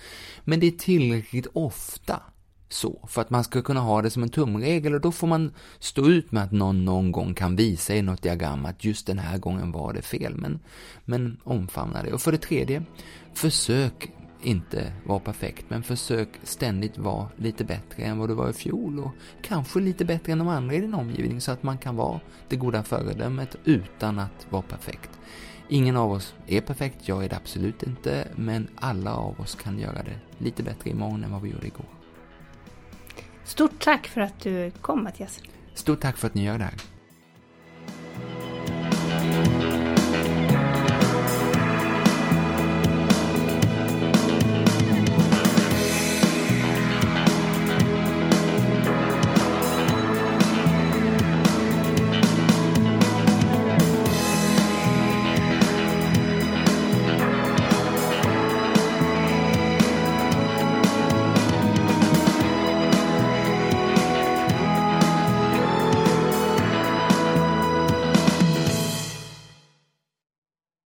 Men 0.44 0.60
det 0.60 0.68
är 0.68 0.72
tillräckligt 0.72 1.48
ofta 1.54 2.22
så, 2.70 3.08
för 3.08 3.22
att 3.22 3.30
man 3.30 3.44
ska 3.44 3.62
kunna 3.62 3.80
ha 3.80 4.02
det 4.02 4.10
som 4.10 4.24
en 4.24 4.30
tumregel 4.30 4.94
och 4.94 5.02
då 5.02 5.12
får 5.12 5.28
man 5.28 5.54
stå 5.80 6.08
ut 6.08 6.32
med 6.32 6.44
att 6.44 6.52
någon 6.52 6.86
någon 6.86 7.12
gång 7.12 7.34
kan 7.34 7.56
visa 7.56 7.96
i 7.96 8.02
något 8.02 8.22
diagram 8.22 8.66
att 8.66 8.84
just 8.84 9.08
den 9.08 9.20
här 9.20 9.38
gången 9.38 9.72
var 9.72 9.94
det 9.94 10.02
fel, 10.02 10.36
men, 10.36 10.60
men 11.06 11.38
omfamna 11.44 12.04
det. 12.04 12.14
Och 12.14 12.22
för 12.22 12.32
det 12.32 12.38
tredje, 12.38 12.84
försök 13.34 14.12
inte 14.42 14.94
vara 15.04 15.20
perfekt, 15.20 15.66
men 15.70 15.84
försök 15.84 16.30
ständigt 16.44 16.98
vara 16.98 17.30
lite 17.36 17.64
bättre 17.64 18.04
än 18.04 18.18
vad 18.18 18.30
du 18.30 18.34
var 18.34 18.50
i 18.50 18.54
fjol 18.54 19.00
och 19.00 19.12
kanske 19.42 19.80
lite 19.80 20.06
bättre 20.06 20.32
än 20.32 20.38
de 20.38 20.48
andra 20.48 20.76
i 20.76 20.80
din 20.80 20.94
omgivning 20.94 21.42
så 21.42 21.52
att 21.52 21.64
man 21.64 21.78
kan 21.78 21.96
vara 21.96 22.20
det 22.48 22.56
goda 22.56 22.84
föredömet 22.84 23.56
utan 23.64 24.20
att 24.20 24.48
vara 24.50 24.62
perfekt. 24.62 25.10
Ingen 25.70 25.98
av 25.98 26.12
oss 26.12 26.36
är 26.48 26.62
perfekt, 26.62 27.08
jag 27.08 27.26
är 27.26 27.30
det 27.30 27.36
absolut 27.36 27.84
inte, 27.84 28.28
men 28.36 28.68
alla 28.76 29.16
av 29.16 29.40
oss 29.40 29.56
kan 29.56 29.80
göra 29.80 30.04
det 30.04 30.20
lite 30.38 30.64
bättre 30.64 30.90
imorgon 30.90 31.24
än 31.24 31.32
vad 31.32 31.42
vi 31.42 31.50
gjorde 31.50 31.68
igår. 31.68 31.86
Stort 33.44 33.84
tack 33.84 34.08
för 34.08 34.22
att 34.22 34.40
du 34.40 34.72
kom 34.82 35.04
Mattias. 35.04 35.40
Stort 35.74 36.02
tack 36.02 36.18
för 36.18 36.28
att 36.28 36.34
ni 36.34 36.44
gör 36.44 36.58
det 36.58 36.64
här. 36.64 36.74